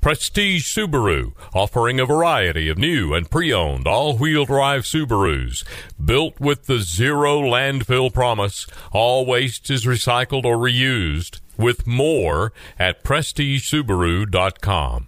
Prestige 0.00 0.66
Subaru, 0.66 1.32
offering 1.54 2.00
a 2.00 2.06
variety 2.06 2.68
of 2.68 2.78
new 2.78 3.12
and 3.12 3.30
pre-owned 3.30 3.86
all-wheel 3.86 4.46
drive 4.46 4.84
Subarus. 4.84 5.62
Built 6.02 6.40
with 6.40 6.64
the 6.66 6.78
zero 6.78 7.40
landfill 7.40 8.10
promise, 8.12 8.66
all 8.92 9.26
waste 9.26 9.70
is 9.70 9.84
recycled 9.84 10.44
or 10.44 10.56
reused. 10.56 11.40
With 11.58 11.86
more 11.86 12.54
at 12.78 13.04
prestigesubaru.com. 13.04 15.06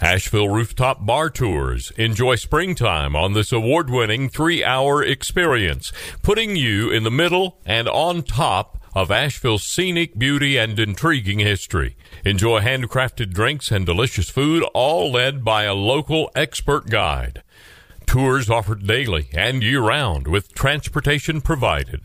Asheville 0.00 0.48
Rooftop 0.48 1.04
Bar 1.04 1.28
Tours. 1.28 1.90
Enjoy 1.98 2.36
springtime 2.36 3.14
on 3.14 3.34
this 3.34 3.52
award 3.52 3.90
winning 3.90 4.30
three 4.30 4.64
hour 4.64 5.02
experience, 5.02 5.92
putting 6.22 6.56
you 6.56 6.90
in 6.90 7.02
the 7.02 7.10
middle 7.10 7.58
and 7.66 7.86
on 7.88 8.22
top 8.22 8.79
of 8.94 9.10
Asheville's 9.10 9.64
scenic 9.64 10.18
beauty 10.18 10.56
and 10.56 10.78
intriguing 10.78 11.38
history. 11.38 11.96
Enjoy 12.24 12.60
handcrafted 12.60 13.32
drinks 13.32 13.70
and 13.70 13.86
delicious 13.86 14.30
food, 14.30 14.62
all 14.74 15.10
led 15.10 15.44
by 15.44 15.64
a 15.64 15.74
local 15.74 16.30
expert 16.34 16.90
guide. 16.90 17.42
Tours 18.06 18.50
offered 18.50 18.86
daily 18.86 19.28
and 19.32 19.62
year 19.62 19.80
round 19.80 20.26
with 20.26 20.54
transportation 20.54 21.40
provided. 21.40 22.02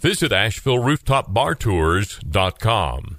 Visit 0.00 0.32
AshevilleRooftopBarTours.com 0.32 3.16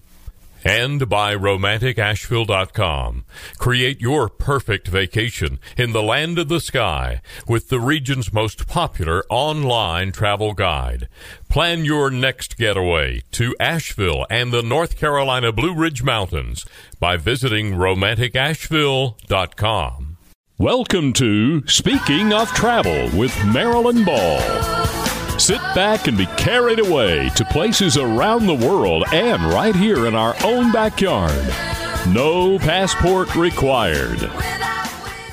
and 0.65 1.07
by 1.07 1.35
romanticasheville.com. 1.35 3.23
Create 3.57 4.01
your 4.01 4.27
perfect 4.27 4.87
vacation 4.87 5.59
in 5.77 5.93
the 5.93 6.03
land 6.03 6.37
of 6.39 6.49
the 6.49 6.59
sky 6.59 7.21
with 7.47 7.69
the 7.69 7.79
region's 7.79 8.33
most 8.33 8.67
popular 8.67 9.23
online 9.29 10.11
travel 10.11 10.53
guide. 10.53 11.07
Plan 11.47 11.85
your 11.85 12.09
next 12.09 12.57
getaway 12.57 13.21
to 13.31 13.55
Asheville 13.59 14.25
and 14.29 14.51
the 14.51 14.63
North 14.63 14.97
Carolina 14.97 15.51
Blue 15.51 15.75
Ridge 15.75 16.01
Mountains 16.01 16.65
by 16.99 17.15
visiting 17.15 17.73
romanticasheville.com. 17.73 20.17
Welcome 20.57 21.11
to 21.13 21.67
Speaking 21.67 22.31
of 22.31 22.47
Travel 22.53 23.09
with 23.17 23.35
Marilyn 23.45 24.05
Ball. 24.05 24.39
Sit 25.37 25.59
back 25.75 26.07
and 26.07 26.17
be 26.17 26.27
carried 26.37 26.79
away 26.79 27.27
to 27.35 27.43
places 27.43 27.97
around 27.97 28.47
the 28.47 28.55
world 28.55 29.03
and 29.11 29.43
right 29.43 29.75
here 29.75 30.07
in 30.07 30.15
our 30.15 30.33
own 30.45 30.71
backyard. 30.71 31.45
No 32.07 32.57
passport 32.57 33.35
required. 33.35 34.19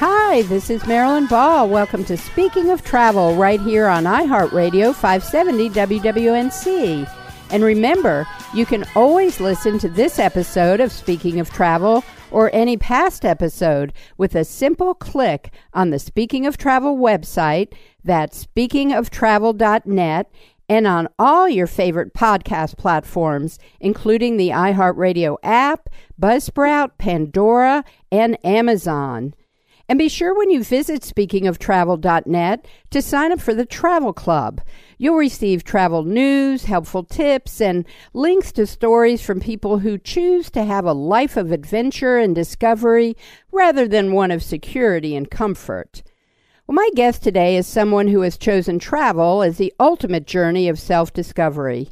Hi, 0.00 0.42
this 0.42 0.70
is 0.70 0.84
Marilyn 0.88 1.26
Ball. 1.26 1.68
Welcome 1.68 2.04
to 2.06 2.16
Speaking 2.16 2.70
of 2.70 2.82
Travel 2.82 3.36
right 3.36 3.60
here 3.60 3.86
on 3.86 4.02
iHeartRadio 4.02 4.92
570 4.92 5.70
WWNC. 5.70 7.08
And 7.50 7.62
remember, 7.62 8.26
you 8.54 8.66
can 8.66 8.84
always 8.96 9.38
listen 9.38 9.78
to 9.78 9.88
this 9.88 10.18
episode 10.18 10.80
of 10.80 10.90
Speaking 10.90 11.38
of 11.38 11.48
Travel 11.50 12.02
or 12.32 12.54
any 12.54 12.76
past 12.76 13.24
episode 13.24 13.92
with 14.16 14.34
a 14.34 14.44
simple 14.44 14.94
click 14.94 15.52
on 15.72 15.90
the 15.90 15.98
Speaking 15.98 16.46
of 16.46 16.56
Travel 16.56 16.96
website. 16.96 17.74
That's 18.04 18.46
speakingoftravel.net 18.46 20.30
and 20.68 20.86
on 20.86 21.08
all 21.18 21.48
your 21.48 21.66
favorite 21.66 22.14
podcast 22.14 22.78
platforms, 22.78 23.58
including 23.80 24.36
the 24.36 24.48
iHeartRadio 24.48 25.36
app, 25.42 25.88
Buzzsprout, 26.20 26.92
Pandora, 26.98 27.84
and 28.10 28.38
Amazon. 28.44 29.34
And 29.88 29.98
be 29.98 30.08
sure 30.08 30.36
when 30.36 30.50
you 30.50 30.62
visit 30.62 31.02
speakingoftravel.net 31.02 32.66
to 32.90 33.02
sign 33.02 33.32
up 33.32 33.40
for 33.40 33.54
the 33.54 33.66
Travel 33.66 34.12
Club. 34.12 34.60
You'll 34.98 35.16
receive 35.16 35.64
travel 35.64 36.04
news, 36.04 36.64
helpful 36.64 37.02
tips, 37.04 37.60
and 37.60 37.84
links 38.14 38.52
to 38.52 38.66
stories 38.66 39.22
from 39.22 39.40
people 39.40 39.78
who 39.78 39.98
choose 39.98 40.50
to 40.52 40.64
have 40.64 40.84
a 40.84 40.92
life 40.92 41.36
of 41.36 41.50
adventure 41.50 42.18
and 42.18 42.34
discovery 42.34 43.16
rather 43.50 43.88
than 43.88 44.12
one 44.12 44.30
of 44.30 44.42
security 44.42 45.16
and 45.16 45.30
comfort. 45.30 46.02
Well, 46.66 46.76
my 46.76 46.90
guest 46.94 47.22
today 47.22 47.56
is 47.56 47.66
someone 47.66 48.06
who 48.08 48.20
has 48.20 48.38
chosen 48.38 48.78
travel 48.78 49.42
as 49.42 49.58
the 49.58 49.74
ultimate 49.80 50.26
journey 50.26 50.68
of 50.68 50.78
self 50.78 51.12
discovery. 51.12 51.90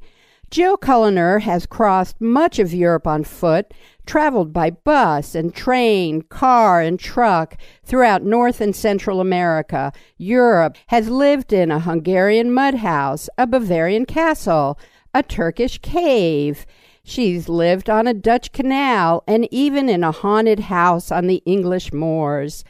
Jill 0.50 0.76
Culliner 0.76 1.42
has 1.42 1.64
crossed 1.64 2.20
much 2.20 2.58
of 2.58 2.74
Europe 2.74 3.06
on 3.06 3.22
foot, 3.22 3.72
traveled 4.04 4.52
by 4.52 4.70
bus 4.70 5.36
and 5.36 5.54
train, 5.54 6.22
car 6.22 6.80
and 6.80 6.98
truck 6.98 7.56
throughout 7.84 8.24
North 8.24 8.60
and 8.60 8.74
Central 8.74 9.20
America, 9.20 9.92
Europe, 10.18 10.76
has 10.88 11.08
lived 11.08 11.52
in 11.52 11.70
a 11.70 11.78
Hungarian 11.78 12.52
mud 12.52 12.74
house, 12.74 13.28
a 13.38 13.46
Bavarian 13.46 14.06
castle, 14.06 14.76
a 15.14 15.22
Turkish 15.22 15.78
cave. 15.78 16.66
She's 17.04 17.48
lived 17.48 17.88
on 17.88 18.08
a 18.08 18.14
Dutch 18.14 18.50
canal 18.50 19.22
and 19.28 19.46
even 19.52 19.88
in 19.88 20.02
a 20.02 20.10
haunted 20.10 20.60
house 20.60 21.12
on 21.12 21.28
the 21.28 21.42
English 21.46 21.92
moors. 21.92 22.64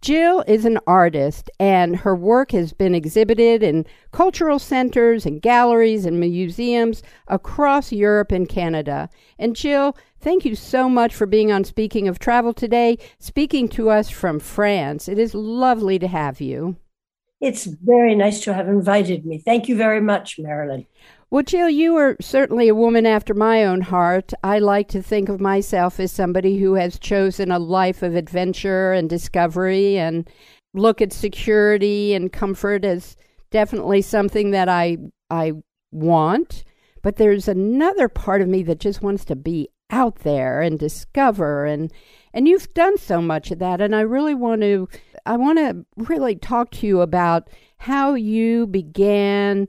Jill 0.00 0.44
is 0.46 0.64
an 0.64 0.78
artist, 0.86 1.50
and 1.58 1.96
her 1.96 2.14
work 2.14 2.52
has 2.52 2.72
been 2.72 2.94
exhibited 2.94 3.62
in 3.62 3.86
cultural 4.12 4.58
centers 4.58 5.26
and 5.26 5.42
galleries 5.42 6.06
and 6.06 6.20
museums 6.20 7.02
across 7.28 7.92
Europe 7.92 8.30
and 8.30 8.48
Canada. 8.48 9.08
And 9.38 9.56
Jill, 9.56 9.96
thank 10.20 10.44
you 10.44 10.54
so 10.54 10.88
much 10.88 11.14
for 11.14 11.26
being 11.26 11.50
on 11.50 11.64
Speaking 11.64 12.08
of 12.08 12.18
Travel 12.18 12.52
today, 12.52 12.98
speaking 13.18 13.68
to 13.70 13.90
us 13.90 14.10
from 14.10 14.38
France. 14.38 15.08
It 15.08 15.18
is 15.18 15.34
lovely 15.34 15.98
to 15.98 16.08
have 16.08 16.40
you. 16.40 16.76
It's 17.40 17.64
very 17.64 18.14
nice 18.14 18.40
to 18.44 18.54
have 18.54 18.68
invited 18.68 19.26
me. 19.26 19.38
Thank 19.38 19.68
you 19.68 19.76
very 19.76 20.00
much, 20.00 20.38
Marilyn. 20.38 20.86
Well, 21.28 21.42
Jill, 21.42 21.68
you 21.68 21.96
are 21.96 22.16
certainly 22.20 22.68
a 22.68 22.74
woman 22.74 23.04
after 23.04 23.34
my 23.34 23.64
own 23.64 23.80
heart. 23.80 24.32
I 24.44 24.60
like 24.60 24.86
to 24.88 25.02
think 25.02 25.28
of 25.28 25.40
myself 25.40 25.98
as 25.98 26.12
somebody 26.12 26.58
who 26.58 26.74
has 26.74 27.00
chosen 27.00 27.50
a 27.50 27.58
life 27.58 28.04
of 28.04 28.14
adventure 28.14 28.92
and 28.92 29.10
discovery 29.10 29.98
and 29.98 30.30
look 30.72 31.02
at 31.02 31.12
security 31.12 32.14
and 32.14 32.32
comfort 32.32 32.84
as 32.84 33.16
definitely 33.50 34.02
something 34.02 34.52
that 34.52 34.68
I 34.68 34.98
I 35.28 35.54
want. 35.90 36.62
But 37.02 37.16
there's 37.16 37.48
another 37.48 38.08
part 38.08 38.40
of 38.40 38.48
me 38.48 38.62
that 38.62 38.78
just 38.78 39.02
wants 39.02 39.24
to 39.24 39.34
be 39.36 39.68
out 39.90 40.20
there 40.20 40.62
and 40.62 40.78
discover 40.78 41.64
and 41.64 41.92
and 42.34 42.46
you've 42.46 42.72
done 42.74 42.98
so 42.98 43.20
much 43.20 43.50
of 43.50 43.58
that 43.60 43.80
and 43.80 43.94
I 43.94 44.00
really 44.00 44.34
want 44.34 44.60
to 44.62 44.88
I 45.24 45.36
want 45.36 45.58
to 45.58 45.84
really 45.96 46.36
talk 46.36 46.70
to 46.72 46.86
you 46.86 47.00
about 47.00 47.48
how 47.78 48.14
you 48.14 48.66
began 48.66 49.68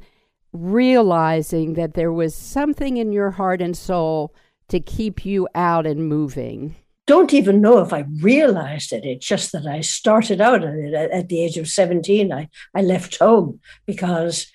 realizing 0.53 1.73
that 1.73 1.93
there 1.93 2.11
was 2.11 2.35
something 2.35 2.97
in 2.97 3.11
your 3.11 3.31
heart 3.31 3.61
and 3.61 3.77
soul 3.77 4.33
to 4.69 4.79
keep 4.79 5.25
you 5.25 5.47
out 5.55 5.85
and 5.85 6.07
moving? 6.07 6.75
Don't 7.05 7.33
even 7.33 7.61
know 7.61 7.79
if 7.79 7.93
I 7.93 8.05
realized 8.21 8.91
it. 8.91 9.05
It's 9.05 9.25
just 9.25 9.53
that 9.53 9.65
I 9.65 9.79
started 9.81 10.41
out 10.41 10.63
at 10.63 10.73
it 10.73 10.93
at 10.93 11.29
the 11.29 11.43
age 11.43 11.57
of 11.57 11.67
17. 11.67 12.33
I, 12.33 12.49
I 12.75 12.81
left 12.81 13.17
home 13.17 13.61
because 13.85 14.47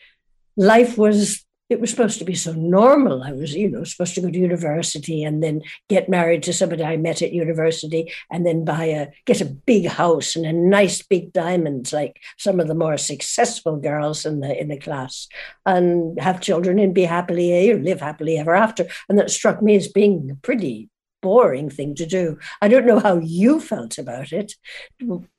life 0.57 0.99
was 0.99 1.45
it 1.73 1.81
was 1.81 1.91
supposed 1.91 2.19
to 2.19 2.25
be 2.25 2.35
so 2.35 2.53
normal. 2.53 3.23
I 3.23 3.33
was, 3.33 3.55
you 3.55 3.69
know, 3.69 3.83
supposed 3.83 4.15
to 4.15 4.21
go 4.21 4.31
to 4.31 4.39
university 4.39 5.25
and 5.25 5.43
then 5.43 5.63
get 5.89 6.09
married 6.09 6.43
to 6.45 6.53
somebody 6.53 6.85
I 6.85 6.97
met 6.99 7.23
at 7.23 7.33
university 7.33 8.13
and 8.31 8.47
then 8.47 8.65
buy 8.65 8.85
a 8.85 9.09
get 9.25 9.41
a 9.41 9.47
big 9.47 9.87
house 9.87 10.37
and 10.37 10.45
a 10.45 10.53
nice 10.53 11.03
big 11.03 11.33
diamonds 11.33 11.93
like 11.93 12.21
some 12.39 12.61
of 12.61 12.69
the 12.69 12.75
more 12.75 12.99
successful 12.99 13.77
girls 13.79 14.27
in 14.27 14.41
the 14.41 14.61
in 14.61 14.69
the 14.69 14.79
class 14.79 15.29
and 15.65 16.21
have 16.21 16.41
children 16.41 16.79
and 16.79 16.95
be 16.95 17.05
happily 17.05 17.73
live 17.75 18.01
happily 18.01 18.39
ever 18.39 18.55
after. 18.55 18.87
And 19.09 19.19
that 19.19 19.31
struck 19.31 19.63
me 19.63 19.75
as 19.77 19.89
being 19.89 20.31
a 20.31 20.37
pretty 20.37 20.91
boring 21.23 21.71
thing 21.71 21.95
to 21.95 22.05
do. 22.05 22.39
I 22.61 22.69
don't 22.69 22.87
know 22.87 22.99
how 22.99 23.19
you 23.19 23.61
felt 23.61 23.97
about 23.97 24.33
it. 24.33 24.55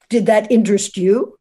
Did 0.10 0.26
that 0.26 0.52
interest 0.52 0.98
you? 0.98 1.38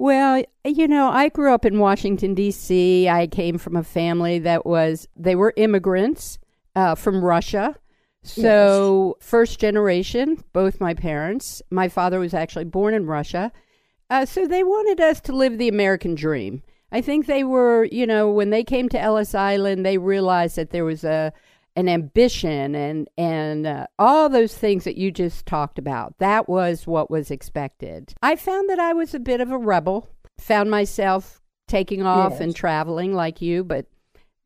Well, 0.00 0.42
you 0.64 0.88
know, 0.88 1.10
I 1.10 1.28
grew 1.28 1.52
up 1.52 1.66
in 1.66 1.78
Washington, 1.78 2.32
D.C. 2.32 3.06
I 3.06 3.26
came 3.26 3.58
from 3.58 3.76
a 3.76 3.84
family 3.84 4.38
that 4.38 4.64
was, 4.64 5.06
they 5.14 5.34
were 5.34 5.52
immigrants 5.58 6.38
uh, 6.74 6.94
from 6.94 7.22
Russia. 7.22 7.76
So, 8.22 9.16
yes. 9.20 9.28
first 9.28 9.60
generation, 9.60 10.42
both 10.54 10.80
my 10.80 10.94
parents. 10.94 11.60
My 11.70 11.90
father 11.90 12.18
was 12.18 12.32
actually 12.32 12.64
born 12.64 12.94
in 12.94 13.04
Russia. 13.04 13.52
Uh, 14.08 14.24
so, 14.24 14.46
they 14.46 14.62
wanted 14.62 15.02
us 15.02 15.20
to 15.20 15.36
live 15.36 15.58
the 15.58 15.68
American 15.68 16.14
dream. 16.14 16.62
I 16.90 17.02
think 17.02 17.26
they 17.26 17.44
were, 17.44 17.84
you 17.92 18.06
know, 18.06 18.30
when 18.30 18.48
they 18.48 18.64
came 18.64 18.88
to 18.88 18.98
Ellis 18.98 19.34
Island, 19.34 19.84
they 19.84 19.98
realized 19.98 20.56
that 20.56 20.70
there 20.70 20.86
was 20.86 21.04
a, 21.04 21.30
and 21.76 21.88
ambition 21.88 22.74
and 22.74 23.08
and 23.16 23.66
uh, 23.66 23.86
all 23.98 24.28
those 24.28 24.54
things 24.56 24.84
that 24.84 24.96
you 24.96 25.10
just 25.10 25.46
talked 25.46 25.78
about. 25.78 26.18
That 26.18 26.48
was 26.48 26.86
what 26.86 27.10
was 27.10 27.30
expected. 27.30 28.12
I 28.22 28.36
found 28.36 28.68
that 28.70 28.78
I 28.80 28.92
was 28.92 29.14
a 29.14 29.20
bit 29.20 29.40
of 29.40 29.50
a 29.50 29.58
rebel. 29.58 30.08
Found 30.40 30.70
myself 30.70 31.40
taking 31.68 32.02
off 32.02 32.32
Yes. 32.32 32.40
and 32.40 32.56
traveling 32.56 33.14
like 33.14 33.40
you, 33.40 33.62
but 33.62 33.86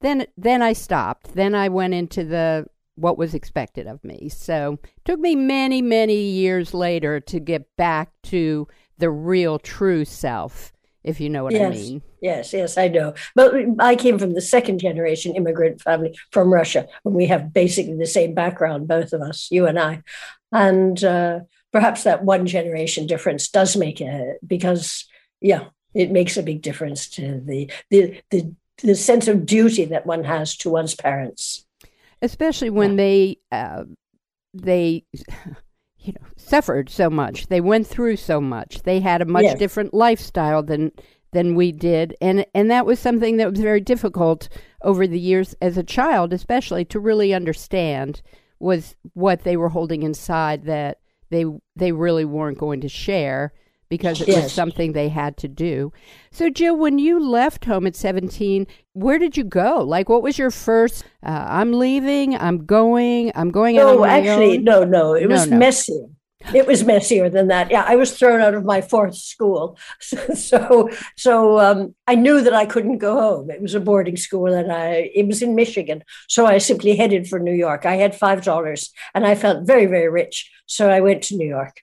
then 0.00 0.26
then 0.36 0.60
I 0.60 0.74
stopped. 0.74 1.34
Then 1.34 1.54
I 1.54 1.68
went 1.68 1.94
into 1.94 2.24
the 2.24 2.66
what 2.96 3.16
was 3.16 3.34
expected 3.34 3.86
of 3.86 4.04
me. 4.04 4.28
So 4.28 4.78
it 4.82 5.04
took 5.04 5.18
me 5.18 5.34
many 5.34 5.80
many 5.80 6.20
years 6.20 6.74
later 6.74 7.20
to 7.20 7.40
get 7.40 7.74
back 7.76 8.10
to 8.24 8.68
the 8.98 9.10
real 9.10 9.58
true 9.58 10.04
self, 10.04 10.72
if 11.04 11.20
you 11.20 11.28
know 11.28 11.44
what 11.44 11.54
I 11.54 11.68
mean. 11.68 12.02
Yes, 12.20 12.52
yes, 12.52 12.78
I 12.78 12.88
know. 12.88 13.14
But 13.34 13.54
I 13.78 13.94
came 13.94 14.18
from 14.18 14.34
the 14.34 14.40
second 14.40 14.78
generation 14.80 15.36
immigrant 15.36 15.80
family 15.82 16.18
from 16.32 16.52
Russia, 16.52 16.86
and 17.04 17.14
we 17.14 17.26
have 17.26 17.52
basically 17.52 17.96
the 17.96 18.06
same 18.06 18.34
background, 18.34 18.88
both 18.88 19.12
of 19.12 19.20
us, 19.20 19.48
you 19.50 19.66
and 19.66 19.78
I. 19.78 20.02
And 20.50 21.02
uh, 21.04 21.40
perhaps 21.72 22.04
that 22.04 22.24
one 22.24 22.46
generation 22.46 23.06
difference 23.06 23.48
does 23.48 23.76
make 23.76 24.00
a 24.00 24.34
because, 24.46 25.06
yeah, 25.40 25.66
it 25.94 26.10
makes 26.10 26.36
a 26.36 26.42
big 26.42 26.62
difference 26.62 27.08
to 27.10 27.40
the 27.44 27.70
the 27.90 28.20
the 28.30 28.54
the 28.82 28.94
sense 28.94 29.28
of 29.28 29.46
duty 29.46 29.84
that 29.84 30.06
one 30.06 30.24
has 30.24 30.56
to 30.56 30.70
one's 30.70 30.94
parents. 30.94 31.64
especially 32.22 32.70
when 32.70 32.96
they 32.96 33.38
uh, 33.52 33.84
they 34.54 35.04
you 36.04 36.12
know 36.12 36.26
suffered 36.36 36.88
so 36.90 37.08
much. 37.10 37.46
They 37.48 37.60
went 37.60 37.86
through 37.86 38.16
so 38.16 38.40
much. 38.40 38.82
They 38.82 39.00
had 39.00 39.22
a 39.22 39.24
much 39.26 39.44
Yes. 39.44 39.58
different 39.58 39.94
lifestyle 39.94 40.62
than 40.62 40.92
than 41.32 41.54
we 41.54 41.72
did. 41.72 42.14
And 42.20 42.46
and 42.54 42.70
that 42.70 42.86
was 42.86 42.98
something 43.00 43.38
that 43.38 43.50
was 43.50 43.60
very 43.60 43.80
difficult 43.80 44.48
over 44.82 45.06
the 45.06 45.18
years 45.18 45.54
as 45.62 45.76
a 45.78 45.82
child 45.82 46.32
especially 46.32 46.84
to 46.84 47.00
really 47.00 47.32
understand 47.34 48.22
was 48.60 48.94
what 49.14 49.42
they 49.44 49.56
were 49.56 49.70
holding 49.70 50.02
inside 50.02 50.64
that 50.64 50.98
they 51.30 51.44
they 51.74 51.90
really 51.92 52.24
weren't 52.24 52.58
going 52.58 52.80
to 52.82 52.88
share 52.88 53.52
because 53.96 54.20
it 54.20 54.28
was 54.34 54.52
something 54.52 54.92
they 54.92 55.08
had 55.08 55.36
to 55.38 55.48
do. 55.48 55.92
So 56.30 56.50
Jill, 56.50 56.76
when 56.76 56.98
you 56.98 57.18
left 57.20 57.64
home 57.64 57.86
at 57.86 57.94
17, 57.96 58.66
where 58.92 59.18
did 59.18 59.36
you 59.36 59.44
go? 59.44 59.82
Like 59.82 60.08
what 60.08 60.22
was 60.22 60.38
your 60.38 60.50
first 60.50 61.04
uh, 61.22 61.44
I'm 61.48 61.72
leaving, 61.72 62.36
I'm 62.36 62.66
going, 62.66 63.32
I'm 63.34 63.50
going 63.50 63.78
out 63.78 63.98
my 64.00 64.08
actually, 64.08 64.58
own? 64.58 64.64
no, 64.64 64.84
no. 64.84 65.14
It 65.14 65.28
No, 65.28 65.34
was 65.34 65.46
no. 65.46 65.56
messier. 65.56 66.06
It 66.52 66.66
was 66.66 66.84
messier 66.84 67.30
than 67.30 67.48
that. 67.48 67.70
Yeah, 67.70 67.84
I 67.86 67.96
was 67.96 68.18
thrown 68.18 68.42
out 68.42 68.52
of 68.54 68.64
my 68.66 68.82
fourth 68.82 69.16
school, 69.16 69.78
so 70.00 70.90
so 71.16 71.58
um, 71.58 71.94
I 72.06 72.16
knew 72.16 72.42
that 72.42 72.52
I 72.52 72.66
couldn't 72.66 72.98
go 72.98 73.14
home. 73.18 73.50
It 73.50 73.62
was 73.62 73.74
a 73.74 73.80
boarding 73.80 74.18
school, 74.18 74.52
and 74.52 74.70
I 74.70 75.10
it 75.14 75.26
was 75.26 75.40
in 75.40 75.54
Michigan, 75.54 76.04
so 76.28 76.44
I 76.44 76.58
simply 76.58 76.96
headed 76.96 77.26
for 77.28 77.38
New 77.38 77.54
York. 77.54 77.86
I 77.86 77.96
had 77.96 78.14
five 78.14 78.44
dollars, 78.44 78.92
and 79.14 79.26
I 79.26 79.34
felt 79.36 79.66
very 79.66 79.86
very 79.86 80.10
rich, 80.10 80.50
so 80.66 80.90
I 80.90 81.00
went 81.00 81.22
to 81.24 81.36
New 81.36 81.48
York. 81.48 81.80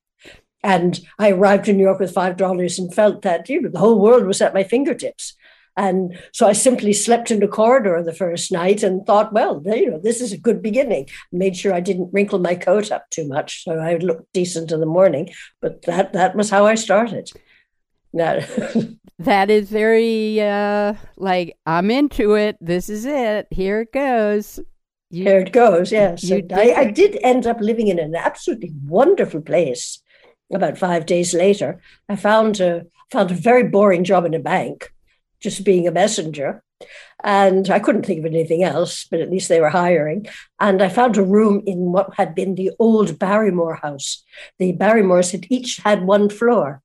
And 0.63 0.99
I 1.17 1.31
arrived 1.31 1.67
in 1.67 1.77
New 1.77 1.83
York 1.83 1.99
with 1.99 2.13
five 2.13 2.37
dollars 2.37 2.77
and 2.79 2.93
felt 2.93 3.21
that 3.23 3.49
you 3.49 3.61
know 3.61 3.69
the 3.69 3.79
whole 3.79 3.99
world 3.99 4.25
was 4.25 4.41
at 4.41 4.53
my 4.53 4.63
fingertips. 4.63 5.35
And 5.77 6.19
so 6.33 6.47
I 6.47 6.53
simply 6.53 6.91
slept 6.91 7.31
in 7.31 7.39
the 7.39 7.47
corridor 7.47 8.03
the 8.03 8.13
first 8.13 8.51
night 8.51 8.83
and 8.83 9.05
thought, 9.05 9.31
well, 9.31 9.61
you 9.65 9.89
know, 9.89 9.99
this 10.03 10.19
is 10.19 10.33
a 10.33 10.37
good 10.37 10.61
beginning. 10.61 11.07
Made 11.31 11.55
sure 11.55 11.73
I 11.73 11.79
didn't 11.79 12.09
wrinkle 12.11 12.39
my 12.39 12.55
coat 12.55 12.91
up 12.91 13.09
too 13.09 13.25
much, 13.25 13.63
so 13.63 13.79
I 13.79 13.95
looked 13.95 14.33
decent 14.33 14.71
in 14.73 14.81
the 14.81 14.85
morning. 14.85 15.29
But 15.61 15.83
that 15.83 16.11
that 16.13 16.35
was 16.35 16.49
how 16.49 16.65
I 16.65 16.75
started. 16.75 17.31
That 18.13 18.47
That 19.19 19.49
is 19.49 19.69
very 19.69 20.41
uh 20.41 20.95
like 21.15 21.55
I'm 21.65 21.89
into 21.89 22.33
it. 22.33 22.57
This 22.59 22.89
is 22.89 23.05
it. 23.05 23.47
Here 23.51 23.81
it 23.81 23.93
goes. 23.93 24.59
You- 25.09 25.23
Here 25.25 25.39
it 25.39 25.51
goes, 25.53 25.91
yes. 25.91 26.23
I, 26.31 26.73
I 26.73 26.85
did 26.91 27.17
end 27.21 27.45
up 27.45 27.59
living 27.61 27.87
in 27.87 27.99
an 27.99 28.15
absolutely 28.15 28.73
wonderful 28.85 29.41
place. 29.41 30.00
About 30.53 30.77
five 30.77 31.05
days 31.05 31.33
later, 31.33 31.81
I 32.09 32.15
found 32.15 32.59
a 32.59 32.85
found 33.11 33.31
a 33.31 33.35
very 33.35 33.63
boring 33.63 34.03
job 34.03 34.25
in 34.25 34.33
a 34.33 34.39
bank, 34.39 34.93
just 35.39 35.63
being 35.63 35.87
a 35.87 35.91
messenger. 35.91 36.63
And 37.23 37.69
I 37.69 37.79
couldn't 37.79 38.05
think 38.05 38.19
of 38.19 38.25
anything 38.25 38.63
else, 38.63 39.05
but 39.09 39.19
at 39.19 39.29
least 39.29 39.49
they 39.49 39.59
were 39.59 39.69
hiring. 39.69 40.25
And 40.59 40.81
I 40.81 40.89
found 40.89 41.17
a 41.17 41.23
room 41.23 41.61
in 41.67 41.91
what 41.91 42.15
had 42.15 42.33
been 42.33 42.55
the 42.55 42.71
old 42.79 43.19
Barrymore 43.19 43.75
house. 43.75 44.23
The 44.57 44.73
Barrymores 44.73 45.31
had 45.31 45.45
each 45.49 45.77
had 45.77 46.03
one 46.03 46.29
floor 46.29 46.81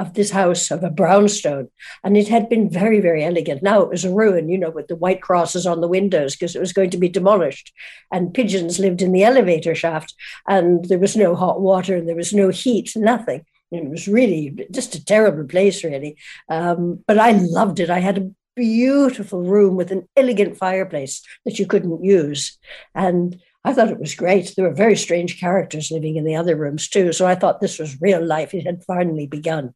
of 0.00 0.14
this 0.14 0.30
house 0.30 0.70
of 0.70 0.82
a 0.82 0.90
brownstone, 0.90 1.68
and 2.02 2.16
it 2.16 2.28
had 2.28 2.48
been 2.48 2.70
very, 2.70 3.00
very 3.00 3.22
elegant. 3.22 3.62
Now 3.62 3.82
it 3.82 3.90
was 3.90 4.04
a 4.04 4.12
ruin, 4.12 4.48
you 4.48 4.58
know, 4.58 4.70
with 4.70 4.88
the 4.88 4.96
white 4.96 5.20
crosses 5.20 5.66
on 5.66 5.80
the 5.80 5.88
windows 5.88 6.34
because 6.34 6.56
it 6.56 6.60
was 6.60 6.72
going 6.72 6.90
to 6.90 6.98
be 6.98 7.08
demolished. 7.08 7.72
And 8.10 8.32
pigeons 8.32 8.78
lived 8.78 9.02
in 9.02 9.12
the 9.12 9.24
elevator 9.24 9.74
shaft, 9.74 10.14
and 10.48 10.84
there 10.86 10.98
was 10.98 11.16
no 11.16 11.34
hot 11.34 11.60
water, 11.60 11.94
and 11.96 12.08
there 12.08 12.16
was 12.16 12.32
no 12.32 12.48
heat, 12.48 12.92
nothing. 12.96 13.44
It 13.70 13.88
was 13.88 14.08
really 14.08 14.66
just 14.72 14.94
a 14.94 15.04
terrible 15.04 15.44
place, 15.44 15.84
really. 15.84 16.16
Um, 16.48 17.04
but 17.06 17.18
I 17.18 17.32
loved 17.32 17.78
it. 17.78 17.90
I 17.90 18.00
had 18.00 18.18
a 18.18 18.30
beautiful 18.56 19.42
room 19.42 19.76
with 19.76 19.92
an 19.92 20.08
elegant 20.16 20.56
fireplace 20.56 21.22
that 21.44 21.58
you 21.58 21.66
couldn't 21.66 22.02
use. 22.02 22.58
And 22.94 23.40
I 23.64 23.72
thought 23.72 23.90
it 23.90 24.00
was 24.00 24.14
great. 24.14 24.54
There 24.56 24.66
were 24.66 24.74
very 24.74 24.96
strange 24.96 25.38
characters 25.38 25.90
living 25.90 26.16
in 26.16 26.24
the 26.24 26.36
other 26.36 26.56
rooms 26.56 26.88
too. 26.88 27.12
So 27.12 27.26
I 27.26 27.34
thought 27.34 27.60
this 27.60 27.78
was 27.78 28.00
real 28.00 28.24
life. 28.24 28.54
It 28.54 28.66
had 28.66 28.84
finally 28.84 29.26
begun. 29.26 29.74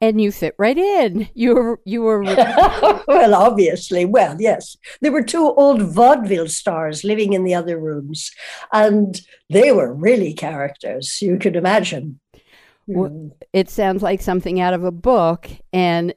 And 0.00 0.20
you 0.20 0.32
fit 0.32 0.54
right 0.58 0.78
in. 0.78 1.28
You 1.34 1.54
were 1.54 1.80
you 1.84 2.02
were 2.02 2.22
well, 3.08 3.34
obviously. 3.34 4.04
Well, 4.04 4.36
yes. 4.40 4.76
There 5.00 5.12
were 5.12 5.22
two 5.22 5.52
old 5.52 5.82
vaudeville 5.82 6.48
stars 6.48 7.04
living 7.04 7.32
in 7.32 7.44
the 7.44 7.54
other 7.54 7.78
rooms, 7.78 8.30
and 8.72 9.20
they 9.50 9.72
were 9.72 9.92
really 9.92 10.32
characters, 10.32 11.20
you 11.20 11.38
could 11.38 11.56
imagine. 11.56 12.20
Well, 12.86 13.30
it 13.52 13.70
sounds 13.70 14.02
like 14.02 14.20
something 14.20 14.60
out 14.60 14.74
of 14.74 14.82
a 14.84 14.90
book 14.90 15.48
and 15.72 16.12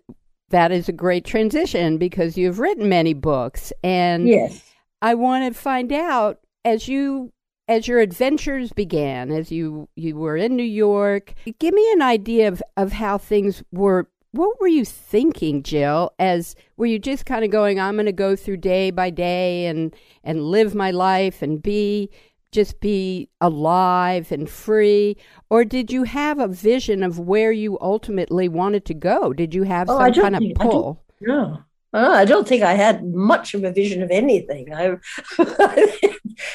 that 0.49 0.71
is 0.71 0.89
a 0.89 0.93
great 0.93 1.25
transition 1.25 1.97
because 1.97 2.37
you've 2.37 2.59
written 2.59 2.89
many 2.89 3.13
books 3.13 3.71
and 3.83 4.27
Yes. 4.27 4.63
I 5.01 5.15
want 5.15 5.53
to 5.53 5.59
find 5.59 5.91
out 5.91 6.39
as 6.65 6.87
you 6.87 7.31
as 7.67 7.87
your 7.87 7.99
adventures 7.99 8.71
began, 8.73 9.31
as 9.31 9.51
you 9.51 9.87
you 9.95 10.15
were 10.15 10.35
in 10.37 10.55
New 10.55 10.63
York, 10.63 11.33
give 11.59 11.73
me 11.73 11.91
an 11.93 12.01
idea 12.01 12.47
of, 12.47 12.61
of 12.77 12.93
how 12.93 13.17
things 13.17 13.63
were. 13.71 14.07
What 14.31 14.59
were 14.59 14.67
you 14.67 14.83
thinking, 14.83 15.61
Jill? 15.61 16.11
As 16.17 16.55
were 16.75 16.87
you 16.87 16.97
just 16.97 17.25
kind 17.27 17.45
of 17.45 17.51
going, 17.51 17.79
I'm 17.79 17.95
going 17.95 18.07
to 18.07 18.11
go 18.11 18.35
through 18.35 18.57
day 18.57 18.89
by 18.89 19.11
day 19.11 19.67
and 19.67 19.95
and 20.23 20.43
live 20.43 20.73
my 20.73 20.89
life 20.91 21.41
and 21.43 21.61
be 21.61 22.09
just 22.51 22.79
be 22.79 23.29
alive 23.41 24.31
and 24.31 24.49
free, 24.49 25.17
or 25.49 25.63
did 25.65 25.91
you 25.91 26.03
have 26.03 26.39
a 26.39 26.47
vision 26.47 27.01
of 27.03 27.17
where 27.19 27.51
you 27.51 27.77
ultimately 27.81 28.47
wanted 28.49 28.85
to 28.85 28.93
go? 28.93 29.33
Did 29.33 29.53
you 29.55 29.63
have 29.63 29.89
Oh, 29.89 29.97
some 29.99 30.13
kind 30.13 30.35
of 30.35 30.41
think- 30.41 30.59
pull? 30.59 31.03
No. 31.21 31.59
Oh, 31.95 32.11
I 32.11 32.25
don't 32.25 32.47
think 32.47 32.63
I 32.63 32.73
had 32.73 33.05
much 33.05 33.53
of 33.53 33.63
a 33.63 33.71
vision 33.71 34.01
of 34.01 34.09
anything. 34.09 34.73
I, 34.73 34.97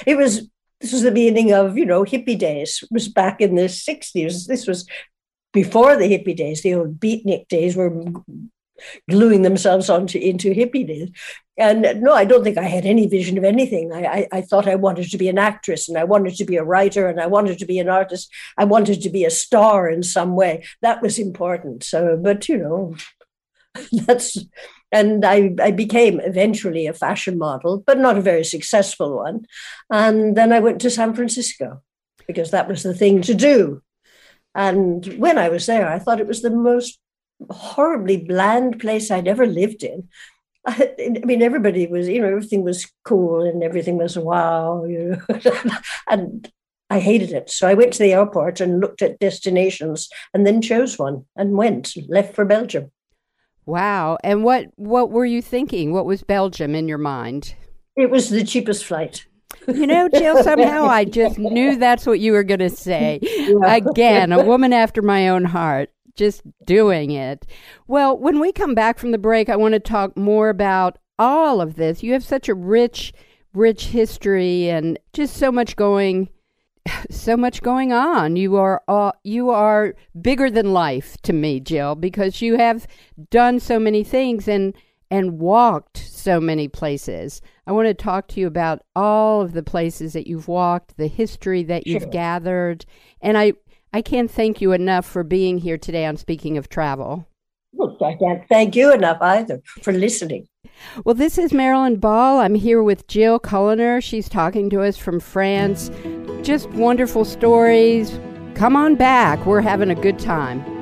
it 0.04 0.16
was 0.16 0.48
this 0.80 0.92
was 0.92 1.02
the 1.02 1.10
beginning 1.10 1.52
of 1.52 1.76
you 1.76 1.86
know 1.86 2.04
hippie 2.04 2.38
days. 2.38 2.80
It 2.82 2.88
was 2.92 3.08
back 3.08 3.40
in 3.40 3.54
the 3.54 3.68
sixties. 3.68 4.46
This 4.46 4.66
was 4.66 4.86
before 5.52 5.96
the 5.96 6.04
hippie 6.04 6.36
days. 6.36 6.62
The 6.62 6.74
old 6.74 7.00
beatnik 7.00 7.48
days 7.48 7.76
were 7.76 7.90
gluing 9.10 9.42
themselves 9.42 9.90
onto 9.90 10.18
into 10.18 10.50
hippie 10.50 10.86
days. 10.86 11.10
And 11.56 11.84
uh, 11.84 11.92
no, 11.94 12.12
I 12.12 12.24
don't 12.24 12.44
think 12.44 12.58
I 12.58 12.62
had 12.62 12.86
any 12.86 13.08
vision 13.08 13.36
of 13.36 13.44
anything. 13.44 13.92
I, 13.92 14.04
I, 14.04 14.28
I 14.32 14.40
thought 14.42 14.68
I 14.68 14.76
wanted 14.76 15.10
to 15.10 15.18
be 15.18 15.28
an 15.28 15.38
actress 15.38 15.88
and 15.88 15.98
I 15.98 16.04
wanted 16.04 16.36
to 16.36 16.44
be 16.44 16.56
a 16.56 16.64
writer 16.64 17.08
and 17.08 17.20
I 17.20 17.26
wanted 17.26 17.58
to 17.58 17.66
be 17.66 17.78
an 17.78 17.88
artist. 17.88 18.30
I 18.56 18.64
wanted 18.64 19.02
to 19.02 19.10
be 19.10 19.24
a 19.24 19.30
star 19.30 19.88
in 19.88 20.02
some 20.02 20.36
way. 20.36 20.64
That 20.82 21.02
was 21.02 21.18
important. 21.18 21.82
So, 21.82 22.16
but 22.16 22.48
you 22.48 22.58
know, 22.58 22.96
that's 23.92 24.38
and 24.90 25.24
I, 25.24 25.54
I 25.60 25.70
became 25.70 26.20
eventually 26.20 26.86
a 26.86 26.92
fashion 26.92 27.38
model, 27.38 27.82
but 27.86 27.98
not 27.98 28.16
a 28.16 28.22
very 28.22 28.44
successful 28.44 29.16
one. 29.16 29.46
And 29.90 30.36
then 30.36 30.52
I 30.52 30.60
went 30.60 30.80
to 30.82 30.90
San 30.90 31.14
Francisco 31.14 31.82
because 32.26 32.50
that 32.50 32.68
was 32.68 32.82
the 32.82 32.94
thing 32.94 33.22
to 33.22 33.34
do. 33.34 33.82
And 34.54 35.04
when 35.18 35.38
I 35.38 35.48
was 35.48 35.66
there, 35.66 35.88
I 35.88 35.98
thought 35.98 36.20
it 36.20 36.26
was 36.26 36.42
the 36.42 36.50
most 36.50 36.98
horribly 37.50 38.16
bland 38.16 38.80
place 38.80 39.10
I'd 39.10 39.28
ever 39.28 39.46
lived 39.46 39.82
in. 39.82 40.08
I, 40.66 41.20
mean, 41.24 41.42
everybody 41.42 41.86
was, 41.86 42.08
you 42.08 42.20
know, 42.20 42.28
everything 42.28 42.62
was 42.62 42.90
cool 43.04 43.42
and 43.42 43.62
everything 43.62 43.98
was 43.98 44.18
wow, 44.18 44.84
you 44.88 45.16
know, 45.28 45.76
and 46.08 46.50
I 46.90 47.00
hated 47.00 47.32
it. 47.32 47.50
So 47.50 47.68
I 47.68 47.74
went 47.74 47.92
to 47.94 47.98
the 47.98 48.14
airport 48.14 48.60
and 48.60 48.80
looked 48.80 49.02
at 49.02 49.18
destinations 49.18 50.08
and 50.32 50.46
then 50.46 50.62
chose 50.62 50.98
one 50.98 51.26
and 51.36 51.56
went, 51.56 51.94
left 52.08 52.34
for 52.34 52.44
Belgium. 52.44 52.90
Wow. 53.68 54.16
And 54.24 54.44
what 54.44 54.68
what 54.76 55.10
were 55.10 55.26
you 55.26 55.42
thinking? 55.42 55.92
What 55.92 56.06
was 56.06 56.22
Belgium 56.22 56.74
in 56.74 56.88
your 56.88 56.96
mind? 56.96 57.54
It 57.96 58.10
was 58.10 58.30
the 58.30 58.42
cheapest 58.42 58.86
flight. 58.86 59.26
You 59.66 59.86
know, 59.86 60.08
Jill, 60.08 60.42
somehow 60.42 60.86
I 60.86 61.04
just 61.04 61.38
knew 61.38 61.76
that's 61.76 62.06
what 62.06 62.18
you 62.18 62.32
were 62.32 62.44
going 62.44 62.60
to 62.60 62.70
say. 62.70 63.20
Again, 63.66 64.32
a 64.32 64.42
woman 64.46 64.72
after 64.72 65.02
my 65.02 65.28
own 65.28 65.44
heart, 65.44 65.90
just 66.16 66.40
doing 66.64 67.10
it. 67.10 67.44
Well, 67.86 68.16
when 68.16 68.40
we 68.40 68.52
come 68.52 68.74
back 68.74 68.98
from 68.98 69.10
the 69.10 69.18
break, 69.18 69.50
I 69.50 69.56
want 69.56 69.74
to 69.74 69.80
talk 69.80 70.16
more 70.16 70.48
about 70.48 70.96
all 71.18 71.60
of 71.60 71.74
this. 71.74 72.02
You 72.02 72.14
have 72.14 72.24
such 72.24 72.48
a 72.48 72.54
rich, 72.54 73.12
rich 73.52 73.88
history 73.88 74.70
and 74.70 74.98
just 75.12 75.36
so 75.36 75.52
much 75.52 75.76
going 75.76 76.30
so 77.10 77.36
much 77.36 77.62
going 77.62 77.92
on. 77.92 78.36
You 78.36 78.56
are 78.56 78.82
uh, 78.88 79.12
you 79.24 79.50
are 79.50 79.94
bigger 80.20 80.50
than 80.50 80.72
life 80.72 81.16
to 81.22 81.32
me, 81.32 81.60
Jill, 81.60 81.94
because 81.94 82.42
you 82.42 82.56
have 82.56 82.86
done 83.30 83.60
so 83.60 83.78
many 83.78 84.04
things 84.04 84.48
and 84.48 84.74
and 85.10 85.38
walked 85.38 85.96
so 85.96 86.40
many 86.40 86.68
places. 86.68 87.40
I 87.66 87.72
want 87.72 87.86
to 87.88 87.94
talk 87.94 88.28
to 88.28 88.40
you 88.40 88.46
about 88.46 88.82
all 88.94 89.40
of 89.40 89.52
the 89.52 89.62
places 89.62 90.12
that 90.12 90.26
you've 90.26 90.48
walked, 90.48 90.96
the 90.96 91.06
history 91.06 91.62
that 91.64 91.86
you've 91.86 92.02
sure. 92.02 92.10
gathered, 92.10 92.84
and 93.20 93.38
I 93.38 93.54
I 93.92 94.02
can't 94.02 94.30
thank 94.30 94.60
you 94.60 94.72
enough 94.72 95.06
for 95.06 95.24
being 95.24 95.58
here 95.58 95.78
today 95.78 96.04
on 96.04 96.16
Speaking 96.16 96.58
of 96.58 96.68
Travel. 96.68 97.26
Well, 97.72 97.96
I 98.02 98.14
can't 98.14 98.46
thank 98.48 98.74
you 98.74 98.92
enough 98.92 99.18
either 99.20 99.60
for 99.82 99.92
listening. 99.92 100.48
Well, 101.04 101.14
this 101.14 101.38
is 101.38 101.52
Marilyn 101.52 101.96
Ball. 101.96 102.40
I'm 102.40 102.54
here 102.54 102.82
with 102.82 103.06
Jill 103.08 103.38
Culliner. 103.38 104.02
She's 104.02 104.28
talking 104.28 104.70
to 104.70 104.82
us 104.82 104.96
from 104.96 105.20
France. 105.20 105.90
Just 106.48 106.70
wonderful 106.70 107.26
stories. 107.26 108.18
Come 108.54 108.74
on 108.74 108.94
back. 108.94 109.44
We're 109.44 109.60
having 109.60 109.90
a 109.90 109.94
good 109.94 110.18
time. 110.18 110.77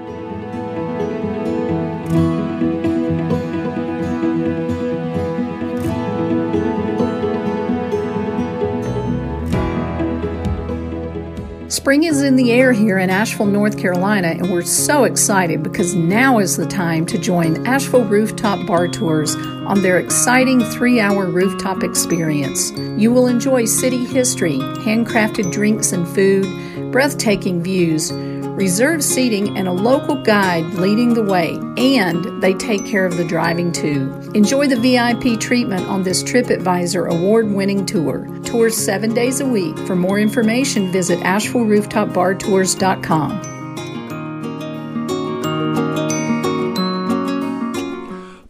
Spring 11.86 12.02
is 12.02 12.20
in 12.20 12.34
the 12.34 12.50
air 12.50 12.72
here 12.72 12.98
in 12.98 13.10
Asheville, 13.10 13.46
North 13.46 13.78
Carolina, 13.78 14.26
and 14.26 14.50
we're 14.50 14.62
so 14.62 15.04
excited 15.04 15.62
because 15.62 15.94
now 15.94 16.40
is 16.40 16.56
the 16.56 16.66
time 16.66 17.06
to 17.06 17.16
join 17.16 17.64
Asheville 17.64 18.04
Rooftop 18.04 18.66
Bar 18.66 18.88
Tours 18.88 19.36
on 19.36 19.82
their 19.82 19.96
exciting 19.96 20.58
three 20.58 20.98
hour 20.98 21.26
rooftop 21.26 21.84
experience. 21.84 22.72
You 22.72 23.12
will 23.12 23.28
enjoy 23.28 23.66
city 23.66 24.04
history, 24.04 24.58
handcrafted 24.58 25.52
drinks 25.52 25.92
and 25.92 26.08
food, 26.08 26.90
breathtaking 26.90 27.62
views 27.62 28.10
reserved 28.56 29.04
seating, 29.04 29.56
and 29.56 29.68
a 29.68 29.72
local 29.72 30.16
guide 30.16 30.64
leading 30.74 31.14
the 31.14 31.22
way, 31.22 31.56
and 31.76 32.42
they 32.42 32.54
take 32.54 32.84
care 32.86 33.06
of 33.06 33.16
the 33.16 33.24
driving 33.24 33.70
too. 33.70 34.10
Enjoy 34.34 34.66
the 34.66 34.74
VIP 34.76 35.38
treatment 35.38 35.86
on 35.86 36.02
this 36.02 36.20
TripAdvisor 36.22 37.10
award 37.10 37.52
winning 37.52 37.86
tour. 37.86 38.26
Tours 38.44 38.76
seven 38.76 39.14
days 39.14 39.40
a 39.40 39.46
week. 39.46 39.78
For 39.80 39.94
more 39.94 40.18
information, 40.18 40.90
visit 40.90 41.20
AshevilleRooftopBarTours.com. 41.20 43.42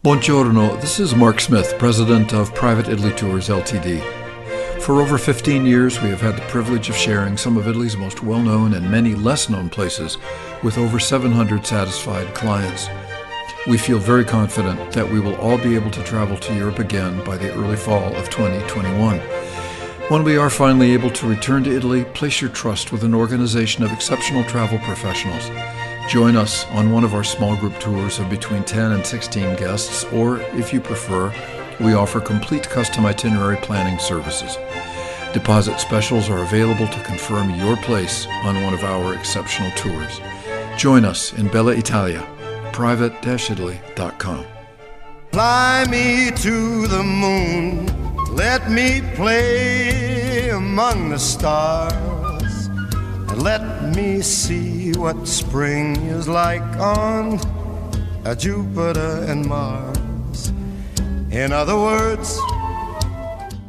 Buongiorno, 0.03 0.79
this 0.79 0.99
is 1.01 1.15
Mark 1.15 1.41
Smith, 1.41 1.75
President 1.77 2.33
of 2.33 2.55
Private 2.55 2.87
Italy 2.87 3.11
Tours 3.13 3.49
Ltd. 3.49 4.16
For 4.87 5.01
over 5.01 5.17
15 5.17 5.65
years, 5.65 6.01
we 6.01 6.07
have 6.07 6.21
had 6.21 6.37
the 6.37 6.47
privilege 6.47 6.87
of 6.87 6.95
sharing 6.95 7.35
some 7.35 7.57
of 7.57 7.67
Italy's 7.67 7.97
most 7.97 8.23
well 8.23 8.41
known 8.41 8.73
and 8.73 8.89
many 8.89 9.15
less 9.15 9.49
known 9.49 9.69
places 9.69 10.17
with 10.63 10.77
over 10.77 10.97
700 10.97 11.65
satisfied 11.65 12.33
clients. 12.33 12.87
We 13.67 13.77
feel 13.77 13.99
very 13.99 14.23
confident 14.23 14.93
that 14.93 15.11
we 15.11 15.19
will 15.19 15.35
all 15.41 15.57
be 15.57 15.75
able 15.75 15.91
to 15.91 16.03
travel 16.03 16.37
to 16.37 16.55
Europe 16.55 16.79
again 16.79 17.21
by 17.25 17.35
the 17.35 17.53
early 17.55 17.75
fall 17.75 18.15
of 18.15 18.29
2021. 18.29 19.19
When 20.07 20.23
we 20.23 20.37
are 20.37 20.49
finally 20.49 20.93
able 20.93 21.09
to 21.09 21.27
return 21.27 21.65
to 21.65 21.75
Italy, 21.75 22.05
place 22.05 22.39
your 22.39 22.51
trust 22.51 22.93
with 22.93 23.03
an 23.03 23.13
organization 23.13 23.83
of 23.83 23.91
exceptional 23.91 24.45
travel 24.45 24.79
professionals. 24.79 25.49
Join 26.07 26.37
us 26.37 26.65
on 26.67 26.93
one 26.93 27.03
of 27.03 27.13
our 27.13 27.25
small 27.25 27.57
group 27.57 27.77
tours 27.81 28.19
of 28.19 28.29
between 28.29 28.63
10 28.63 28.93
and 28.93 29.05
16 29.05 29.57
guests, 29.57 30.05
or 30.13 30.39
if 30.55 30.71
you 30.71 30.79
prefer, 30.79 31.33
we 31.79 31.93
offer 31.93 32.19
complete 32.19 32.67
custom 32.69 33.05
itinerary 33.05 33.57
planning 33.57 33.99
services. 33.99 34.57
Deposit 35.33 35.79
specials 35.79 36.29
are 36.29 36.43
available 36.43 36.87
to 36.87 37.03
confirm 37.03 37.53
your 37.55 37.77
place 37.77 38.25
on 38.43 38.61
one 38.63 38.73
of 38.73 38.83
our 38.83 39.13
exceptional 39.13 39.69
tours. 39.71 40.19
Join 40.77 41.05
us 41.05 41.33
in 41.33 41.47
Bella 41.47 41.73
Italia, 41.73 42.25
private-italy.com. 42.73 44.45
Fly 45.31 45.85
me 45.89 46.31
to 46.37 46.87
the 46.87 47.03
moon, 47.03 47.85
let 48.35 48.71
me 48.71 49.01
play 49.15 50.49
among 50.49 51.09
the 51.09 51.19
stars, 51.19 52.67
and 53.29 53.43
let 53.43 53.95
me 53.95 54.21
see 54.21 54.93
what 54.93 55.27
spring 55.27 55.95
is 56.07 56.27
like 56.27 56.61
on 56.79 57.39
Jupiter 58.37 59.25
and 59.27 59.45
Mars. 59.45 59.96
In 61.37 61.51
other 61.51 61.77
words, 61.77 62.35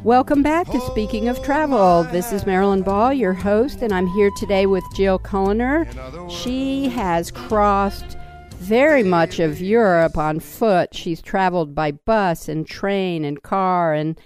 Welcome 0.03 0.41
back 0.41 0.65
to 0.71 0.79
oh. 0.81 0.89
Speaking 0.89 1.27
of 1.27 1.39
Travel. 1.43 2.01
This 2.05 2.31
is 2.31 2.47
Marilyn 2.47 2.81
Ball, 2.81 3.13
your 3.13 3.33
host, 3.33 3.83
and 3.83 3.93
I'm 3.93 4.07
here 4.07 4.31
today 4.37 4.65
with 4.65 4.83
Jill 4.95 5.19
Culliner. 5.19 5.85
She 6.31 6.89
has 6.89 7.29
crossed 7.29 8.17
very 8.55 9.03
much 9.03 9.37
of 9.37 9.61
Europe 9.61 10.17
on 10.17 10.39
foot. 10.39 10.95
She's 10.95 11.21
traveled 11.21 11.75
by 11.75 11.91
bus 11.91 12.49
and 12.49 12.65
train 12.65 13.23
and 13.23 13.43
car. 13.43 13.93
And 13.93 14.19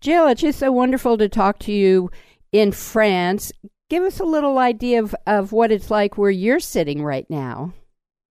Jill, 0.00 0.26
it's 0.26 0.40
just 0.40 0.58
so 0.58 0.72
wonderful 0.72 1.16
to 1.18 1.28
talk 1.28 1.60
to 1.60 1.72
you 1.72 2.10
in 2.50 2.72
France. 2.72 3.52
Give 3.88 4.02
us 4.02 4.18
a 4.18 4.24
little 4.24 4.58
idea 4.58 5.00
of, 5.00 5.14
of 5.28 5.52
what 5.52 5.70
it's 5.70 5.92
like 5.92 6.18
where 6.18 6.28
you're 6.28 6.58
sitting 6.58 7.04
right 7.04 7.30
now. 7.30 7.72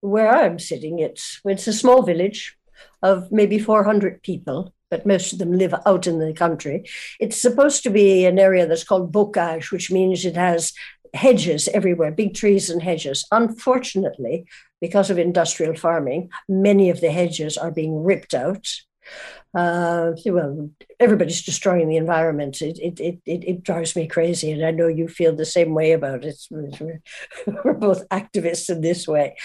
Where 0.02 0.28
I'm 0.28 0.60
sitting, 0.60 1.00
it's 1.00 1.40
it's 1.46 1.68
a 1.68 1.74
small 1.74 2.02
village 2.02 2.59
of 3.02 3.32
maybe 3.32 3.60
400 3.60 4.22
people, 4.24 4.74
but 4.90 5.06
most 5.06 5.34
of 5.34 5.40
them 5.40 5.58
live 5.58 5.74
out 5.86 6.08
in 6.08 6.20
the 6.20 6.34
country. 6.34 6.84
It's 7.20 7.42
supposed 7.42 7.84
to 7.84 7.90
be 7.90 8.26
an 8.26 8.40
area 8.40 8.68
that's 8.68 8.84
called 8.84 9.12
bocage, 9.12 9.72
which 9.72 9.92
means 9.92 10.26
it 10.26 10.36
has 10.36 10.74
hedges 11.14 11.68
everywhere, 11.70 12.12
big 12.12 12.34
trees 12.34 12.70
and 12.70 12.82
hedges. 12.82 13.26
Unfortunately, 13.32 14.46
because 14.82 15.10
of 15.10 15.18
industrial 15.18 15.76
farming, 15.76 16.30
many 16.48 16.90
of 16.90 17.02
the 17.02 17.12
hedges 17.12 17.58
are 17.58 17.72
being 17.72 18.04
ripped 18.04 18.34
out. 18.34 18.68
Uh, 19.56 20.12
well, 20.28 20.70
everybody's 21.00 21.42
destroying 21.42 21.90
the 21.90 21.98
environment. 21.98 22.62
It, 22.62 22.78
it, 22.80 23.00
it, 23.00 23.20
it, 23.26 23.64
drives 23.64 23.96
me 23.96 24.08
crazy. 24.08 24.52
And 24.52 24.64
I 24.64 24.70
know 24.70 24.88
you 24.88 25.08
feel 25.08 25.36
the 25.36 25.46
same 25.46 25.74
way 25.74 25.94
about 25.94 26.24
it. 26.24 26.38
We're 26.52 27.74
both 27.74 28.08
activists 28.10 28.70
in 28.70 28.82
this 28.82 29.08
way. 29.08 29.38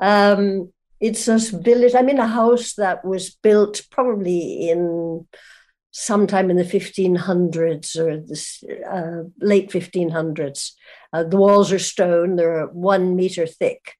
Um, 0.00 0.72
it's 1.02 1.26
a 1.26 1.38
village. 1.58 1.94
I'm 1.96 2.08
in 2.08 2.20
a 2.20 2.28
house 2.28 2.74
that 2.74 3.04
was 3.04 3.34
built 3.34 3.82
probably 3.90 4.70
in 4.70 5.26
sometime 5.90 6.48
in 6.48 6.56
the 6.56 6.64
1500s 6.64 7.96
or 7.98 8.18
the 8.18 8.88
uh, 8.88 9.28
late 9.44 9.70
1500s. 9.70 10.70
Uh, 11.12 11.24
the 11.24 11.36
walls 11.36 11.72
are 11.72 11.80
stone, 11.80 12.36
they're 12.36 12.66
one 12.68 13.16
meter 13.16 13.46
thick. 13.46 13.94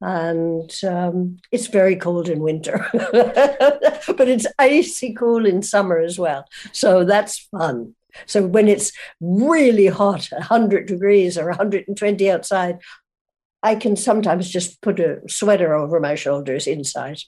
And 0.00 0.70
um, 0.84 1.38
it's 1.52 1.68
very 1.68 1.96
cold 1.96 2.28
in 2.28 2.40
winter, 2.40 2.86
but 2.92 4.28
it's 4.28 4.46
icy 4.58 5.14
cool 5.14 5.46
in 5.46 5.62
summer 5.62 5.98
as 5.98 6.18
well. 6.18 6.44
So 6.72 7.04
that's 7.04 7.48
fun. 7.50 7.94
So 8.24 8.46
when 8.46 8.68
it's 8.68 8.92
really 9.20 9.86
hot, 9.86 10.28
100 10.32 10.86
degrees 10.86 11.36
or 11.36 11.48
120 11.48 12.30
outside, 12.30 12.78
I 13.66 13.74
can 13.74 13.96
sometimes 13.96 14.48
just 14.48 14.80
put 14.80 15.00
a 15.00 15.20
sweater 15.28 15.74
over 15.74 15.98
my 15.98 16.14
shoulders 16.14 16.68
inside. 16.68 17.18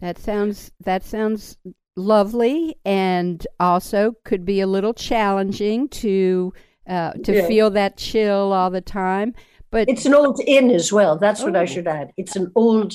That 0.00 0.18
sounds 0.18 0.70
that 0.80 1.04
sounds 1.04 1.58
lovely, 1.94 2.76
and 2.86 3.46
also 3.60 4.14
could 4.24 4.46
be 4.46 4.60
a 4.62 4.66
little 4.66 4.94
challenging 4.94 5.88
to 5.90 6.54
uh, 6.88 7.12
to 7.24 7.34
yeah. 7.34 7.46
feel 7.46 7.70
that 7.72 7.98
chill 7.98 8.54
all 8.54 8.70
the 8.70 8.80
time. 8.80 9.34
But 9.70 9.90
it's 9.90 10.06
an 10.06 10.14
old 10.14 10.40
inn 10.46 10.70
as 10.70 10.90
well. 10.90 11.18
That's 11.18 11.42
oh. 11.42 11.46
what 11.46 11.56
I 11.56 11.64
oh. 11.64 11.66
should 11.66 11.86
add. 11.86 12.12
It's 12.16 12.34
an 12.34 12.50
old, 12.54 12.94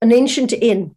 an 0.00 0.12
ancient 0.12 0.52
inn, 0.52 0.96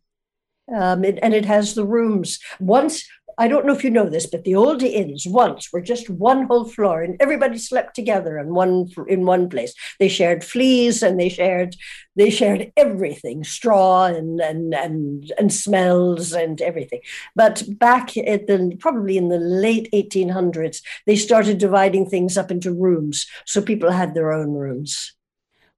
um, 0.75 1.05
it, 1.05 1.19
and 1.21 1.35
it 1.35 1.45
has 1.45 1.75
the 1.75 1.85
rooms. 1.85 2.39
Once 2.59 3.07
I 3.37 3.47
don't 3.47 3.65
know 3.65 3.73
if 3.73 3.83
you 3.83 3.89
know 3.89 4.09
this, 4.09 4.25
but 4.25 4.43
the 4.43 4.55
old 4.55 4.81
inns 4.83 5.25
once 5.27 5.71
were 5.71 5.81
just 5.81 6.09
one 6.09 6.45
whole 6.45 6.65
floor, 6.65 7.01
and 7.01 7.17
everybody 7.19 7.57
slept 7.57 7.95
together 7.95 8.37
in 8.37 8.53
one 8.53 8.87
in 9.07 9.25
one 9.25 9.49
place. 9.49 9.73
They 9.99 10.07
shared 10.07 10.43
fleas, 10.43 11.03
and 11.03 11.19
they 11.19 11.29
shared 11.29 11.75
they 12.15 12.29
shared 12.29 12.71
everything, 12.77 13.43
straw 13.43 14.05
and 14.05 14.39
and 14.39 14.73
and 14.73 15.31
and 15.37 15.53
smells 15.53 16.33
and 16.33 16.61
everything. 16.61 17.01
But 17.35 17.63
back 17.77 18.17
at 18.17 18.47
the 18.47 18.75
probably 18.79 19.17
in 19.17 19.29
the 19.29 19.39
late 19.39 19.89
1800s, 19.93 20.81
they 21.05 21.15
started 21.15 21.57
dividing 21.57 22.09
things 22.09 22.37
up 22.37 22.51
into 22.51 22.73
rooms, 22.73 23.27
so 23.45 23.61
people 23.61 23.91
had 23.91 24.13
their 24.13 24.31
own 24.31 24.53
rooms. 24.53 25.13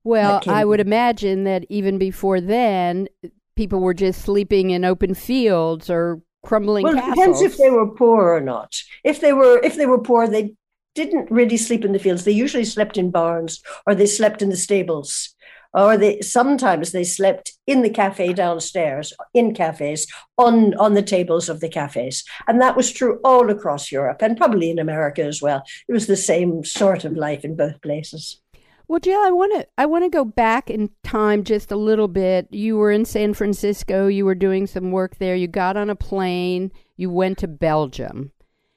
Well, 0.03 0.41
I 0.47 0.63
would 0.63 0.79
imagine 0.79 1.43
that 1.43 1.65
even 1.67 1.97
before 1.97 2.39
then, 2.39 3.09
people 3.57 3.81
were 3.81 3.93
just 3.93 4.21
sleeping 4.21 4.69
in 4.69 4.85
open 4.85 5.13
fields 5.13 5.89
or 5.89 6.21
crumbling 6.47 6.83
well, 6.83 6.95
castles. 6.95 7.11
It 7.11 7.15
depends 7.15 7.41
if 7.41 7.57
they 7.57 7.69
were 7.69 7.89
poor 8.03 8.21
or 8.35 8.41
not. 8.41 8.71
If 9.03 9.21
they 9.21 9.33
were 9.33 9.59
if 9.63 9.75
they 9.75 9.85
were 9.85 10.01
poor, 10.09 10.27
they 10.27 10.55
didn't 10.95 11.29
really 11.29 11.57
sleep 11.57 11.85
in 11.85 11.93
the 11.93 11.99
fields. 12.05 12.23
They 12.23 12.31
usually 12.45 12.65
slept 12.65 12.97
in 12.97 13.11
barns 13.11 13.61
or 13.85 13.93
they 13.93 14.07
slept 14.07 14.41
in 14.41 14.49
the 14.49 14.57
stables. 14.69 15.35
or 15.73 15.97
they 15.97 16.21
sometimes 16.21 16.91
they 16.91 17.03
slept 17.03 17.53
in 17.65 17.81
the 17.81 17.89
cafe 17.89 18.33
downstairs 18.33 19.13
in 19.33 19.53
cafes 19.53 20.07
on 20.37 20.73
on 20.75 20.93
the 20.93 21.01
tables 21.15 21.49
of 21.49 21.59
the 21.59 21.69
cafes 21.69 22.23
and 22.47 22.61
that 22.61 22.75
was 22.75 22.91
true 22.91 23.19
all 23.23 23.49
across 23.49 23.91
europe 23.91 24.21
and 24.21 24.37
probably 24.37 24.69
in 24.69 24.79
america 24.79 25.23
as 25.23 25.41
well 25.41 25.61
it 25.89 25.93
was 25.93 26.07
the 26.07 26.15
same 26.31 26.63
sort 26.63 27.03
of 27.05 27.13
life 27.13 27.43
in 27.43 27.55
both 27.55 27.81
places 27.81 28.41
well, 28.87 28.99
Jill, 28.99 29.19
I 29.19 29.31
want 29.31 29.53
to 29.53 29.67
I 29.77 29.85
want 29.85 30.05
to 30.05 30.09
go 30.09 30.23
back 30.23 30.69
in 30.69 30.89
time 31.03 31.43
just 31.43 31.71
a 31.71 31.75
little 31.75 32.07
bit. 32.07 32.47
You 32.51 32.77
were 32.77 32.91
in 32.91 33.05
San 33.05 33.33
Francisco. 33.33 34.07
You 34.07 34.25
were 34.25 34.35
doing 34.35 34.67
some 34.67 34.91
work 34.91 35.17
there. 35.17 35.35
You 35.35 35.47
got 35.47 35.75
on 35.75 35.89
a 35.89 35.95
plane. 35.95 36.71
You 36.95 37.09
went 37.09 37.37
to 37.39 37.47
Belgium. 37.47 38.31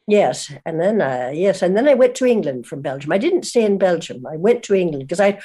Yes, 0.08 0.52
and 0.66 0.80
then 0.80 1.00
uh, 1.00 1.30
yes, 1.32 1.62
and 1.62 1.76
then 1.76 1.88
I 1.88 1.94
went 1.94 2.16
to 2.16 2.26
England 2.26 2.66
from 2.66 2.82
Belgium. 2.82 3.12
I 3.12 3.18
didn't 3.18 3.44
stay 3.44 3.64
in 3.64 3.78
Belgium. 3.78 4.26
I 4.26 4.36
went 4.36 4.64
to 4.64 4.74
England 4.74 5.06
because 5.06 5.20
I, 5.20 5.40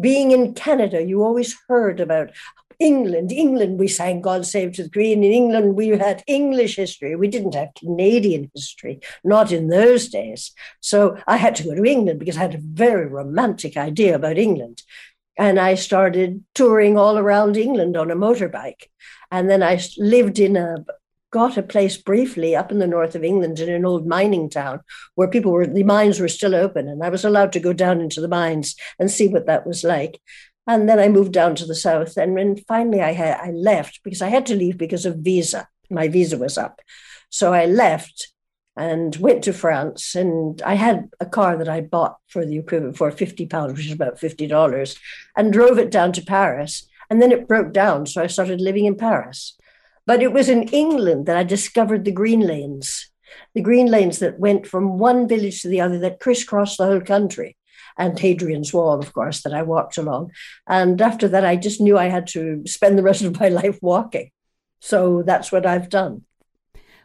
being 0.00 0.32
in 0.32 0.54
Canada, 0.54 1.00
you 1.00 1.22
always 1.22 1.56
heard 1.68 2.00
about 2.00 2.30
England. 2.80 3.30
England, 3.30 3.78
we 3.78 3.86
sang 3.86 4.20
"God 4.20 4.46
Save 4.46 4.76
the 4.76 4.88
Queen." 4.88 5.22
In 5.22 5.32
England, 5.32 5.76
we 5.76 5.88
had 5.88 6.24
English 6.26 6.76
history. 6.76 7.14
We 7.14 7.28
didn't 7.28 7.54
have 7.54 7.74
Canadian 7.78 8.50
history, 8.54 9.00
not 9.22 9.52
in 9.52 9.68
those 9.68 10.08
days. 10.08 10.52
So 10.80 11.16
I 11.26 11.36
had 11.36 11.54
to 11.56 11.64
go 11.64 11.74
to 11.74 11.84
England 11.84 12.18
because 12.18 12.36
I 12.36 12.46
had 12.48 12.54
a 12.54 12.66
very 12.84 13.06
romantic 13.06 13.76
idea 13.76 14.14
about 14.16 14.38
England, 14.38 14.82
and 15.36 15.60
I 15.60 15.74
started 15.74 16.42
touring 16.54 16.98
all 16.98 17.18
around 17.18 17.56
England 17.56 17.96
on 17.96 18.10
a 18.10 18.16
motorbike. 18.16 18.88
And 19.30 19.48
then 19.48 19.62
I 19.62 19.80
lived 19.98 20.38
in 20.38 20.56
a 20.56 20.84
got 21.30 21.56
a 21.56 21.62
place 21.62 21.96
briefly 21.96 22.56
up 22.56 22.72
in 22.72 22.80
the 22.80 22.86
north 22.86 23.14
of 23.14 23.22
England 23.22 23.60
in 23.60 23.68
an 23.68 23.84
old 23.84 24.06
mining 24.06 24.50
town 24.50 24.80
where 25.14 25.28
people 25.28 25.52
were, 25.52 25.66
the 25.66 25.84
mines 25.84 26.18
were 26.18 26.28
still 26.28 26.54
open. 26.54 26.88
And 26.88 27.04
I 27.04 27.08
was 27.08 27.24
allowed 27.24 27.52
to 27.52 27.60
go 27.60 27.72
down 27.72 28.00
into 28.00 28.20
the 28.20 28.28
mines 28.28 28.74
and 28.98 29.10
see 29.10 29.28
what 29.28 29.46
that 29.46 29.66
was 29.66 29.84
like. 29.84 30.20
And 30.70 30.88
then 30.88 31.00
I 31.00 31.08
moved 31.08 31.32
down 31.32 31.56
to 31.56 31.66
the 31.66 31.74
south. 31.74 32.16
And 32.16 32.38
then 32.38 32.56
finally 32.56 33.02
I, 33.02 33.10
had, 33.10 33.40
I 33.40 33.50
left 33.50 34.04
because 34.04 34.22
I 34.22 34.28
had 34.28 34.46
to 34.46 34.54
leave 34.54 34.78
because 34.78 35.04
of 35.04 35.16
visa. 35.16 35.66
My 35.90 36.06
visa 36.06 36.38
was 36.38 36.56
up. 36.56 36.80
So 37.28 37.52
I 37.52 37.66
left 37.66 38.32
and 38.76 39.16
went 39.16 39.42
to 39.44 39.52
France. 39.52 40.14
And 40.14 40.62
I 40.62 40.74
had 40.74 41.10
a 41.18 41.26
car 41.26 41.56
that 41.56 41.68
I 41.68 41.80
bought 41.80 42.18
for 42.28 42.46
the 42.46 42.56
equivalent 42.56 42.96
for 42.96 43.10
50 43.10 43.46
pounds, 43.46 43.72
which 43.72 43.86
is 43.86 43.92
about 43.92 44.20
$50, 44.20 44.96
and 45.36 45.52
drove 45.52 45.76
it 45.80 45.90
down 45.90 46.12
to 46.12 46.22
Paris. 46.22 46.88
And 47.10 47.20
then 47.20 47.32
it 47.32 47.48
broke 47.48 47.72
down. 47.72 48.06
So 48.06 48.22
I 48.22 48.28
started 48.28 48.60
living 48.60 48.84
in 48.84 48.94
Paris. 48.94 49.58
But 50.06 50.22
it 50.22 50.32
was 50.32 50.48
in 50.48 50.68
England 50.68 51.26
that 51.26 51.36
I 51.36 51.42
discovered 51.42 52.04
the 52.04 52.12
green 52.12 52.46
lanes, 52.46 53.10
the 53.54 53.60
green 53.60 53.86
lanes 53.86 54.20
that 54.20 54.38
went 54.38 54.68
from 54.68 54.98
one 54.98 55.26
village 55.26 55.62
to 55.62 55.68
the 55.68 55.80
other 55.80 55.98
that 55.98 56.20
crisscrossed 56.20 56.78
the 56.78 56.86
whole 56.86 57.00
country. 57.00 57.56
And 57.96 58.18
Hadrian's 58.18 58.72
Wall, 58.72 58.98
of 58.98 59.12
course, 59.12 59.42
that 59.42 59.54
I 59.54 59.62
walked 59.62 59.98
along. 59.98 60.32
And 60.66 61.00
after 61.00 61.28
that, 61.28 61.44
I 61.44 61.56
just 61.56 61.80
knew 61.80 61.98
I 61.98 62.08
had 62.08 62.26
to 62.28 62.62
spend 62.66 62.98
the 62.98 63.02
rest 63.10 63.22
of 63.22 63.38
my 63.38 63.48
life 63.48 63.78
walking. 63.82 64.30
So 64.80 65.22
that's 65.22 65.52
what 65.52 65.66
I've 65.66 65.88
done. 65.88 66.22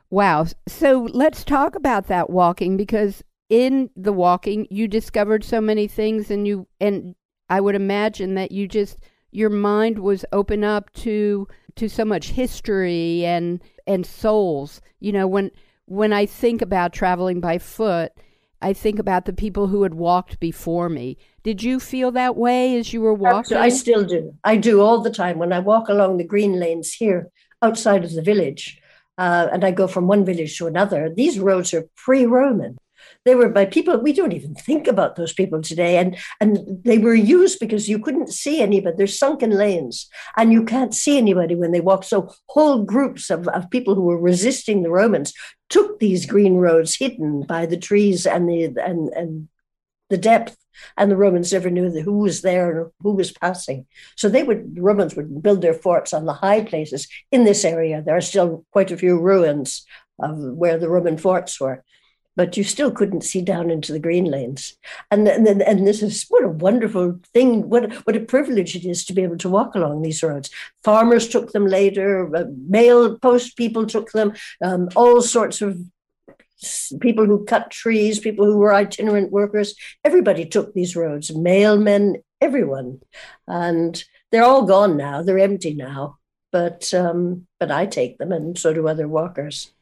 Wow. 0.09 0.45
So 0.67 1.07
let's 1.13 1.43
talk 1.43 1.75
about 1.75 2.07
that 2.07 2.29
walking 2.29 2.77
because 2.77 3.23
in 3.49 3.89
the 3.95 4.13
walking 4.13 4.67
you 4.71 4.87
discovered 4.87 5.43
so 5.43 5.61
many 5.61 5.87
things 5.87 6.31
and 6.31 6.47
you 6.47 6.67
and 6.79 7.15
I 7.49 7.61
would 7.61 7.75
imagine 7.75 8.33
that 8.35 8.51
you 8.51 8.67
just 8.67 8.97
your 9.31 9.49
mind 9.49 9.99
was 9.99 10.25
open 10.31 10.63
up 10.63 10.91
to 10.93 11.47
to 11.75 11.89
so 11.89 12.05
much 12.05 12.29
history 12.29 13.25
and 13.25 13.61
and 13.85 14.05
souls. 14.05 14.81
You 14.99 15.11
know, 15.11 15.27
when 15.27 15.51
when 15.85 16.13
I 16.13 16.25
think 16.25 16.61
about 16.61 16.93
traveling 16.93 17.39
by 17.39 17.57
foot, 17.57 18.13
I 18.65 18.73
think 18.73 18.97
about 18.97 19.25
the 19.25 19.33
people 19.33 19.67
who 19.67 19.83
had 19.83 19.93
walked 19.93 20.39
before 20.39 20.89
me. 20.89 21.19
Did 21.43 21.61
you 21.61 21.79
feel 21.79 22.09
that 22.13 22.35
way 22.35 22.75
as 22.79 22.93
you 22.93 22.99
were 22.99 23.13
walking? 23.13 23.57
I 23.57 23.69
still 23.69 24.03
do. 24.03 24.33
I 24.43 24.57
do 24.57 24.81
all 24.81 25.01
the 25.01 25.11
time 25.11 25.37
when 25.37 25.53
I 25.53 25.59
walk 25.59 25.87
along 25.87 26.17
the 26.17 26.23
green 26.23 26.59
lanes 26.59 26.91
here 26.91 27.29
outside 27.61 28.03
of 28.03 28.13
the 28.13 28.23
village. 28.23 28.81
Uh, 29.19 29.49
and 29.53 29.63
I 29.63 29.69
go 29.69 29.85
from 29.85 30.07
one 30.07 30.25
village 30.25 30.57
to 30.57 30.65
another. 30.65 31.11
These 31.15 31.37
roads 31.37 31.75
are 31.75 31.87
pre-Roman. 31.95 32.75
They 33.25 33.33
were 33.33 33.49
by 33.49 33.65
people 33.65 33.97
we 33.99 34.13
don't 34.13 34.33
even 34.33 34.53
think 34.53 34.87
about 34.87 35.15
those 35.15 35.33
people 35.33 35.61
today, 35.61 35.97
and 35.97 36.15
and 36.39 36.59
they 36.83 36.99
were 36.99 37.15
used 37.15 37.59
because 37.59 37.89
you 37.89 37.97
couldn't 37.97 38.31
see 38.31 38.61
anybody. 38.61 38.95
There's 38.95 39.17
sunken 39.17 39.49
lanes, 39.49 40.07
and 40.37 40.53
you 40.53 40.63
can't 40.63 40.93
see 40.93 41.17
anybody 41.17 41.55
when 41.55 41.71
they 41.71 41.81
walk. 41.81 42.03
So 42.03 42.29
whole 42.49 42.83
groups 42.83 43.31
of, 43.31 43.47
of 43.47 43.71
people 43.71 43.95
who 43.95 44.03
were 44.03 44.21
resisting 44.21 44.83
the 44.83 44.91
Romans 44.91 45.33
took 45.69 45.99
these 45.99 46.27
green 46.27 46.57
roads 46.57 46.95
hidden 46.95 47.41
by 47.41 47.65
the 47.65 47.77
trees 47.77 48.27
and 48.27 48.47
the 48.47 48.65
and 48.65 49.09
and 49.09 49.49
the 50.11 50.17
depth 50.17 50.55
and 50.97 51.09
the 51.09 51.17
Romans 51.17 51.51
never 51.51 51.71
knew 51.71 51.89
who 52.01 52.19
was 52.19 52.43
there 52.43 52.69
and 52.69 52.91
who 53.01 53.13
was 53.13 53.31
passing. 53.31 53.87
So 54.15 54.29
they 54.29 54.43
would 54.43 54.75
the 54.75 54.83
Romans 54.83 55.15
would 55.15 55.41
build 55.41 55.63
their 55.63 55.73
forts 55.73 56.13
on 56.13 56.25
the 56.25 56.33
high 56.33 56.63
places 56.63 57.07
in 57.31 57.43
this 57.43 57.65
area. 57.65 58.03
There 58.05 58.17
are 58.17 58.21
still 58.21 58.65
quite 58.71 58.91
a 58.91 58.97
few 58.97 59.19
ruins 59.19 59.83
of 60.19 60.37
where 60.37 60.77
the 60.77 60.89
Roman 60.89 61.17
forts 61.17 61.59
were 61.59 61.83
but 62.35 62.57
you 62.57 62.63
still 62.63 62.91
couldn't 62.91 63.23
see 63.23 63.41
down 63.41 63.69
into 63.69 63.91
the 63.91 63.99
green 63.99 64.25
lanes. 64.25 64.77
And, 65.11 65.27
and, 65.27 65.61
and 65.61 65.87
this 65.87 66.01
is 66.01 66.25
what 66.29 66.43
a 66.43 66.49
wonderful 66.49 67.19
thing, 67.33 67.69
what, 67.69 67.93
what 68.05 68.15
a 68.15 68.19
privilege 68.19 68.75
it 68.75 68.85
is 68.85 69.05
to 69.05 69.13
be 69.13 69.23
able 69.23 69.37
to 69.37 69.49
walk 69.49 69.75
along 69.75 70.01
these 70.01 70.21
roads. 70.21 70.49
Farmers 70.83 71.27
took 71.27 71.51
them 71.51 71.67
later, 71.67 72.35
uh, 72.35 72.45
mail 72.67 73.17
post 73.19 73.57
people 73.57 73.85
took 73.85 74.11
them, 74.11 74.33
um, 74.61 74.89
all 74.95 75.21
sorts 75.21 75.61
of 75.61 75.79
people 76.99 77.25
who 77.25 77.45
cut 77.45 77.71
trees, 77.71 78.19
people 78.19 78.45
who 78.45 78.57
were 78.57 78.73
itinerant 78.73 79.31
workers, 79.31 79.75
everybody 80.03 80.45
took 80.45 80.73
these 80.73 80.95
roads, 80.95 81.31
mailmen, 81.31 82.21
everyone. 82.41 82.99
And 83.47 84.03
they're 84.31 84.43
all 84.43 84.63
gone 84.63 84.97
now, 84.97 85.21
they're 85.21 85.39
empty 85.39 85.73
now. 85.73 86.17
But 86.51 86.93
um, 86.93 87.47
but 87.59 87.69
I 87.69 87.85
take 87.85 88.17
them, 88.17 88.31
and 88.31 88.57
so 88.57 88.71
do 88.71 88.87
other 88.87 89.09
walkers. 89.09 89.73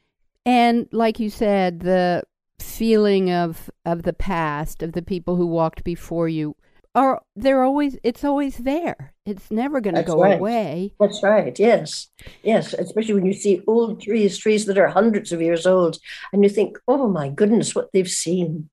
And 0.43 0.87
like 0.91 1.19
you 1.19 1.29
said, 1.29 1.81
the 1.81 2.23
feeling 2.63 3.31
of 3.31 3.69
of 3.85 4.03
the 4.03 4.13
past 4.13 4.81
of 4.81 4.93
the 4.93 5.01
people 5.01 5.35
who 5.35 5.45
walked 5.45 5.83
before 5.83 6.27
you 6.27 6.55
are 6.95 7.21
they're 7.35 7.63
always 7.63 7.97
it's 8.03 8.23
always 8.23 8.57
there. 8.57 9.13
It's 9.25 9.49
never 9.49 9.81
going 9.81 9.95
to 9.95 10.03
go 10.03 10.21
right. 10.21 10.37
away. 10.37 10.93
That's 10.99 11.23
right. 11.23 11.57
Yes. 11.57 12.09
Yes. 12.43 12.73
Especially 12.73 13.15
when 13.15 13.25
you 13.25 13.33
see 13.33 13.61
old 13.67 14.01
trees 14.01 14.37
trees 14.37 14.65
that 14.65 14.77
are 14.77 14.87
hundreds 14.87 15.31
of 15.31 15.41
years 15.41 15.65
old 15.65 15.97
and 16.31 16.43
you 16.43 16.49
think 16.49 16.77
oh 16.87 17.07
my 17.07 17.29
goodness 17.29 17.73
what 17.73 17.89
they've 17.93 18.07
seen. 18.07 18.69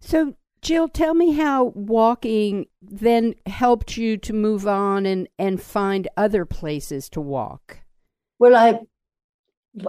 So 0.00 0.36
jill 0.62 0.88
tell 0.88 1.14
me 1.14 1.32
how 1.32 1.64
walking 1.74 2.66
then 2.80 3.34
helped 3.44 3.96
you 3.96 4.16
to 4.18 4.32
move 4.32 4.66
on 4.66 5.04
and 5.04 5.28
and 5.38 5.60
find 5.60 6.08
other 6.16 6.44
places 6.44 7.08
to 7.10 7.20
walk. 7.20 7.80
Well 8.38 8.56
i 8.56 8.80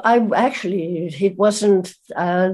i 0.04 0.20
actually 0.36 1.08
it 1.22 1.38
wasn't 1.38 1.96
uh, 2.16 2.54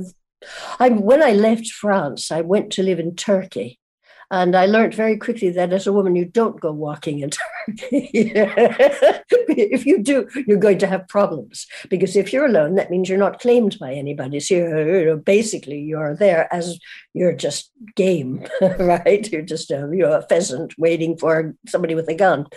I, 0.79 0.89
when 0.89 1.23
I 1.23 1.31
left 1.33 1.67
France, 1.67 2.31
I 2.31 2.41
went 2.41 2.71
to 2.73 2.83
live 2.83 2.99
in 2.99 3.15
Turkey. 3.15 3.79
And 4.31 4.55
I 4.55 4.65
learned 4.65 4.95
very 4.95 5.17
quickly 5.17 5.51
that 5.51 5.71
as 5.71 5.85
a 5.85 5.93
woman, 5.93 6.15
you 6.15 6.25
don't 6.25 6.59
go 6.59 6.71
walking 6.71 7.19
in 7.19 7.29
Turkey. 7.67 8.09
if 9.47 9.85
you 9.85 10.01
do, 10.01 10.27
you're 10.47 10.57
going 10.57 10.79
to 10.79 10.87
have 10.87 11.07
problems 11.07 11.67
because 11.87 12.15
if 12.15 12.33
you're 12.33 12.47
alone, 12.47 12.73
that 12.75 12.89
means 12.89 13.09
you're 13.09 13.19
not 13.19 13.39
claimed 13.39 13.77
by 13.77 13.93
anybody. 13.93 14.39
So 14.39 14.55
you're, 14.55 14.99
you 15.01 15.05
know, 15.05 15.17
basically 15.17 15.81
you're 15.81 16.15
there 16.15 16.51
as 16.51 16.79
you're 17.13 17.35
just 17.35 17.71
game, 17.95 18.43
right? 18.79 19.31
You're 19.31 19.43
just 19.43 19.69
a, 19.69 19.87
you 19.91 19.99
know, 19.99 20.13
a 20.13 20.23
pheasant 20.23 20.73
waiting 20.79 21.15
for 21.15 21.53
somebody 21.67 21.93
with 21.93 22.09
a 22.09 22.15
gun. 22.15 22.47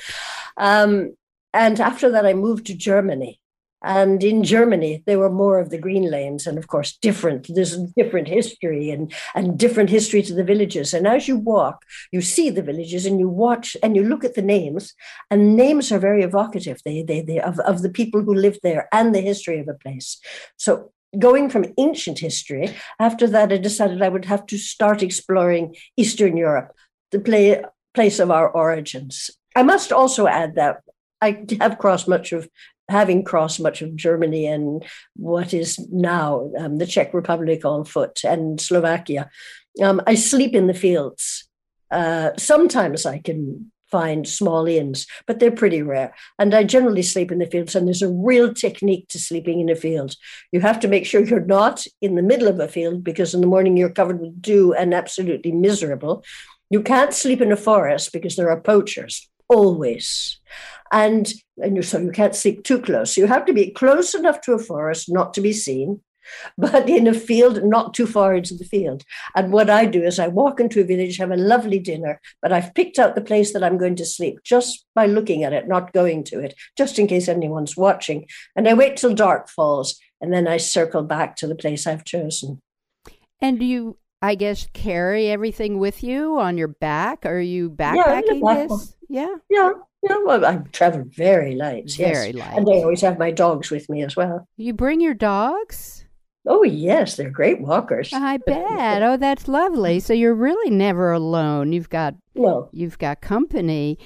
Um, 0.56 1.14
and 1.52 1.78
after 1.78 2.10
that, 2.12 2.24
I 2.24 2.32
moved 2.32 2.66
to 2.66 2.74
Germany 2.74 3.38
and 3.86 4.22
in 4.24 4.42
Germany, 4.42 5.02
there 5.06 5.18
were 5.18 5.30
more 5.30 5.60
of 5.60 5.70
the 5.70 5.78
green 5.78 6.10
lanes, 6.10 6.46
and 6.46 6.58
of 6.58 6.66
course, 6.66 6.98
different. 7.00 7.46
There's 7.48 7.76
different 7.96 8.28
history 8.28 8.90
and 8.90 9.12
and 9.34 9.58
different 9.58 9.90
history 9.90 10.22
to 10.22 10.34
the 10.34 10.44
villages. 10.44 10.92
And 10.92 11.06
as 11.06 11.28
you 11.28 11.36
walk, 11.36 11.84
you 12.10 12.20
see 12.20 12.50
the 12.50 12.62
villages, 12.62 13.06
and 13.06 13.20
you 13.20 13.28
watch 13.28 13.76
and 13.82 13.94
you 13.94 14.02
look 14.02 14.24
at 14.24 14.34
the 14.34 14.42
names, 14.42 14.92
and 15.30 15.56
names 15.56 15.92
are 15.92 16.00
very 16.00 16.22
evocative. 16.22 16.80
They 16.84 17.02
they 17.02 17.20
they 17.22 17.38
of, 17.40 17.60
of 17.60 17.82
the 17.82 17.90
people 17.90 18.22
who 18.22 18.34
lived 18.34 18.60
there 18.62 18.88
and 18.92 19.14
the 19.14 19.20
history 19.20 19.60
of 19.60 19.68
a 19.68 19.74
place. 19.74 20.18
So 20.56 20.92
going 21.18 21.48
from 21.48 21.72
ancient 21.78 22.18
history, 22.18 22.74
after 22.98 23.26
that, 23.28 23.52
I 23.52 23.56
decided 23.56 24.02
I 24.02 24.08
would 24.08 24.24
have 24.24 24.46
to 24.46 24.58
start 24.58 25.02
exploring 25.02 25.76
Eastern 25.96 26.36
Europe, 26.36 26.74
the 27.12 27.20
play, 27.20 27.62
place 27.94 28.18
of 28.18 28.30
our 28.30 28.48
origins. 28.50 29.30
I 29.54 29.62
must 29.62 29.92
also 29.92 30.26
add 30.26 30.56
that 30.56 30.82
I 31.22 31.46
have 31.60 31.78
crossed 31.78 32.08
much 32.08 32.32
of 32.32 32.48
having 32.88 33.24
crossed 33.24 33.60
much 33.60 33.82
of 33.82 33.96
Germany 33.96 34.46
and 34.46 34.84
what 35.16 35.52
is 35.52 35.78
now 35.90 36.50
um, 36.58 36.76
the 36.76 36.86
Czech 36.86 37.12
Republic 37.14 37.64
on 37.64 37.84
foot 37.84 38.20
and 38.24 38.60
Slovakia, 38.60 39.28
um, 39.82 40.00
I 40.06 40.14
sleep 40.14 40.54
in 40.54 40.66
the 40.66 40.74
fields. 40.74 41.48
Uh, 41.90 42.30
sometimes 42.36 43.06
I 43.06 43.18
can 43.18 43.70
find 43.90 44.26
small 44.26 44.66
inns, 44.66 45.06
but 45.26 45.38
they're 45.38 45.50
pretty 45.50 45.82
rare. 45.82 46.14
And 46.38 46.54
I 46.54 46.64
generally 46.64 47.02
sleep 47.02 47.30
in 47.30 47.38
the 47.38 47.46
fields, 47.46 47.74
and 47.74 47.86
there's 47.86 48.02
a 48.02 48.12
real 48.12 48.52
technique 48.52 49.08
to 49.08 49.18
sleeping 49.18 49.60
in 49.60 49.68
a 49.68 49.76
field. 49.76 50.16
You 50.52 50.60
have 50.60 50.80
to 50.80 50.88
make 50.88 51.06
sure 51.06 51.24
you're 51.24 51.40
not 51.40 51.86
in 52.00 52.16
the 52.16 52.22
middle 52.22 52.48
of 52.48 52.58
a 52.58 52.68
field 52.68 53.04
because 53.04 53.34
in 53.34 53.40
the 53.40 53.46
morning 53.46 53.76
you're 53.76 53.90
covered 53.90 54.20
with 54.20 54.40
dew 54.42 54.74
and 54.74 54.92
absolutely 54.92 55.52
miserable. 55.52 56.24
You 56.68 56.82
can't 56.82 57.14
sleep 57.14 57.40
in 57.40 57.52
a 57.52 57.56
forest 57.56 58.12
because 58.12 58.34
there 58.34 58.50
are 58.50 58.60
poachers 58.60 59.28
always. 59.48 60.40
And, 60.92 61.32
and 61.58 61.84
so 61.84 61.98
you 61.98 62.10
can't 62.10 62.34
sleep 62.34 62.64
too 62.64 62.80
close. 62.80 63.16
You 63.16 63.26
have 63.26 63.44
to 63.46 63.52
be 63.52 63.70
close 63.70 64.14
enough 64.14 64.40
to 64.42 64.52
a 64.52 64.58
forest 64.58 65.06
not 65.08 65.34
to 65.34 65.40
be 65.40 65.52
seen, 65.52 66.00
but 66.58 66.88
in 66.88 67.06
a 67.06 67.14
field, 67.14 67.62
not 67.64 67.94
too 67.94 68.06
far 68.06 68.34
into 68.34 68.54
the 68.54 68.64
field. 68.64 69.02
And 69.34 69.52
what 69.52 69.70
I 69.70 69.86
do 69.86 70.02
is 70.02 70.18
I 70.18 70.28
walk 70.28 70.60
into 70.60 70.80
a 70.80 70.84
village, 70.84 71.16
have 71.18 71.30
a 71.30 71.36
lovely 71.36 71.78
dinner, 71.78 72.20
but 72.42 72.52
I've 72.52 72.74
picked 72.74 72.98
out 72.98 73.14
the 73.14 73.20
place 73.20 73.52
that 73.52 73.64
I'm 73.64 73.78
going 73.78 73.96
to 73.96 74.06
sleep 74.06 74.40
just 74.44 74.86
by 74.94 75.06
looking 75.06 75.44
at 75.44 75.52
it, 75.52 75.68
not 75.68 75.92
going 75.92 76.24
to 76.24 76.40
it, 76.40 76.54
just 76.76 76.98
in 76.98 77.06
case 77.06 77.28
anyone's 77.28 77.76
watching. 77.76 78.26
And 78.54 78.68
I 78.68 78.74
wait 78.74 78.96
till 78.96 79.14
dark 79.14 79.48
falls, 79.48 79.98
and 80.20 80.32
then 80.32 80.48
I 80.48 80.56
circle 80.56 81.02
back 81.02 81.36
to 81.36 81.46
the 81.46 81.54
place 81.54 81.86
I've 81.86 82.04
chosen. 82.04 82.60
And 83.40 83.58
do 83.58 83.66
you, 83.66 83.98
I 84.22 84.34
guess, 84.34 84.66
carry 84.72 85.28
everything 85.28 85.78
with 85.78 86.02
you 86.02 86.38
on 86.38 86.56
your 86.56 86.68
back? 86.68 87.26
Are 87.26 87.40
you 87.40 87.70
backpacking 87.70 88.40
yeah, 88.42 88.66
this? 88.66 88.96
Yeah. 89.08 89.34
Yeah. 89.50 89.72
Yeah, 90.08 90.16
well, 90.24 90.44
I 90.44 90.56
travel 90.72 91.04
very 91.08 91.54
light. 91.54 91.90
Very 91.92 92.26
yes. 92.28 92.34
light. 92.34 92.56
And 92.58 92.68
I 92.68 92.82
always 92.82 93.00
have 93.00 93.18
my 93.18 93.30
dogs 93.30 93.70
with 93.70 93.88
me 93.88 94.02
as 94.02 94.16
well. 94.16 94.46
You 94.56 94.72
bring 94.72 95.00
your 95.00 95.14
dogs? 95.14 96.04
Oh, 96.46 96.62
yes, 96.62 97.16
they're 97.16 97.30
great 97.30 97.60
walkers. 97.60 98.12
I 98.12 98.36
bet. 98.36 99.02
oh, 99.02 99.16
that's 99.16 99.48
lovely. 99.48 99.98
So 99.98 100.12
you're 100.12 100.34
really 100.34 100.70
never 100.70 101.12
alone. 101.12 101.72
You've 101.72 101.90
got 101.90 102.14
no. 102.34 102.68
you've 102.72 102.98
got 102.98 103.20
company. 103.20 103.98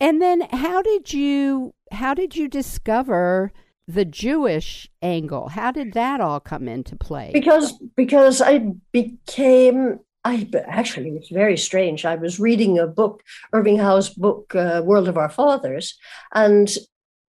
And 0.00 0.20
then 0.22 0.42
how 0.50 0.80
did 0.82 1.12
you 1.12 1.74
how 1.92 2.14
did 2.14 2.34
you 2.34 2.48
discover 2.48 3.52
the 3.86 4.04
Jewish 4.04 4.88
angle? 5.02 5.48
How 5.50 5.70
did 5.70 5.92
that 5.92 6.20
all 6.20 6.40
come 6.40 6.66
into 6.66 6.96
play? 6.96 7.30
Because 7.32 7.78
because 7.94 8.40
I 8.40 8.72
became 8.90 10.00
I 10.24 10.48
actually 10.66 11.10
it's 11.10 11.30
very 11.30 11.56
strange. 11.56 12.04
I 12.04 12.14
was 12.14 12.38
reading 12.38 12.78
a 12.78 12.86
book, 12.86 13.22
Irving 13.52 13.78
Howe's 13.78 14.08
book, 14.10 14.54
uh, 14.54 14.82
World 14.84 15.08
of 15.08 15.16
Our 15.16 15.28
Fathers, 15.28 15.98
and 16.32 16.68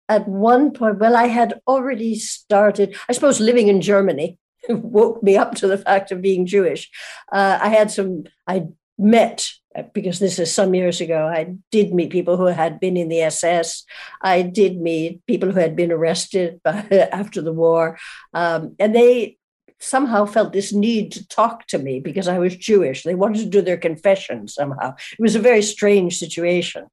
at 0.08 0.28
one 0.28 0.72
point, 0.72 0.98
well, 0.98 1.16
I 1.16 1.26
had 1.26 1.60
already 1.66 2.14
started, 2.16 2.96
I 3.08 3.12
suppose, 3.12 3.40
living 3.40 3.68
in 3.68 3.80
Germany 3.80 4.38
woke 4.68 5.22
me 5.22 5.36
up 5.36 5.54
to 5.56 5.66
the 5.66 5.78
fact 5.78 6.12
of 6.12 6.22
being 6.22 6.46
Jewish. 6.46 6.90
Uh, 7.32 7.58
I 7.60 7.68
had 7.68 7.90
some, 7.90 8.24
I 8.46 8.66
met, 8.98 9.48
because 9.92 10.18
this 10.18 10.38
is 10.38 10.52
some 10.52 10.74
years 10.74 11.00
ago, 11.00 11.26
I 11.26 11.54
did 11.70 11.92
meet 11.94 12.10
people 12.10 12.36
who 12.36 12.46
had 12.46 12.80
been 12.80 12.96
in 12.96 13.08
the 13.08 13.22
SS. 13.22 13.84
I 14.20 14.42
did 14.42 14.80
meet 14.80 15.26
people 15.26 15.50
who 15.50 15.58
had 15.58 15.74
been 15.74 15.90
arrested 15.90 16.60
by, 16.62 16.86
after 17.12 17.40
the 17.40 17.52
war. 17.52 17.98
Um, 18.32 18.76
and 18.78 18.94
they 18.94 19.38
somehow 19.80 20.24
felt 20.24 20.52
this 20.52 20.72
need 20.72 21.12
to 21.12 21.26
talk 21.28 21.66
to 21.66 21.78
me 21.78 22.00
because 22.00 22.28
I 22.28 22.38
was 22.38 22.56
Jewish. 22.56 23.02
They 23.02 23.14
wanted 23.14 23.40
to 23.40 23.50
do 23.50 23.62
their 23.62 23.76
confession 23.76 24.48
somehow. 24.48 24.94
It 25.12 25.22
was 25.22 25.34
a 25.34 25.40
very 25.40 25.62
strange 25.62 26.18
situation. 26.18 26.86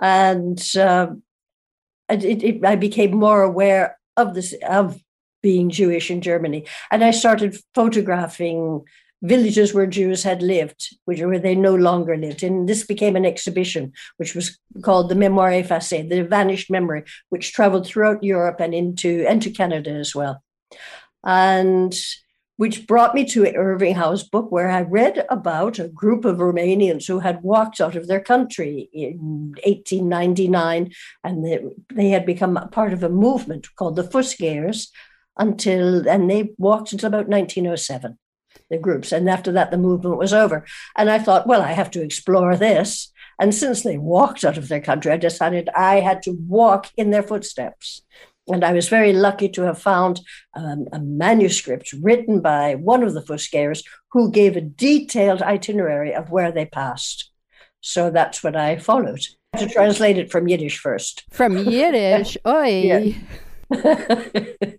And 0.00 0.62
uh, 0.76 1.08
it, 2.08 2.24
it, 2.24 2.64
I 2.64 2.76
became 2.76 3.16
more 3.16 3.42
aware 3.42 3.98
of 4.16 4.34
this, 4.34 4.54
of 4.68 5.00
being 5.42 5.70
Jewish 5.70 6.10
in 6.10 6.20
Germany. 6.20 6.66
And 6.90 7.04
I 7.04 7.10
started 7.10 7.58
photographing 7.74 8.82
villages 9.22 9.72
where 9.72 9.86
Jews 9.86 10.22
had 10.22 10.42
lived, 10.42 10.96
which 11.06 11.20
where 11.20 11.38
they 11.38 11.54
no 11.54 11.74
longer 11.74 12.16
lived. 12.16 12.42
And 12.42 12.68
this 12.68 12.84
became 12.84 13.16
an 13.16 13.24
exhibition, 13.24 13.92
which 14.18 14.34
was 14.34 14.58
called 14.82 15.08
the 15.08 15.14
Memoire 15.14 15.50
Effacée, 15.50 16.08
the 16.08 16.22
Vanished 16.22 16.70
Memory, 16.70 17.04
which 17.30 17.52
traveled 17.52 17.86
throughout 17.86 18.22
Europe 18.22 18.60
and 18.60 18.74
into, 18.74 19.26
into 19.30 19.50
Canada 19.50 19.90
as 19.90 20.14
well. 20.14 20.42
And 21.24 21.94
which 22.56 22.86
brought 22.86 23.14
me 23.14 23.24
to 23.24 23.46
Irving 23.46 23.94
Howe's 23.94 24.22
book, 24.22 24.50
where 24.52 24.70
I 24.70 24.82
read 24.82 25.26
about 25.28 25.78
a 25.78 25.88
group 25.88 26.24
of 26.24 26.38
Romanians 26.38 27.06
who 27.06 27.18
had 27.18 27.42
walked 27.42 27.80
out 27.80 27.96
of 27.96 28.06
their 28.06 28.20
country 28.20 28.88
in 28.92 29.54
1899, 29.64 30.92
and 31.24 31.44
they, 31.44 31.64
they 31.92 32.08
had 32.10 32.24
become 32.24 32.54
part 32.70 32.92
of 32.92 33.02
a 33.02 33.08
movement 33.08 33.74
called 33.74 33.96
the 33.96 34.04
Fusgeyers, 34.04 34.88
until, 35.36 36.08
and 36.08 36.30
they 36.30 36.54
walked 36.58 36.92
until 36.92 37.08
about 37.08 37.28
1907, 37.28 38.18
the 38.70 38.78
groups. 38.78 39.10
And 39.10 39.28
after 39.28 39.50
that, 39.52 39.72
the 39.72 39.78
movement 39.78 40.16
was 40.16 40.32
over. 40.32 40.64
And 40.96 41.10
I 41.10 41.18
thought, 41.18 41.48
well, 41.48 41.62
I 41.62 41.72
have 41.72 41.90
to 41.92 42.02
explore 42.02 42.56
this. 42.56 43.10
And 43.40 43.52
since 43.52 43.82
they 43.82 43.98
walked 43.98 44.44
out 44.44 44.56
of 44.56 44.68
their 44.68 44.80
country, 44.80 45.10
I 45.10 45.16
decided 45.16 45.68
I 45.74 46.00
had 46.00 46.22
to 46.22 46.38
walk 46.46 46.90
in 46.96 47.10
their 47.10 47.24
footsteps. 47.24 48.02
And 48.48 48.62
I 48.62 48.72
was 48.72 48.88
very 48.88 49.12
lucky 49.12 49.48
to 49.50 49.62
have 49.62 49.80
found 49.80 50.20
um, 50.54 50.86
a 50.92 50.98
manuscript 50.98 51.94
written 52.02 52.40
by 52.40 52.74
one 52.74 53.02
of 53.02 53.14
the 53.14 53.22
Fusgeyers 53.22 53.82
who 54.12 54.30
gave 54.30 54.56
a 54.56 54.60
detailed 54.60 55.42
itinerary 55.42 56.14
of 56.14 56.30
where 56.30 56.52
they 56.52 56.66
passed. 56.66 57.30
So 57.80 58.10
that's 58.10 58.42
what 58.42 58.56
I 58.56 58.76
followed. 58.76 59.20
I 59.54 59.60
had 59.60 59.68
to 59.68 59.74
translate 59.74 60.18
it 60.18 60.30
from 60.30 60.48
Yiddish 60.48 60.78
first. 60.78 61.24
From 61.30 61.56
Yiddish, 61.56 62.36
oi. 62.46 63.14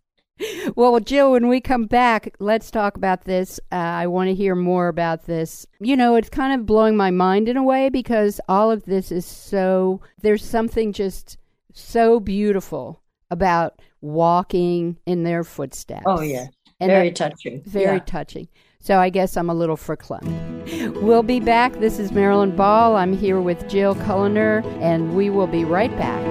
well, 0.75 0.99
Jill, 0.99 1.31
when 1.31 1.47
we 1.47 1.59
come 1.59 1.85
back, 1.85 2.35
let's 2.39 2.69
talk 2.69 2.97
about 2.97 3.25
this. 3.25 3.59
Uh, 3.71 3.75
I 3.75 4.07
want 4.07 4.29
to 4.29 4.35
hear 4.35 4.55
more 4.55 4.89
about 4.89 5.25
this. 5.25 5.65
You 5.79 5.95
know, 5.95 6.15
it's 6.15 6.29
kind 6.29 6.59
of 6.59 6.67
blowing 6.67 6.95
my 6.95 7.09
mind 7.09 7.49
in 7.49 7.57
a 7.57 7.63
way 7.63 7.89
because 7.89 8.39
all 8.47 8.69
of 8.69 8.85
this 8.85 9.11
is 9.11 9.25
so, 9.25 10.01
there's 10.21 10.45
something 10.45 10.93
just 10.93 11.37
so 11.73 12.19
beautiful 12.19 13.01
about 13.29 13.81
walking 14.01 14.97
in 15.05 15.23
their 15.23 15.43
footsteps. 15.43 16.03
Oh, 16.05 16.21
yeah. 16.21 16.47
And 16.79 16.89
very 16.89 17.11
touching. 17.11 17.61
Very 17.63 17.97
yeah. 17.97 18.03
touching. 18.03 18.47
So 18.79 18.99
I 18.99 19.09
guess 19.09 19.35
I'm 19.35 19.49
a 19.49 19.53
little 19.53 19.77
verklempt. 19.77 21.01
We'll 21.01 21.23
be 21.23 21.39
back. 21.39 21.73
This 21.79 21.97
is 21.97 22.11
Marilyn 22.11 22.55
Ball. 22.55 22.95
I'm 22.95 23.13
here 23.13 23.41
with 23.41 23.67
Jill 23.67 23.95
Culliner, 23.95 24.63
and 24.81 25.15
we 25.15 25.29
will 25.29 25.47
be 25.47 25.65
right 25.65 25.89
back. 25.97 26.23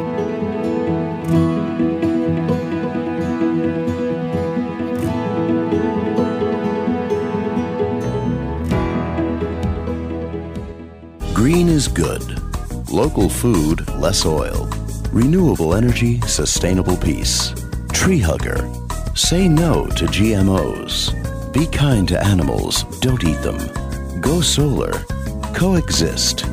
Green 11.34 11.68
is 11.68 11.88
good. 11.88 12.40
Local 12.90 13.28
food, 13.28 13.88
less 13.94 14.24
oil. 14.24 14.68
Renewable 15.14 15.76
energy, 15.76 16.20
sustainable 16.22 16.96
peace. 16.96 17.54
Tree 17.92 18.18
hugger. 18.18 18.68
Say 19.14 19.46
no 19.46 19.86
to 19.86 20.06
GMOs. 20.06 21.12
Be 21.52 21.68
kind 21.68 22.08
to 22.08 22.20
animals, 22.20 22.82
don't 22.98 23.22
eat 23.22 23.40
them. 23.40 23.56
Go 24.20 24.40
solar. 24.40 24.90
Coexist. 25.54 26.46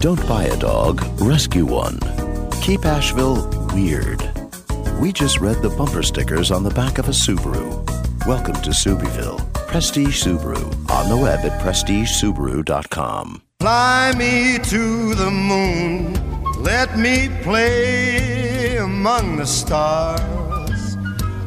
Don't 0.00 0.20
buy 0.28 0.44
a 0.44 0.56
dog, 0.58 1.02
rescue 1.18 1.64
one. 1.64 1.98
Keep 2.60 2.84
Asheville 2.84 3.48
weird. 3.72 4.20
We 5.00 5.10
just 5.10 5.40
read 5.40 5.62
the 5.62 5.70
bumper 5.70 6.02
stickers 6.02 6.50
on 6.50 6.62
the 6.62 6.74
back 6.74 6.98
of 6.98 7.08
a 7.08 7.12
Subaru. 7.12 7.86
Welcome 8.26 8.56
to 8.56 8.70
Subieville. 8.70 9.40
Prestige 9.66 10.22
Subaru. 10.22 10.90
On 10.90 11.08
the 11.08 11.16
web 11.16 11.42
at 11.42 11.58
prestigesubaru.com. 11.62 13.40
Fly 13.60 14.12
me 14.18 14.58
to 14.58 15.14
the 15.14 15.30
moon, 15.30 16.12
let 16.56 16.98
me 16.98 17.28
play 17.42 18.76
among 18.76 19.36
the 19.36 19.46
stars, 19.46 20.94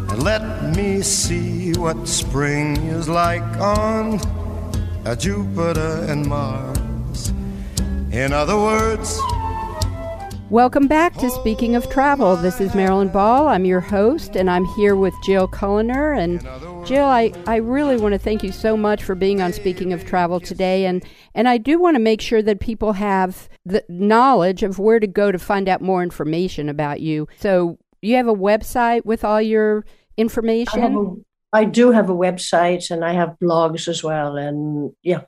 and 0.09 0.23
let 0.23 0.75
me 0.75 1.01
see 1.01 1.73
what 1.73 2.07
spring 2.07 2.77
is 2.77 3.07
like 3.07 3.43
on 3.57 4.19
Jupiter 5.17 6.05
and 6.09 6.25
Mars. 6.25 7.29
In 8.11 8.33
other 8.33 8.57
words, 8.57 9.19
Welcome 10.49 10.87
back 10.87 11.13
to 11.17 11.29
Speaking 11.29 11.75
of 11.75 11.89
Travel. 11.89 12.37
This 12.37 12.61
is 12.61 12.73
Marilyn 12.73 13.09
Ball. 13.09 13.49
I'm 13.49 13.65
your 13.65 13.81
host, 13.81 14.37
and 14.37 14.49
I'm 14.49 14.63
here 14.63 14.95
with 14.95 15.13
Jill 15.25 15.45
Culliner. 15.45 16.17
And 16.17 16.39
Jill, 16.87 17.03
I, 17.03 17.33
I 17.47 17.57
really 17.57 17.97
want 17.97 18.13
to 18.13 18.17
thank 18.17 18.43
you 18.43 18.53
so 18.53 18.77
much 18.77 19.03
for 19.03 19.13
being 19.13 19.41
on 19.41 19.51
Speaking 19.51 19.91
of 19.91 20.05
Travel 20.05 20.39
today. 20.39 20.85
And, 20.85 21.03
and 21.33 21.47
I 21.47 21.57
do 21.57 21.79
want 21.79 21.95
to 21.95 22.01
make 22.01 22.21
sure 22.21 22.41
that 22.41 22.59
people 22.59 22.93
have 22.93 23.49
the 23.65 23.83
knowledge 23.89 24.63
of 24.63 24.79
where 24.79 24.99
to 24.99 25.07
go 25.07 25.31
to 25.31 25.39
find 25.39 25.67
out 25.67 25.81
more 25.81 26.03
information 26.03 26.69
about 26.69 27.01
you. 27.01 27.27
So, 27.37 27.77
you 28.01 28.15
have 28.15 28.27
a 28.27 28.33
website 28.33 29.05
with 29.05 29.23
all 29.23 29.41
your 29.41 29.85
information? 30.17 30.83
I, 30.83 31.59
a, 31.59 31.61
I 31.61 31.65
do 31.65 31.91
have 31.91 32.09
a 32.09 32.15
website 32.15 32.91
and 32.91 33.03
I 33.03 33.13
have 33.13 33.37
blogs 33.41 33.87
as 33.87 34.03
well. 34.03 34.35
And 34.35 34.91
yeah, 35.01 35.21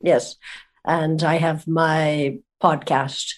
yes. 0.00 0.36
And 0.84 1.22
I 1.22 1.36
have 1.36 1.66
my 1.66 2.38
podcast 2.62 3.34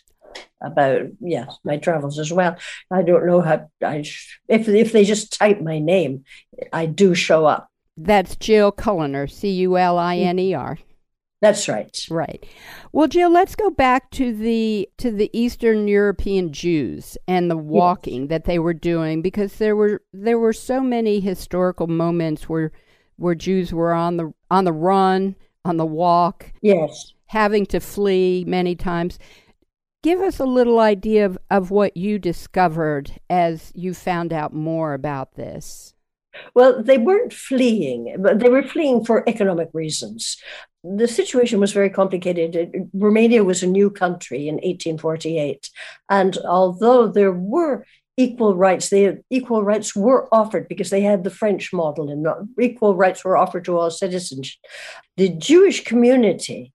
about 0.63 1.03
yeah 1.21 1.47
my 1.65 1.77
travels 1.79 2.19
as 2.19 2.33
well. 2.33 2.57
I 2.91 3.03
don't 3.03 3.27
know 3.27 3.41
how 3.41 3.69
I 3.83 4.05
if 4.49 4.69
if 4.69 4.93
they 4.93 5.05
just 5.05 5.33
type 5.39 5.61
my 5.61 5.79
name, 5.79 6.25
I 6.73 6.87
do 6.87 7.15
show 7.15 7.47
up. 7.47 7.69
That's 7.97 8.37
Jill 8.37 8.73
Culliner, 8.73 9.31
C 9.31 9.51
U 9.51 9.77
L 9.77 9.99
I 9.99 10.17
N 10.17 10.39
E 10.39 10.55
R. 10.55 10.79
That's 11.41 11.69
right. 11.69 12.07
Right. 12.11 12.45
Well, 12.93 13.09
Jill, 13.09 13.31
let's 13.31 13.55
go 13.55 13.71
back 13.71 14.11
to 14.13 14.35
the 14.35 14.89
to 14.99 15.11
the 15.11 15.31
Eastern 15.33 15.89
European 15.89 16.53
Jews 16.53 17.17
and 17.27 17.51
the 17.51 17.57
walking 17.57 18.23
yes. 18.23 18.29
that 18.29 18.45
they 18.45 18.59
were 18.59 18.75
doing 18.75 19.23
because 19.23 19.55
there 19.55 19.75
were 19.75 20.03
there 20.13 20.39
were 20.39 20.53
so 20.53 20.81
many 20.81 21.21
historical 21.21 21.87
moments 21.87 22.49
where 22.49 22.73
where 23.17 23.35
Jews 23.35 23.73
were 23.73 23.95
on 23.95 24.19
the 24.19 24.35
on 24.51 24.65
the 24.65 24.73
run, 24.73 25.35
on 25.65 25.79
the 25.79 25.87
walk. 25.87 26.53
Yes. 26.61 27.15
Having 27.27 27.67
to 27.67 27.81
flee 27.81 28.45
many 28.47 28.75
times 28.75 29.19
Give 30.03 30.21
us 30.21 30.39
a 30.39 30.47
little 30.47 30.79
idea 30.79 31.27
of, 31.27 31.39
of 31.51 31.71
what 31.71 31.97
you 31.97 32.19
discovered 32.19 33.21
as 33.29 33.71
you 33.75 33.93
found 33.93 34.33
out 34.33 34.55
more 34.55 34.95
about 34.95 35.35
this. 35.35 35.95
Well, 36.55 36.83
they 36.83 36.97
weren't 36.97 37.35
fleeing, 37.35 38.17
but 38.19 38.39
they 38.39 38.49
were 38.49 38.63
fleeing 38.63 39.05
for 39.05 39.29
economic 39.29 39.69
reasons. 39.75 40.39
The 40.83 41.09
situation 41.09 41.61
was 41.61 41.73
very 41.73 41.91
complicated. 41.91 42.89
Romania 42.95 43.45
was 43.45 43.63
a 43.63 43.67
new 43.67 43.91
country 43.91 44.49
in 44.49 44.55
1848. 44.55 45.69
And 46.09 46.39
although 46.39 47.07
there 47.07 47.33
were 47.33 47.85
equal 48.17 48.57
rights, 48.57 48.89
the 48.89 49.23
equal 49.31 49.63
rights 49.63 49.95
were 49.95 50.29
offered 50.33 50.69
because 50.69 50.91
they 50.91 51.03
had 51.03 51.25
the 51.25 51.31
French 51.31 51.73
model, 51.73 52.11
and 52.11 52.49
equal 52.59 52.95
rights 52.95 53.25
were 53.25 53.37
offered 53.37 53.65
to 53.67 53.79
all 53.79 53.91
citizens. 53.91 54.59
The 55.17 55.29
Jewish 55.29 55.85
community 55.85 56.73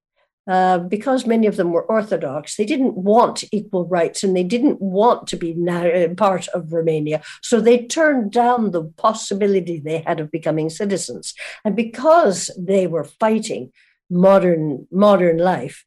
uh, 0.47 0.77
because 0.77 1.25
many 1.25 1.47
of 1.47 1.55
them 1.55 1.71
were 1.71 1.85
Orthodox, 1.85 2.55
they 2.55 2.65
didn't 2.65 2.95
want 2.95 3.43
equal 3.51 3.87
rights 3.87 4.23
and 4.23 4.35
they 4.35 4.43
didn't 4.43 4.79
want 4.79 5.27
to 5.27 5.35
be 5.35 5.55
uh, 5.67 6.13
part 6.15 6.47
of 6.49 6.71
Romania. 6.71 7.23
So 7.41 7.59
they 7.59 7.87
turned 7.87 8.31
down 8.31 8.69
the 8.69 8.83
possibility 8.83 9.79
they 9.79 10.03
had 10.05 10.19
of 10.19 10.29
becoming 10.29 10.69
citizens. 10.69 11.33
And 11.63 11.75
because 11.75 12.51
they 12.59 12.85
were 12.85 13.05
fighting 13.05 13.71
modern, 14.09 14.87
modern 14.91 15.37
life, 15.37 15.85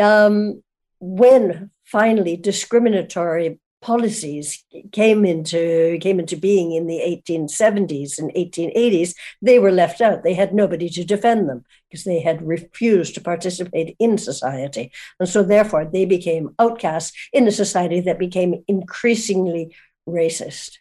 um, 0.00 0.62
when 1.00 1.70
finally 1.84 2.36
discriminatory 2.36 3.58
policies 3.80 4.64
came 4.90 5.24
into 5.24 5.98
came 6.00 6.18
into 6.18 6.36
being 6.36 6.72
in 6.72 6.86
the 6.86 6.98
1870s 6.98 8.18
and 8.18 8.32
1880s 8.34 9.14
they 9.40 9.58
were 9.58 9.70
left 9.70 10.00
out. 10.00 10.24
They 10.24 10.34
had 10.34 10.52
nobody 10.52 10.88
to 10.90 11.04
defend 11.04 11.48
them 11.48 11.64
because 11.88 12.04
they 12.04 12.20
had 12.20 12.42
refused 12.42 13.14
to 13.14 13.20
participate 13.20 13.94
in 14.00 14.18
society. 14.18 14.90
And 15.20 15.28
so 15.28 15.42
therefore 15.42 15.84
they 15.84 16.06
became 16.06 16.54
outcasts 16.58 17.16
in 17.32 17.46
a 17.46 17.52
society 17.52 18.00
that 18.00 18.18
became 18.18 18.64
increasingly 18.66 19.76
racist. 20.08 20.78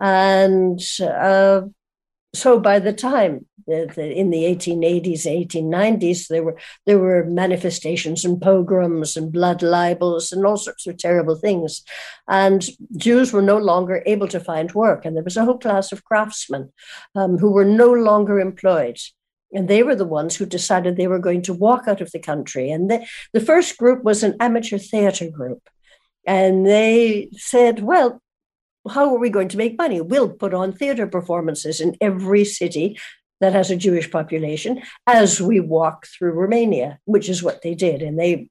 And 0.00 0.80
uh, 1.00 1.62
so 2.38 2.58
by 2.58 2.78
the 2.78 2.92
time 2.92 3.46
in 3.68 4.30
the 4.30 4.44
1880s 4.44 5.26
1890s 5.26 6.28
there 6.28 6.42
were 6.42 6.56
there 6.86 6.98
were 6.98 7.24
manifestations 7.24 8.24
and 8.24 8.40
pogroms 8.40 9.16
and 9.16 9.32
blood 9.32 9.62
libels 9.62 10.32
and 10.32 10.46
all 10.46 10.56
sorts 10.56 10.86
of 10.86 10.96
terrible 10.96 11.34
things. 11.34 11.82
And 12.28 12.66
jews 12.96 13.32
were 13.32 13.42
no 13.42 13.58
longer 13.58 14.02
able 14.06 14.28
to 14.28 14.40
find 14.40 14.72
work. 14.72 15.04
And 15.04 15.14
there 15.14 15.24
was 15.24 15.36
a 15.36 15.44
whole 15.44 15.58
class 15.58 15.92
of 15.92 16.04
craftsmen 16.04 16.72
um, 17.14 17.38
who 17.38 17.50
were 17.50 17.64
no 17.64 17.92
longer 17.92 18.40
employed. 18.40 18.98
And 19.52 19.68
they 19.68 19.82
were 19.82 19.96
the 19.96 20.04
ones 20.04 20.36
who 20.36 20.46
decided 20.46 20.96
they 20.96 21.08
were 21.08 21.18
going 21.18 21.42
to 21.42 21.54
walk 21.54 21.88
out 21.88 22.00
of 22.00 22.12
the 22.12 22.18
country. 22.18 22.70
And 22.70 22.90
the, 22.90 23.06
the 23.32 23.40
first 23.40 23.78
group 23.78 24.04
was 24.04 24.22
an 24.22 24.36
amateur 24.40 24.78
theater 24.78 25.30
group. 25.30 25.62
And 26.26 26.66
they 26.66 27.30
said 27.32 27.80
well 27.80 28.20
how 28.88 29.14
are 29.14 29.18
we 29.18 29.30
going 29.30 29.48
to 29.48 29.56
make 29.56 29.78
money? 29.78 30.00
We'll 30.00 30.30
put 30.30 30.54
on 30.54 30.72
theater 30.72 31.06
performances 31.06 31.80
in 31.80 31.96
every 32.00 32.44
city 32.44 32.98
that 33.40 33.52
has 33.52 33.70
a 33.70 33.76
Jewish 33.76 34.10
population 34.10 34.82
as 35.06 35.40
we 35.40 35.60
walk 35.60 36.06
through 36.06 36.32
Romania, 36.32 36.98
which 37.04 37.28
is 37.28 37.42
what 37.42 37.62
they 37.62 37.74
did. 37.74 38.02
And 38.02 38.18
they 38.18 38.48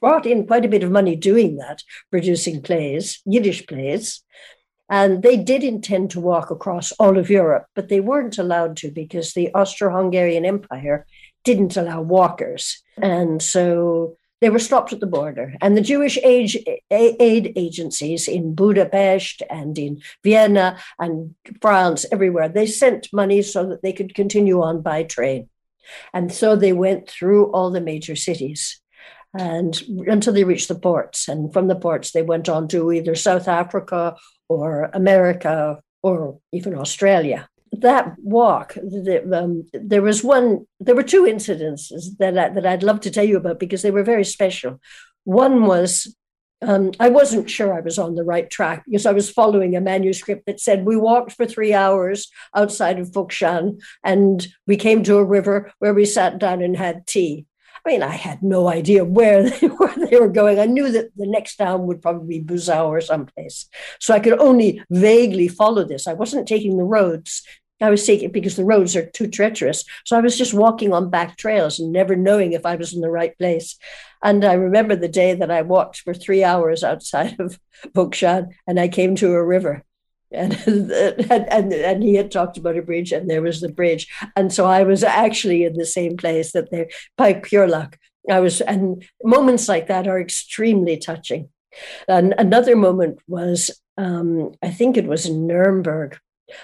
brought 0.00 0.26
in 0.26 0.46
quite 0.46 0.64
a 0.64 0.68
bit 0.68 0.82
of 0.82 0.90
money 0.90 1.16
doing 1.16 1.56
that, 1.56 1.82
producing 2.10 2.62
plays, 2.62 3.20
Yiddish 3.24 3.66
plays. 3.66 4.22
And 4.90 5.22
they 5.22 5.36
did 5.36 5.64
intend 5.64 6.10
to 6.10 6.20
walk 6.20 6.50
across 6.50 6.92
all 6.92 7.16
of 7.16 7.30
Europe, 7.30 7.66
but 7.74 7.88
they 7.88 8.00
weren't 8.00 8.38
allowed 8.38 8.76
to 8.78 8.90
because 8.90 9.32
the 9.32 9.50
Austro 9.54 9.94
Hungarian 9.94 10.44
Empire 10.44 11.06
didn't 11.42 11.76
allow 11.76 12.02
walkers. 12.02 12.82
And 13.00 13.42
so 13.42 14.18
they 14.44 14.50
were 14.50 14.58
stopped 14.58 14.92
at 14.92 15.00
the 15.00 15.06
border. 15.06 15.54
And 15.62 15.74
the 15.74 15.80
Jewish 15.80 16.18
aid, 16.18 16.68
aid 16.90 17.52
agencies 17.56 18.28
in 18.28 18.54
Budapest 18.54 19.42
and 19.48 19.78
in 19.78 20.02
Vienna 20.22 20.78
and 20.98 21.34
France, 21.62 22.04
everywhere, 22.12 22.50
they 22.50 22.66
sent 22.66 23.10
money 23.10 23.40
so 23.40 23.64
that 23.70 23.80
they 23.80 23.94
could 23.94 24.14
continue 24.14 24.60
on 24.60 24.82
by 24.82 25.04
train. 25.04 25.48
And 26.12 26.30
so 26.30 26.56
they 26.56 26.74
went 26.74 27.08
through 27.08 27.52
all 27.52 27.70
the 27.70 27.80
major 27.80 28.16
cities 28.16 28.82
and 29.32 29.80
until 30.06 30.34
they 30.34 30.44
reached 30.44 30.68
the 30.68 30.74
ports. 30.74 31.26
And 31.26 31.50
from 31.50 31.68
the 31.68 31.74
ports, 31.74 32.12
they 32.12 32.20
went 32.20 32.46
on 32.50 32.68
to 32.68 32.92
either 32.92 33.14
South 33.14 33.48
Africa 33.48 34.14
or 34.50 34.90
America 34.92 35.80
or 36.02 36.38
even 36.52 36.74
Australia 36.74 37.48
that 37.80 38.14
walk, 38.18 38.74
the, 38.74 39.22
um, 39.32 39.64
there 39.72 40.02
was 40.02 40.22
one, 40.22 40.66
there 40.80 40.94
were 40.94 41.02
two 41.02 41.24
incidences 41.24 42.16
that, 42.18 42.36
I, 42.36 42.48
that 42.50 42.66
I'd 42.66 42.82
love 42.82 43.00
to 43.00 43.10
tell 43.10 43.24
you 43.24 43.36
about 43.36 43.60
because 43.60 43.82
they 43.82 43.90
were 43.90 44.02
very 44.02 44.24
special. 44.24 44.80
One 45.24 45.66
was 45.66 46.14
um, 46.66 46.92
I 46.98 47.08
wasn't 47.10 47.50
sure 47.50 47.74
I 47.74 47.80
was 47.80 47.98
on 47.98 48.14
the 48.14 48.24
right 48.24 48.48
track 48.48 48.84
because 48.86 49.06
I 49.06 49.12
was 49.12 49.30
following 49.30 49.76
a 49.76 49.80
manuscript 49.80 50.46
that 50.46 50.60
said 50.60 50.84
we 50.84 50.96
walked 50.96 51.32
for 51.32 51.46
three 51.46 51.74
hours 51.74 52.30
outside 52.54 52.98
of 52.98 53.10
Focșani 53.10 53.80
and 54.02 54.46
we 54.66 54.76
came 54.76 55.02
to 55.04 55.18
a 55.18 55.24
river 55.24 55.72
where 55.78 55.94
we 55.94 56.04
sat 56.06 56.38
down 56.38 56.62
and 56.62 56.76
had 56.76 57.06
tea. 57.06 57.46
I 57.84 57.90
mean, 57.90 58.02
I 58.02 58.14
had 58.14 58.42
no 58.42 58.68
idea 58.68 59.04
where 59.04 59.48
they, 59.48 59.66
where 59.78 59.94
they 59.94 60.18
were 60.18 60.28
going. 60.28 60.58
I 60.58 60.64
knew 60.64 60.90
that 60.90 61.10
the 61.16 61.26
next 61.26 61.56
town 61.56 61.86
would 61.86 62.00
probably 62.00 62.40
be 62.40 62.54
Buzău 62.54 62.86
or 62.86 63.00
someplace. 63.02 63.66
So 64.00 64.14
I 64.14 64.20
could 64.20 64.38
only 64.38 64.82
vaguely 64.90 65.48
follow 65.48 65.84
this. 65.84 66.06
I 66.06 66.14
wasn't 66.14 66.48
taking 66.48 66.78
the 66.78 66.84
roads 66.84 67.42
I 67.80 67.90
was 67.90 68.06
taking 68.06 68.30
because 68.30 68.56
the 68.56 68.64
roads 68.64 68.94
are 68.94 69.06
too 69.06 69.26
treacherous. 69.26 69.84
So 70.04 70.16
I 70.16 70.20
was 70.20 70.38
just 70.38 70.54
walking 70.54 70.92
on 70.92 71.10
back 71.10 71.36
trails 71.36 71.78
and 71.78 71.92
never 71.92 72.14
knowing 72.14 72.52
if 72.52 72.64
I 72.64 72.76
was 72.76 72.94
in 72.94 73.00
the 73.00 73.10
right 73.10 73.36
place. 73.36 73.76
And 74.22 74.44
I 74.44 74.54
remember 74.54 74.96
the 74.96 75.08
day 75.08 75.34
that 75.34 75.50
I 75.50 75.62
walked 75.62 76.00
for 76.00 76.14
three 76.14 76.44
hours 76.44 76.84
outside 76.84 77.38
of 77.40 77.58
Focșani 77.88 78.48
and 78.66 78.78
I 78.78 78.88
came 78.88 79.16
to 79.16 79.32
a 79.32 79.44
river. 79.44 79.82
And, 80.32 80.52
and, 80.66 81.30
and, 81.30 81.72
and 81.72 82.02
he 82.02 82.14
had 82.14 82.30
talked 82.30 82.56
about 82.56 82.78
a 82.78 82.82
bridge 82.82 83.12
and 83.12 83.28
there 83.28 83.42
was 83.42 83.60
the 83.60 83.68
bridge. 83.68 84.08
And 84.36 84.52
so 84.52 84.66
I 84.66 84.84
was 84.84 85.02
actually 85.02 85.64
in 85.64 85.74
the 85.74 85.86
same 85.86 86.16
place 86.16 86.52
that 86.52 86.70
they, 86.70 86.90
by 87.16 87.34
pure 87.34 87.68
luck, 87.68 87.98
I 88.30 88.40
was, 88.40 88.60
and 88.60 89.04
moments 89.22 89.68
like 89.68 89.88
that 89.88 90.06
are 90.06 90.20
extremely 90.20 90.96
touching. 90.96 91.50
And 92.08 92.34
another 92.38 92.76
moment 92.76 93.18
was, 93.26 93.70
um, 93.98 94.52
I 94.62 94.70
think 94.70 94.96
it 94.96 95.06
was 95.06 95.26
in 95.26 95.46
Nuremberg, 95.46 96.18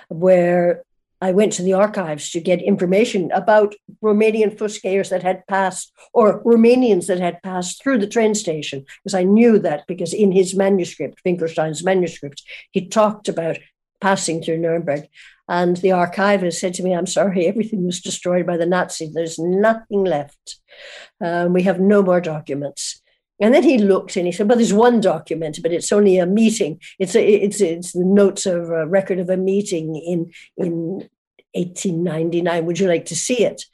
where 0.09 0.85
I 1.20 1.33
went 1.33 1.52
to 1.54 1.62
the 1.62 1.74
archives 1.74 2.30
to 2.30 2.40
get 2.40 2.62
information 2.62 3.30
about 3.33 3.74
Romanian 4.02 4.56
Fusgeyers 4.56 5.11
that 5.11 5.22
had 5.22 5.46
passed, 5.46 5.92
or 6.12 6.42
Romanians 6.44 7.06
that 7.06 7.20
had 7.20 7.42
passed 7.42 7.83
through 7.83 7.98
the 7.98 8.06
train 8.06 8.35
station, 8.35 8.85
because 9.02 9.14
I 9.14 9.24
knew 9.24 9.59
that 9.59 9.87
because 9.87 10.14
in 10.14 10.33
his 10.33 10.54
manuscript, 10.54 11.20
Finkelstein's 11.22 11.85
manuscript, 11.85 12.42
he 12.70 12.88
talked 12.88 13.28
about 13.28 13.59
passing 14.00 14.42
through 14.42 14.59
Nuremberg. 14.59 15.09
And 15.48 15.76
the 15.78 15.92
archivist 15.92 16.61
said 16.61 16.74
to 16.74 16.83
me, 16.83 16.94
I'm 16.94 17.06
sorry, 17.06 17.46
everything 17.46 17.85
was 17.85 18.00
destroyed 18.00 18.46
by 18.46 18.56
the 18.56 18.66
Nazis. 18.66 19.12
There's 19.12 19.38
nothing 19.38 20.04
left. 20.04 20.61
Um, 21.20 21.52
we 21.52 21.64
have 21.64 21.80
no 21.80 22.02
more 22.02 22.20
documents. 22.20 23.00
And 23.40 23.55
then 23.55 23.62
he 23.62 23.79
looked 23.79 24.16
and 24.16 24.26
he 24.26 24.33
said, 24.33 24.48
"Well, 24.48 24.59
there's 24.59 24.72
one 24.72 25.00
document, 25.00 25.59
but 25.62 25.72
it's 25.72 25.92
only 25.92 26.18
a 26.18 26.26
meeting. 26.26 26.81
It's 26.98 27.14
a, 27.14 27.26
it's 27.26 27.61
it's 27.61 27.92
the 27.92 28.05
notes 28.05 28.46
of 28.46 28.70
a 28.70 28.87
record 28.87 29.18
of 29.18 29.31
a 29.31 29.37
meeting 29.37 29.96
in 29.96 30.31
in 30.57 31.09
1899. 31.55 32.66
Would 32.66 32.79
you 32.79 32.88
like 32.88 33.07
to 33.07 33.16
see 33.16 33.44
it?" 33.44 33.64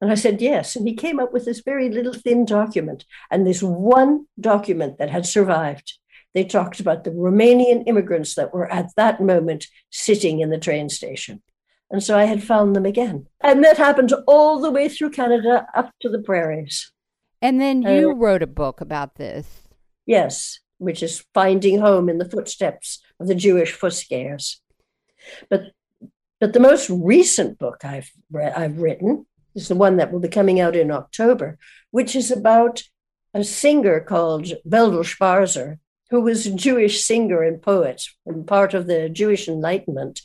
And 0.00 0.10
I 0.10 0.14
said, 0.14 0.42
"Yes." 0.42 0.76
And 0.76 0.86
he 0.86 0.94
came 0.94 1.18
up 1.18 1.32
with 1.32 1.46
this 1.46 1.60
very 1.60 1.88
little 1.88 2.12
thin 2.12 2.44
document, 2.44 3.06
and 3.30 3.46
this 3.46 3.62
one 3.62 4.26
document 4.38 4.98
that 4.98 5.10
had 5.10 5.26
survived. 5.26 5.98
They 6.34 6.44
talked 6.44 6.78
about 6.78 7.04
the 7.04 7.10
Romanian 7.10 7.84
immigrants 7.86 8.34
that 8.34 8.52
were 8.52 8.70
at 8.70 8.90
that 8.96 9.20
moment 9.20 9.66
sitting 9.90 10.40
in 10.40 10.50
the 10.50 10.58
train 10.58 10.88
station. 10.90 11.42
And 11.90 12.02
so 12.02 12.18
I 12.18 12.24
had 12.24 12.42
found 12.42 12.76
them 12.76 12.84
again. 12.84 13.26
And 13.40 13.64
that 13.64 13.78
happened 13.78 14.12
all 14.26 14.60
the 14.60 14.70
way 14.70 14.90
through 14.90 15.10
Canada 15.10 15.66
up 15.74 15.90
to 16.02 16.10
the 16.10 16.20
prairies. 16.20 16.92
And 17.40 17.60
then 17.60 17.82
you 17.82 18.10
uh, 18.10 18.14
wrote 18.14 18.42
a 18.42 18.48
book 18.48 18.80
about 18.80 19.16
this. 19.16 19.68
Yes, 20.06 20.58
which 20.78 21.02
is 21.02 21.24
Finding 21.34 21.80
Home 21.80 22.08
in 22.08 22.18
the 22.18 22.28
Footsteps 22.28 23.00
of 23.20 23.26
the 23.26 23.34
Jewish 23.34 23.76
Fusgeyers. 23.76 24.56
But 25.50 25.72
but 26.40 26.52
the 26.52 26.60
most 26.60 26.88
recent 26.88 27.58
book 27.58 27.84
I've 27.84 28.10
re- 28.30 28.52
I've 28.52 28.78
written 28.78 29.26
is 29.54 29.68
the 29.68 29.74
one 29.74 29.96
that 29.96 30.12
will 30.12 30.20
be 30.20 30.28
coming 30.28 30.60
out 30.60 30.76
in 30.76 30.90
October, 30.90 31.58
which 31.90 32.14
is 32.14 32.30
about 32.30 32.82
a 33.34 33.42
singer 33.42 34.00
called 34.00 34.52
Velvel 34.66 35.04
Zbarzher, 35.04 35.78
who 36.10 36.20
was 36.20 36.46
a 36.46 36.54
Jewish 36.54 37.02
singer 37.02 37.42
and 37.42 37.60
poet 37.60 38.04
and 38.24 38.46
part 38.46 38.72
of 38.72 38.86
the 38.86 39.08
Jewish 39.08 39.48
Enlightenment. 39.48 40.20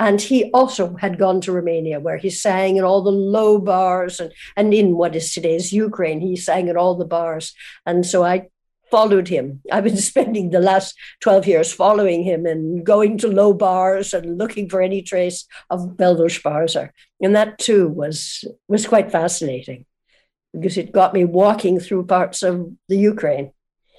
And 0.00 0.18
he 0.18 0.50
also 0.52 0.96
had 0.96 1.18
gone 1.18 1.42
to 1.42 1.52
Romania, 1.52 2.00
where 2.00 2.16
he 2.16 2.30
sang 2.30 2.78
in 2.78 2.84
all 2.84 3.02
the 3.02 3.10
low 3.10 3.58
bars 3.58 4.18
and, 4.18 4.32
and 4.56 4.72
in 4.72 4.96
what 4.96 5.14
is 5.14 5.34
today's 5.34 5.74
Ukraine, 5.74 6.22
he 6.22 6.36
sang 6.36 6.70
at 6.70 6.76
all 6.76 6.94
the 6.94 7.04
bars. 7.04 7.52
And 7.84 8.06
so 8.06 8.24
I 8.24 8.48
followed 8.90 9.28
him. 9.28 9.60
I've 9.70 9.84
been 9.84 9.96
spending 10.12 10.50
the 10.50 10.58
last 10.58 10.94
12 11.20 11.46
years 11.46 11.70
following 11.70 12.22
him 12.22 12.46
and 12.46 12.84
going 12.84 13.18
to 13.18 13.28
low 13.28 13.52
bars 13.52 14.14
and 14.14 14.38
looking 14.38 14.70
for 14.70 14.80
any 14.80 15.02
trace 15.02 15.46
of 15.68 15.98
Velvel 15.98 16.30
Zbarzher. 16.30 16.88
And 17.20 17.36
that 17.36 17.58
too 17.58 17.86
was, 17.86 18.42
was 18.68 18.86
quite 18.86 19.12
fascinating 19.12 19.84
because 20.54 20.78
it 20.78 20.92
got 20.92 21.12
me 21.12 21.26
walking 21.26 21.78
through 21.78 22.06
parts 22.06 22.42
of 22.42 22.72
the 22.88 22.96
Ukraine 22.96 23.52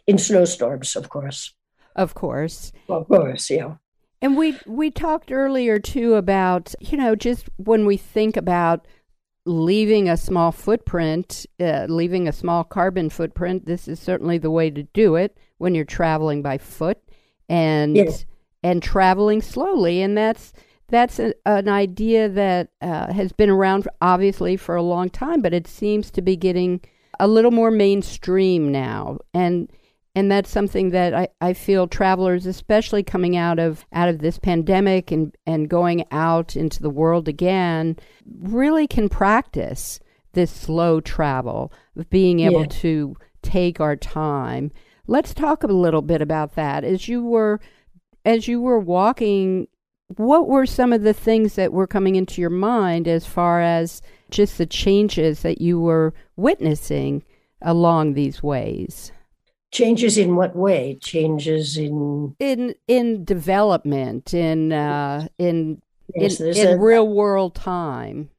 in 0.08 0.18
snowstorms, 0.18 0.96
of 0.96 1.10
course. 1.10 1.54
Of 1.96 2.16
course. 2.16 2.72
Of 2.90 3.08
course, 3.08 3.52
yeah. 3.52 3.76
And 4.22 4.38
we 4.38 4.58
we 4.68 4.92
talked 4.92 5.32
earlier 5.32 5.80
too 5.80 6.16
about 6.16 6.74
you 6.80 6.98
know 6.98 7.16
just 7.16 7.50
when 7.58 7.86
we 7.86 7.98
think 7.98 8.38
about 8.38 8.88
leaving 9.46 10.08
a 10.08 10.16
small 10.18 10.52
footprint, 10.52 11.48
uh, 11.60 11.88
leaving 11.90 12.28
a 12.28 12.32
small 12.32 12.64
carbon 12.64 13.10
footprint. 13.10 13.66
This 13.66 13.88
is 13.88 14.00
certainly 14.00 14.38
the 14.38 14.52
way 14.52 14.70
to 14.70 14.84
do 14.84 15.16
it 15.16 15.36
when 15.58 15.74
you're 15.74 15.86
traveling 15.86 16.42
by 16.44 16.58
foot 16.60 17.00
and 17.50 17.96
Yes. 17.96 18.26
and 18.64 18.84
traveling 18.84 19.42
slowly, 19.42 20.02
and 20.02 20.16
that's 20.18 20.54
that's 20.88 21.20
a, 21.20 21.34
an 21.46 21.68
idea 21.70 22.30
that 22.30 22.70
uh, 22.82 23.12
has 23.14 23.32
been 23.32 23.50
around 23.50 23.88
obviously 24.02 24.58
for 24.58 24.76
a 24.76 24.84
long 24.84 25.10
time, 25.10 25.42
but 25.42 25.54
it 25.54 25.66
seems 25.66 26.12
to 26.12 26.22
be 26.22 26.36
getting 26.36 26.82
a 27.20 27.28
little 27.28 27.52
more 27.52 27.72
mainstream 27.72 28.72
now, 28.72 29.18
and 29.34 29.72
and 30.16 30.30
that's 30.32 30.50
something 30.50 30.90
that 30.90 31.14
I, 31.14 31.30
I 31.40 31.54
feel 31.54 31.88
travelers, 31.88 32.46
especially 32.46 33.04
coming 33.04 33.38
out 33.38 33.60
of 33.60 33.86
out 33.94 34.10
of 34.10 34.20
this 34.20 34.38
pandemic 34.40 35.12
and 35.12 35.36
and 35.46 35.70
going 35.70 36.06
out 36.12 36.56
into 36.56 36.82
the 36.82 36.90
world 36.90 37.28
again, 37.28 37.96
really 38.42 38.88
can 38.88 39.08
practice 39.10 40.00
this 40.34 40.52
slow 40.52 41.02
travel 41.02 41.72
of 41.96 42.10
being 42.10 42.40
able 42.42 42.62
Yeah. 42.62 42.68
to 42.68 43.16
take 43.42 43.80
our 43.80 43.96
time. 43.96 44.72
Let's 45.08 45.34
talk 45.34 45.64
a 45.64 45.68
little 45.68 46.02
bit 46.02 46.22
about 46.22 46.56
that. 46.56 46.84
As 46.84 47.08
you 47.08 47.24
were 47.24 47.60
as 48.26 48.48
you 48.48 48.62
were 48.62 48.80
walking, 48.80 49.68
what 50.18 50.48
were 50.48 50.66
some 50.66 50.94
of 50.94 51.02
the 51.04 51.14
things 51.14 51.56
that 51.56 51.74
were 51.74 51.88
coming 51.88 52.16
into 52.16 52.42
your 52.42 52.50
mind 52.50 53.08
as 53.08 53.26
far 53.26 53.62
as 53.62 54.02
just 54.30 54.58
the 54.58 54.66
changes 54.66 55.42
that 55.42 55.62
you 55.62 55.80
were 55.80 56.14
witnessing 56.36 57.24
along 57.62 58.14
these 58.14 58.44
ways? 58.44 59.12
Changes 59.72 60.18
in 60.18 60.36
what 60.36 60.56
way? 60.56 60.98
Changes 61.02 61.78
in 61.78 62.36
in 62.40 62.76
in 62.88 63.24
development 63.24 64.34
in 64.34 64.74
uh 64.74 65.28
in 65.38 65.82
yes, 66.14 66.40
in, 66.40 66.48
in 66.58 66.68
a- 66.68 66.78
real 66.78 67.08
world 67.08 67.56
time 67.56 68.30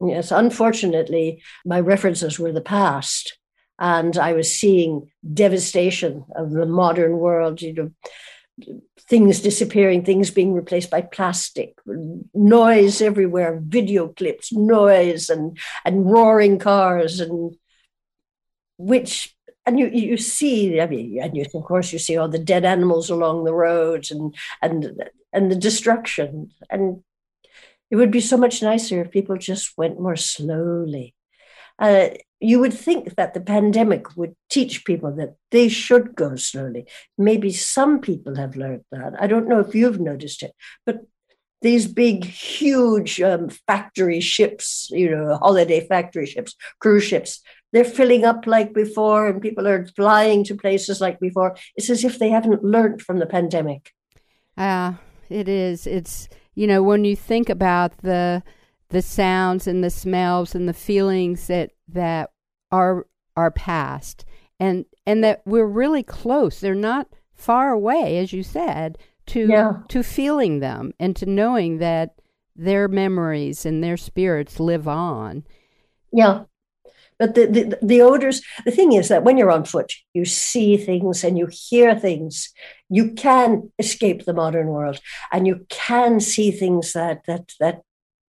Yes, 0.00 0.30
unfortunately, 0.30 1.42
my 1.64 1.80
references 1.80 2.38
were 2.38 2.52
the 2.52 2.60
past, 2.60 3.38
and 3.78 4.16
I 4.18 4.34
was 4.34 4.54
seeing 4.54 5.10
devastation 5.32 6.24
of 6.34 6.50
the 6.50 6.66
modern 6.66 7.16
world. 7.16 7.62
You 7.62 7.72
know, 7.72 7.90
things 9.08 9.40
disappearing, 9.40 10.04
things 10.04 10.30
being 10.30 10.52
replaced 10.52 10.90
by 10.90 11.00
plastic, 11.00 11.78
noise 12.34 13.00
everywhere, 13.00 13.58
video 13.64 14.08
clips, 14.08 14.52
noise, 14.52 15.30
and 15.30 15.56
and 15.84 16.10
roaring 16.10 16.58
cars, 16.58 17.20
and 17.20 17.56
which. 18.76 19.35
And 19.66 19.78
you, 19.80 19.88
you 19.88 20.16
see, 20.16 20.80
I 20.80 20.86
mean, 20.86 21.18
and 21.20 21.36
you, 21.36 21.44
of 21.52 21.64
course, 21.64 21.92
you 21.92 21.98
see 21.98 22.16
all 22.16 22.28
the 22.28 22.38
dead 22.38 22.64
animals 22.64 23.10
along 23.10 23.44
the 23.44 23.54
roads, 23.54 24.12
and 24.12 24.34
and 24.62 25.02
and 25.32 25.50
the 25.50 25.56
destruction, 25.56 26.52
and 26.70 27.02
it 27.90 27.96
would 27.96 28.12
be 28.12 28.20
so 28.20 28.36
much 28.36 28.62
nicer 28.62 29.00
if 29.00 29.10
people 29.10 29.36
just 29.36 29.76
went 29.76 30.00
more 30.00 30.16
slowly. 30.16 31.14
Uh, 31.78 32.08
you 32.40 32.58
would 32.58 32.72
think 32.72 33.16
that 33.16 33.34
the 33.34 33.40
pandemic 33.40 34.16
would 34.16 34.34
teach 34.50 34.84
people 34.84 35.12
that 35.12 35.34
they 35.50 35.68
should 35.68 36.14
go 36.14 36.36
slowly. 36.36 36.86
Maybe 37.18 37.52
some 37.52 38.00
people 38.00 38.36
have 38.36 38.56
learned 38.56 38.84
that. 38.92 39.20
I 39.20 39.26
don't 39.26 39.48
know 39.48 39.60
if 39.60 39.74
you've 39.74 40.00
noticed 40.00 40.42
it, 40.42 40.52
but 40.84 41.00
these 41.62 41.86
big, 41.86 42.24
huge 42.24 43.20
um, 43.20 43.48
factory 43.66 44.20
ships, 44.20 44.88
you 44.90 45.10
know, 45.10 45.36
holiday 45.36 45.86
factory 45.86 46.26
ships, 46.26 46.54
cruise 46.78 47.04
ships, 47.04 47.40
they're 47.72 47.84
filling 47.84 48.24
up 48.24 48.46
like 48.46 48.72
before, 48.72 49.28
and 49.28 49.42
people 49.42 49.66
are 49.66 49.86
flying 49.96 50.44
to 50.44 50.54
places 50.56 51.00
like 51.00 51.18
before. 51.20 51.56
It's 51.76 51.90
as 51.90 52.04
if 52.04 52.18
they 52.18 52.30
haven't 52.30 52.64
learned 52.64 53.02
from 53.02 53.18
the 53.18 53.26
pandemic. 53.26 53.92
Ah, 54.56 54.98
it 55.28 55.48
is. 55.48 55.86
It's 55.86 56.28
you 56.54 56.66
know 56.66 56.82
when 56.82 57.04
you 57.04 57.16
think 57.16 57.48
about 57.48 57.98
the 57.98 58.42
the 58.90 59.02
sounds 59.02 59.66
and 59.66 59.82
the 59.82 59.90
smells 59.90 60.54
and 60.54 60.68
the 60.68 60.72
feelings 60.74 61.48
that 61.48 61.72
that 61.88 62.30
are 62.70 63.06
are 63.36 63.50
past, 63.50 64.24
and 64.58 64.84
and 65.06 65.22
that 65.24 65.42
we're 65.44 65.66
really 65.66 66.02
close. 66.02 66.60
They're 66.60 66.74
not 66.74 67.08
far 67.34 67.70
away, 67.70 68.16
as 68.18 68.32
you 68.32 68.42
said, 68.42 68.96
to 69.26 69.46
Yeah. 69.48 69.72
to 69.88 70.02
feeling 70.02 70.60
them 70.60 70.92
and 70.98 71.14
to 71.16 71.26
knowing 71.26 71.78
that 71.78 72.14
their 72.54 72.88
memories 72.88 73.66
and 73.66 73.84
their 73.84 73.98
spirits 73.98 74.58
live 74.58 74.88
on. 74.88 75.44
Yeah. 76.12 76.44
But 77.18 77.34
the, 77.34 77.46
the, 77.46 77.78
the 77.82 78.02
odors, 78.02 78.42
the 78.64 78.70
thing 78.70 78.92
is 78.92 79.08
that 79.08 79.24
when 79.24 79.38
you're 79.38 79.50
on 79.50 79.64
foot, 79.64 79.92
you 80.12 80.24
see 80.24 80.76
things 80.76 81.24
and 81.24 81.38
you 81.38 81.48
hear 81.50 81.98
things. 81.98 82.52
You 82.90 83.12
can 83.12 83.72
escape 83.78 84.24
the 84.24 84.34
modern 84.34 84.68
world 84.68 85.00
and 85.32 85.46
you 85.46 85.66
can 85.70 86.20
see 86.20 86.50
things 86.50 86.92
that, 86.92 87.22
that, 87.26 87.52
that 87.58 87.82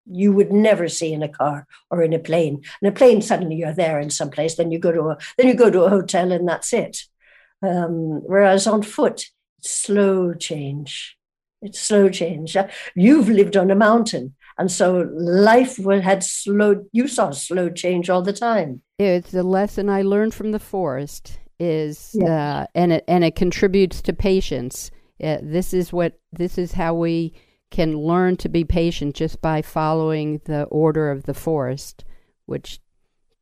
you 0.06 0.32
would 0.32 0.52
never 0.52 0.88
see 0.88 1.12
in 1.12 1.22
a 1.22 1.28
car 1.28 1.66
or 1.90 2.02
in 2.02 2.12
a 2.12 2.18
plane. 2.18 2.62
In 2.82 2.88
a 2.88 2.92
plane, 2.92 3.22
suddenly 3.22 3.56
you're 3.56 3.72
there 3.72 3.98
in 3.98 4.10
some 4.10 4.30
place, 4.30 4.56
then 4.56 4.70
you 4.70 4.78
go 4.78 4.92
to 4.92 5.10
a, 5.10 5.18
then 5.38 5.48
you 5.48 5.54
go 5.54 5.70
to 5.70 5.84
a 5.84 5.90
hotel 5.90 6.30
and 6.30 6.46
that's 6.46 6.72
it. 6.72 7.04
Um, 7.62 8.20
whereas 8.22 8.66
on 8.66 8.82
foot, 8.82 9.26
it's 9.58 9.70
slow 9.70 10.34
change. 10.34 11.16
It's 11.62 11.80
slow 11.80 12.10
change. 12.10 12.56
You've 12.94 13.30
lived 13.30 13.56
on 13.56 13.70
a 13.70 13.74
mountain. 13.74 14.34
And 14.58 14.70
so 14.70 15.10
life 15.14 15.76
had 16.02 16.22
slow, 16.22 16.84
you 16.92 17.08
saw 17.08 17.30
slow 17.30 17.70
change 17.70 18.08
all 18.08 18.22
the 18.22 18.32
time. 18.32 18.82
It's 18.98 19.34
a 19.34 19.42
lesson 19.42 19.88
I 19.90 20.02
learned 20.02 20.34
from 20.34 20.52
the 20.52 20.58
forest 20.60 21.38
is 21.58 22.10
Yeah. 22.14 22.60
uh, 22.62 22.66
and 22.74 22.92
it 22.92 23.04
and 23.08 23.24
it 23.24 23.34
contributes 23.36 24.02
to 24.02 24.12
patience. 24.12 24.90
Uh, 25.22 25.38
this 25.42 25.72
is 25.72 25.92
what 25.92 26.18
this 26.32 26.58
is 26.58 26.72
how 26.72 26.94
we 26.94 27.32
can 27.70 27.96
learn 27.98 28.36
to 28.36 28.48
be 28.48 28.64
patient 28.64 29.16
just 29.16 29.40
by 29.40 29.62
following 29.62 30.40
the 30.44 30.64
order 30.64 31.10
of 31.10 31.24
the 31.24 31.34
forest, 31.34 32.04
which 32.46 32.80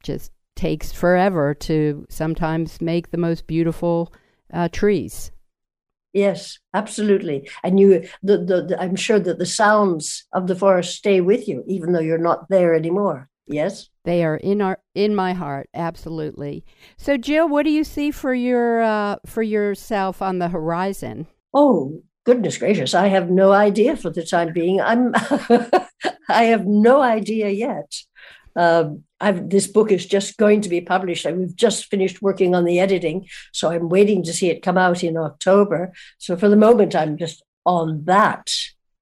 just 0.03 0.31
takes 0.57 0.92
forever 0.92 1.55
to 1.55 2.07
sometimes 2.09 2.81
make 2.81 3.11
the 3.11 3.18
most 3.18 3.46
beautiful 3.46 4.12
uh, 4.53 4.68
trees. 4.70 5.31
Yes, 6.12 6.59
absolutely. 6.75 7.48
And 7.62 7.81
you, 7.81 8.07
the, 8.22 8.38
the, 8.38 8.62
the, 8.68 8.81
I'm 8.81 8.96
sure 8.96 9.18
that 9.18 9.38
the 9.38 9.46
sounds 9.46 10.27
of 10.33 10.46
the 10.46 10.57
forest 10.57 10.96
stay 10.96 11.20
with 11.20 11.48
you, 11.48 11.64
even 11.66 11.92
though 11.92 12.01
you're 12.01 12.18
not 12.18 12.48
there 12.48 12.75
anymore. 12.75 13.29
Yes. 13.46 13.88
They 14.05 14.25
are 14.25 14.37
in 14.37 14.61
our 14.61 14.79
in 14.94 15.14
my 15.14 15.33
heart, 15.33 15.68
absolutely. 15.75 16.64
So, 16.96 17.16
Jill, 17.16 17.48
what 17.48 17.64
do 17.64 17.70
you 17.70 17.85
see 17.85 18.11
for 18.11 18.35
your 18.35 18.83
uh, 18.83 19.16
for 19.27 19.42
yourself 19.42 20.22
on 20.22 20.38
the 20.38 20.48
horizon? 20.48 21.27
Oh, 21.55 22.03
goodness 22.25 22.59
gracious. 22.59 22.94
I 22.94 23.09
have 23.09 23.31
no 23.31 23.53
idea 23.53 23.96
for 23.96 24.11
the 24.11 24.25
time 24.25 24.53
being. 24.53 24.81
I'm, 24.81 25.12
I 26.29 26.44
have 26.44 26.66
no 26.66 27.01
idea 27.01 27.51
yet. 27.51 27.92
Um, 28.55 29.05
I've, 29.22 29.48
this 29.48 29.66
book 29.66 29.92
is 29.92 30.04
just 30.04 30.37
going 30.37 30.61
to 30.62 30.68
be 30.68 30.80
published. 30.80 31.24
and 31.24 31.38
We've 31.38 31.56
just 31.56 31.87
finished 31.87 32.20
working 32.20 32.54
on 32.54 32.64
the 32.64 32.80
editing, 32.80 33.28
so 33.52 33.70
I'm 33.70 33.88
waiting 33.88 34.22
to 34.24 34.32
see 34.32 34.50
it 34.50 34.62
come 34.62 34.76
out 34.76 35.04
in 35.04 35.16
October. 35.16 35.92
So 36.18 36.37
for 36.37 36.48
the 36.48 36.56
moment, 36.56 36.94
I'm 36.94 37.16
just 37.16 37.42
on 37.64 38.04
that. 38.04 38.50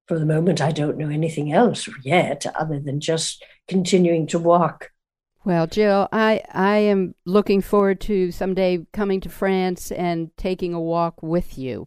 For 0.07 0.19
the 0.19 0.27
moment, 0.27 0.61
I 0.61 0.73
don't 0.73 0.99
know 0.99 1.09
anything 1.09 1.53
else 1.53 1.89
yet, 2.05 2.45
other 2.59 2.81
than 2.81 2.99
just 3.01 3.45
continuing 3.69 4.27
to 4.29 4.39
walk. 4.41 4.91
Well, 5.45 5.67
Jill, 5.67 6.09
I, 6.13 6.43
I 6.53 6.77
am 6.79 7.15
looking 7.25 7.63
forward 7.63 8.01
to 8.03 8.31
someday 8.31 8.85
coming 8.93 9.21
to 9.23 9.29
France 9.29 9.91
and 9.91 10.37
taking 10.37 10.75
a 10.75 10.81
walk 10.81 11.23
with 11.23 11.57
you. 11.57 11.87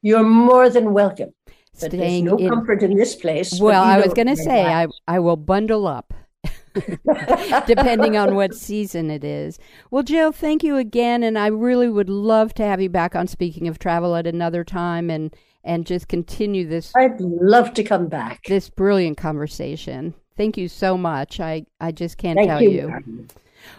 You're 0.00 0.22
more 0.22 0.70
than 0.70 0.92
welcome. 0.92 1.34
But 1.80 1.90
there's 1.90 2.22
no 2.22 2.36
in- 2.36 2.48
comfort 2.48 2.82
in 2.82 2.96
this 2.96 3.16
place. 3.16 3.60
Well, 3.60 3.82
I 3.82 3.98
was 4.00 4.14
going 4.14 4.28
to 4.28 4.36
say 4.36 4.64
I. 4.64 4.86
I 5.08 5.18
will 5.18 5.36
bundle 5.36 5.86
up, 5.86 6.14
depending 7.66 8.16
on 8.16 8.34
what 8.34 8.54
season 8.54 9.10
it 9.10 9.24
is. 9.24 9.58
Well, 9.90 10.02
Jill, 10.02 10.32
thank 10.32 10.62
you 10.62 10.76
again, 10.76 11.22
and 11.22 11.38
I 11.38 11.46
really 11.48 11.88
would 11.88 12.08
love 12.08 12.54
to 12.54 12.64
have 12.64 12.80
you 12.80 12.88
back 12.88 13.14
on 13.14 13.26
Speaking 13.26 13.68
of 13.68 13.78
Travel 13.78 14.16
at 14.16 14.26
another 14.26 14.64
time 14.64 15.10
and 15.10 15.34
and 15.66 15.86
just 15.86 16.08
continue 16.08 16.68
this 16.68 16.92
I'd 16.94 17.18
love 17.20 17.72
to 17.74 17.82
come 17.82 18.08
back. 18.08 18.42
this 18.44 18.68
brilliant 18.68 19.16
conversation. 19.16 20.14
Thank 20.36 20.58
you 20.58 20.68
so 20.68 20.98
much. 20.98 21.40
I 21.40 21.66
I 21.80 21.92
just 21.92 22.18
can't 22.18 22.36
Thank 22.36 22.48
tell 22.48 22.62
you. 22.62 22.70
you. 22.70 22.88
Martin. 22.88 23.28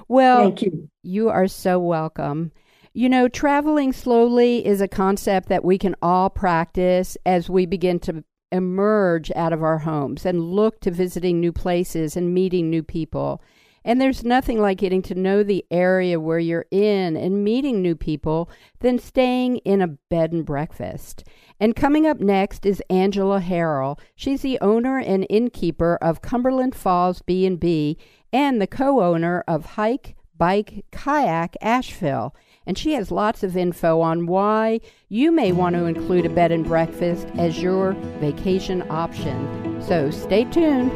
Well, 0.08 0.40
Thank 0.40 0.62
you. 0.64 0.90
You 1.04 1.30
are 1.30 1.48
so 1.48 1.80
welcome. 1.80 2.52
You 2.94 3.10
know, 3.10 3.28
traveling 3.28 3.92
slowly 3.92 4.66
is 4.66 4.80
a 4.80 4.88
concept 4.88 5.50
that 5.50 5.66
we 5.66 5.78
can 5.78 5.96
all 6.02 6.30
practice 6.30 7.18
as 7.26 7.50
we 7.50 7.66
begin 7.66 8.00
to 8.00 8.24
emerge 8.52 9.32
out 9.36 9.54
of 9.54 9.64
our 9.64 9.80
homes 9.80 10.26
and 10.26 10.52
look 10.52 10.80
to 10.82 10.92
visiting 10.92 11.40
new 11.40 11.52
places 11.52 12.16
and 12.16 12.34
meeting 12.34 12.70
new 12.70 12.84
people. 12.84 13.42
And 13.84 14.02
there's 14.02 14.24
nothing 14.24 14.60
like 14.60 14.80
getting 14.80 15.04
to 15.04 15.16
know 15.16 15.44
the 15.44 15.64
area 15.70 16.20
where 16.20 16.40
you're 16.40 16.66
in 16.72 17.16
and 17.16 17.44
meeting 17.44 17.84
new 17.84 17.96
people 17.96 18.50
than 18.80 18.98
staying 18.98 19.58
in 19.58 19.80
a 19.80 19.88
bed 19.88 20.32
and 20.32 20.44
breakfast. 20.44 21.24
And 21.60 21.76
coming 21.76 22.08
up 22.08 22.20
next 22.20 22.66
is 22.66 22.82
Angela 22.90 23.40
Harrell. 23.40 24.00
She's 24.16 24.42
the 24.42 24.60
owner 24.60 24.98
and 24.98 25.28
innkeeper 25.30 26.00
of 26.02 26.24
Cumberland 26.24 26.76
Falls 26.76 27.22
B&B 27.22 27.98
and 28.34 28.60
the 28.60 28.68
co-owner 28.68 29.44
of 29.48 29.66
Hike 29.66 30.16
Bike 30.36 30.86
Kayak 30.92 31.56
Asheville. 31.62 32.36
And 32.66 32.78
she 32.78 32.94
has 32.94 33.12
lots 33.12 33.44
of 33.44 33.56
info 33.56 34.02
on 34.02 34.28
why 34.28 34.80
you 35.10 35.32
may 35.32 35.52
want 35.52 35.76
to 35.76 35.86
include 35.86 36.26
a 36.26 36.30
bed 36.30 36.52
and 36.52 36.66
breakfast 36.66 37.28
as 37.38 37.62
your 37.62 37.94
vacation 38.20 38.84
option. 38.90 39.82
So 39.82 40.10
stay 40.12 40.46
tuned. 40.46 40.92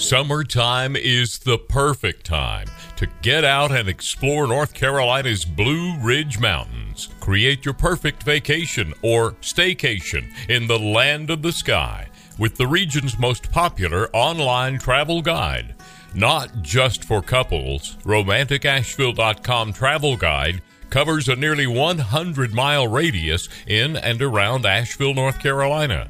Summertime 0.00 0.96
is 0.96 1.40
the 1.40 1.58
perfect 1.58 2.24
time 2.24 2.66
to 2.96 3.06
get 3.20 3.44
out 3.44 3.70
and 3.70 3.86
explore 3.86 4.46
North 4.46 4.72
Carolina's 4.72 5.44
Blue 5.44 5.94
Ridge 5.98 6.40
Mountains. 6.40 7.10
Create 7.20 7.66
your 7.66 7.74
perfect 7.74 8.22
vacation 8.22 8.94
or 9.02 9.32
staycation 9.42 10.32
in 10.48 10.66
the 10.66 10.78
land 10.78 11.28
of 11.28 11.42
the 11.42 11.52
sky 11.52 12.08
with 12.38 12.56
the 12.56 12.66
region's 12.66 13.18
most 13.18 13.52
popular 13.52 14.08
online 14.14 14.78
travel 14.78 15.20
guide. 15.20 15.74
Not 16.14 16.62
just 16.62 17.04
for 17.04 17.20
couples, 17.20 17.96
RomanticAsheville.com 18.02 19.74
travel 19.74 20.16
guide 20.16 20.62
covers 20.88 21.28
a 21.28 21.36
nearly 21.36 21.66
100 21.66 22.54
mile 22.54 22.88
radius 22.88 23.50
in 23.66 23.96
and 23.96 24.22
around 24.22 24.64
Asheville, 24.64 25.14
North 25.14 25.40
Carolina. 25.40 26.08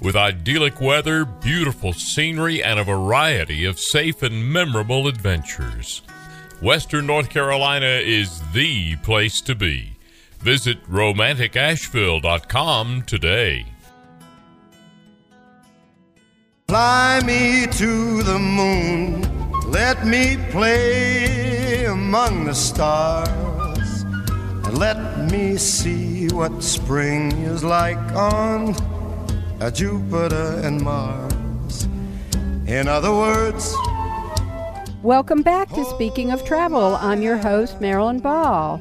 With 0.00 0.14
idyllic 0.14 0.80
weather, 0.80 1.24
beautiful 1.24 1.92
scenery, 1.94 2.62
and 2.62 2.78
a 2.78 2.84
variety 2.84 3.64
of 3.64 3.80
safe 3.80 4.22
and 4.22 4.52
memorable 4.52 5.08
adventures. 5.08 6.02
Western 6.60 7.06
North 7.06 7.30
Carolina 7.30 7.86
is 7.86 8.42
the 8.52 8.96
place 8.96 9.40
to 9.42 9.54
be. 9.54 9.92
Visit 10.38 10.82
romanticasheville.com 10.84 13.02
today. 13.02 13.66
Fly 16.68 17.20
me 17.24 17.66
to 17.72 18.22
the 18.22 18.38
moon, 18.38 19.22
let 19.70 20.06
me 20.06 20.36
play 20.50 21.86
among 21.86 22.44
the 22.44 22.54
stars, 22.54 24.02
and 24.02 24.76
let 24.76 25.30
me 25.30 25.56
see 25.56 26.28
what 26.28 26.62
spring 26.62 27.32
is 27.32 27.64
like 27.64 27.96
on 28.12 28.74
Jupiter 29.72 30.60
and 30.62 30.80
Mars. 30.80 31.88
In 32.66 32.88
other 32.88 33.10
words, 33.10 33.74
Welcome 35.02 35.42
back 35.42 35.68
to 35.70 35.84
Speaking 35.84 36.30
of 36.30 36.44
Travel. 36.44 36.96
I'm 36.96 37.22
your 37.22 37.36
host, 37.36 37.80
Marilyn 37.80 38.20
Ball. 38.20 38.80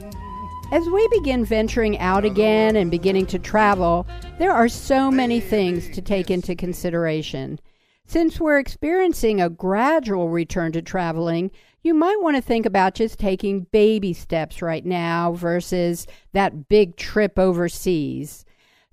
As 0.71 0.87
we 0.87 1.07
begin 1.09 1.45
venturing 1.45 1.97
out 1.99 2.25
again 2.25 2.75
and 2.75 2.91
beginning 2.91 3.25
to 3.27 3.39
travel, 3.39 4.05
there 4.37 4.51
are 4.51 4.67
so 4.67 5.09
many 5.09 5.39
things 5.39 5.89
to 5.89 6.01
take 6.01 6.29
into 6.29 6.55
consideration. 6.55 7.59
Since 8.05 8.39
we're 8.39 8.59
experiencing 8.59 9.41
a 9.41 9.49
gradual 9.49 10.29
return 10.29 10.71
to 10.73 10.81
traveling, 10.81 11.51
you 11.83 11.93
might 11.93 12.21
want 12.21 12.35
to 12.35 12.41
think 12.41 12.65
about 12.65 12.95
just 12.95 13.19
taking 13.19 13.67
baby 13.71 14.13
steps 14.13 14.61
right 14.61 14.85
now 14.85 15.33
versus 15.33 16.05
that 16.33 16.67
big 16.67 16.95
trip 16.95 17.39
overseas. 17.39 18.44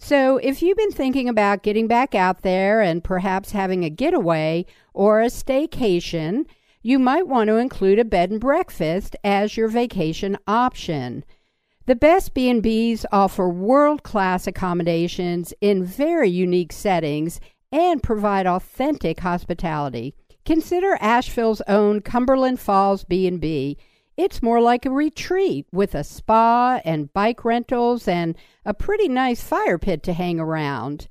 So, 0.05 0.38
if 0.38 0.62
you've 0.62 0.76
been 0.76 0.90
thinking 0.90 1.28
about 1.28 1.62
getting 1.62 1.86
back 1.86 2.12
out 2.12 2.42
there 2.42 2.80
and 2.80 3.05
perhaps 3.05 3.53
having 3.53 3.84
a 3.84 3.88
getaway 3.88 4.66
or 4.92 5.22
a 5.22 5.26
staycation, 5.26 6.44
you 6.82 6.98
might 6.98 7.28
want 7.28 7.46
to 7.46 7.57
include 7.57 8.00
a 8.00 8.05
bed 8.05 8.32
and 8.32 8.40
breakfast 8.40 9.14
as 9.22 9.57
your 9.57 9.68
vacation 9.68 10.38
option. 10.48 11.24
The 11.86 11.94
best 11.94 12.34
B&Bs 12.34 13.05
offer 13.12 13.48
world-class 13.48 14.48
accommodations 14.48 15.55
in 15.61 15.84
very 15.84 16.28
unique 16.28 16.72
settings 16.72 17.38
and 17.70 18.03
provide 18.03 18.44
authentic 18.44 19.20
hospitality. 19.20 20.16
Consider 20.44 20.98
Asheville's 21.00 21.62
own 21.68 22.00
Cumberland 22.00 22.59
Falls 22.59 23.05
B&B. 23.05 23.78
It's 24.16 24.42
more 24.42 24.60
like 24.60 24.84
a 24.84 24.90
retreat 24.90 25.66
with 25.72 25.94
a 25.94 26.04
spa 26.04 26.80
and 26.84 27.12
bike 27.12 27.44
rentals 27.44 28.06
and 28.06 28.36
a 28.64 28.74
pretty 28.74 29.08
nice 29.08 29.42
fire 29.42 29.78
pit 29.78 30.02
to 30.04 30.12
hang 30.12 30.38
around. 30.38 31.08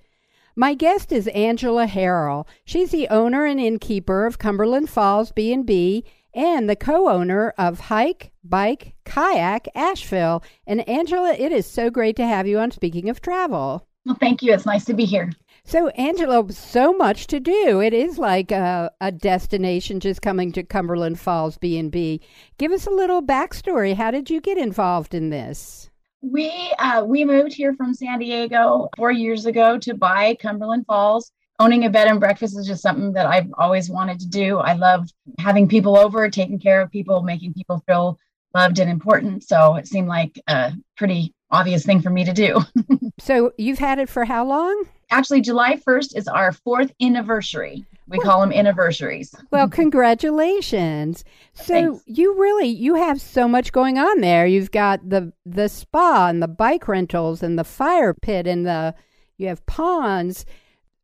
My 0.55 0.73
guest 0.73 1.11
is 1.11 1.27
Angela 1.29 1.87
Harrell. 1.87 2.45
She's 2.65 2.91
the 2.91 3.07
owner 3.07 3.45
and 3.45 3.59
innkeeper 3.59 4.25
of 4.25 4.37
Cumberland 4.37 4.89
Falls 4.89 5.31
B&B 5.31 6.05
and 6.33 6.69
the 6.69 6.75
co-owner 6.75 7.53
of 7.57 7.79
Hike, 7.79 8.31
Bike, 8.43 8.93
Kayak 9.05 9.67
Asheville. 9.73 10.43
And 10.67 10.87
Angela, 10.87 11.33
it 11.33 11.51
is 11.51 11.65
so 11.65 11.89
great 11.89 12.15
to 12.17 12.27
have 12.27 12.47
you 12.47 12.59
on 12.59 12.71
Speaking 12.71 13.09
of 13.09 13.21
Travel. 13.21 13.87
Well, 14.05 14.17
thank 14.19 14.41
you. 14.41 14.53
It's 14.53 14.65
nice 14.65 14.85
to 14.85 14.93
be 14.93 15.05
here. 15.05 15.31
So, 15.63 15.87
Angela, 15.89 16.51
so 16.51 16.91
much 16.91 17.27
to 17.27 17.39
do. 17.39 17.79
It 17.81 17.93
is 17.93 18.17
like 18.17 18.51
a, 18.51 18.91
a 18.99 19.11
destination 19.11 19.99
just 19.99 20.21
coming 20.21 20.51
to 20.53 20.63
Cumberland 20.63 21.19
Falls 21.19 21.57
B&B. 21.57 22.19
Give 22.57 22.71
us 22.71 22.87
a 22.87 22.91
little 22.91 23.21
backstory. 23.21 23.95
How 23.95 24.11
did 24.11 24.29
you 24.29 24.41
get 24.41 24.57
involved 24.57 25.13
in 25.13 25.29
this? 25.29 25.89
We 26.23 26.51
uh, 26.77 27.03
we 27.03 27.25
moved 27.25 27.53
here 27.53 27.73
from 27.73 27.95
San 27.95 28.19
Diego 28.19 28.89
four 28.95 29.11
years 29.11 29.47
ago 29.47 29.79
to 29.79 29.95
buy 29.95 30.35
Cumberland 30.39 30.85
Falls. 30.85 31.31
Owning 31.59 31.85
a 31.85 31.89
bed 31.89 32.07
and 32.07 32.19
breakfast 32.19 32.57
is 32.57 32.67
just 32.67 32.83
something 32.83 33.13
that 33.13 33.25
I've 33.25 33.51
always 33.57 33.89
wanted 33.89 34.19
to 34.19 34.27
do. 34.27 34.57
I 34.57 34.73
love 34.73 35.09
having 35.39 35.67
people 35.67 35.97
over, 35.97 36.29
taking 36.29 36.59
care 36.59 36.81
of 36.81 36.91
people, 36.91 37.23
making 37.23 37.53
people 37.53 37.83
feel 37.87 38.19
loved 38.53 38.79
and 38.79 38.89
important. 38.89 39.43
So 39.43 39.75
it 39.75 39.87
seemed 39.87 40.07
like 40.07 40.39
a 40.47 40.73
pretty 40.95 41.33
obvious 41.49 41.85
thing 41.85 42.01
for 42.01 42.09
me 42.09 42.25
to 42.25 42.33
do. 42.33 42.61
so 43.19 43.51
you've 43.57 43.79
had 43.79 43.99
it 43.99 44.09
for 44.09 44.25
how 44.25 44.45
long? 44.45 44.85
Actually, 45.11 45.41
July 45.41 45.75
1st 45.75 46.17
is 46.17 46.27
our 46.27 46.53
fourth 46.53 46.91
anniversary. 47.01 47.85
We 48.07 48.19
call 48.19 48.41
them 48.41 48.51
anniversaries. 48.51 49.33
Well, 49.51 49.69
congratulations. 49.69 51.23
So 51.53 51.63
Thanks. 51.63 52.03
you 52.05 52.39
really 52.39 52.67
you 52.67 52.95
have 52.95 53.21
so 53.21 53.47
much 53.47 53.71
going 53.71 53.97
on 53.97 54.19
there. 54.19 54.45
You've 54.45 54.71
got 54.71 55.09
the 55.09 55.31
the 55.45 55.69
spa 55.69 56.27
and 56.27 56.41
the 56.41 56.47
bike 56.47 56.87
rentals 56.87 57.41
and 57.41 57.57
the 57.57 57.63
fire 57.63 58.13
pit 58.13 58.47
and 58.47 58.65
the 58.65 58.95
you 59.37 59.47
have 59.47 59.65
ponds. 59.65 60.45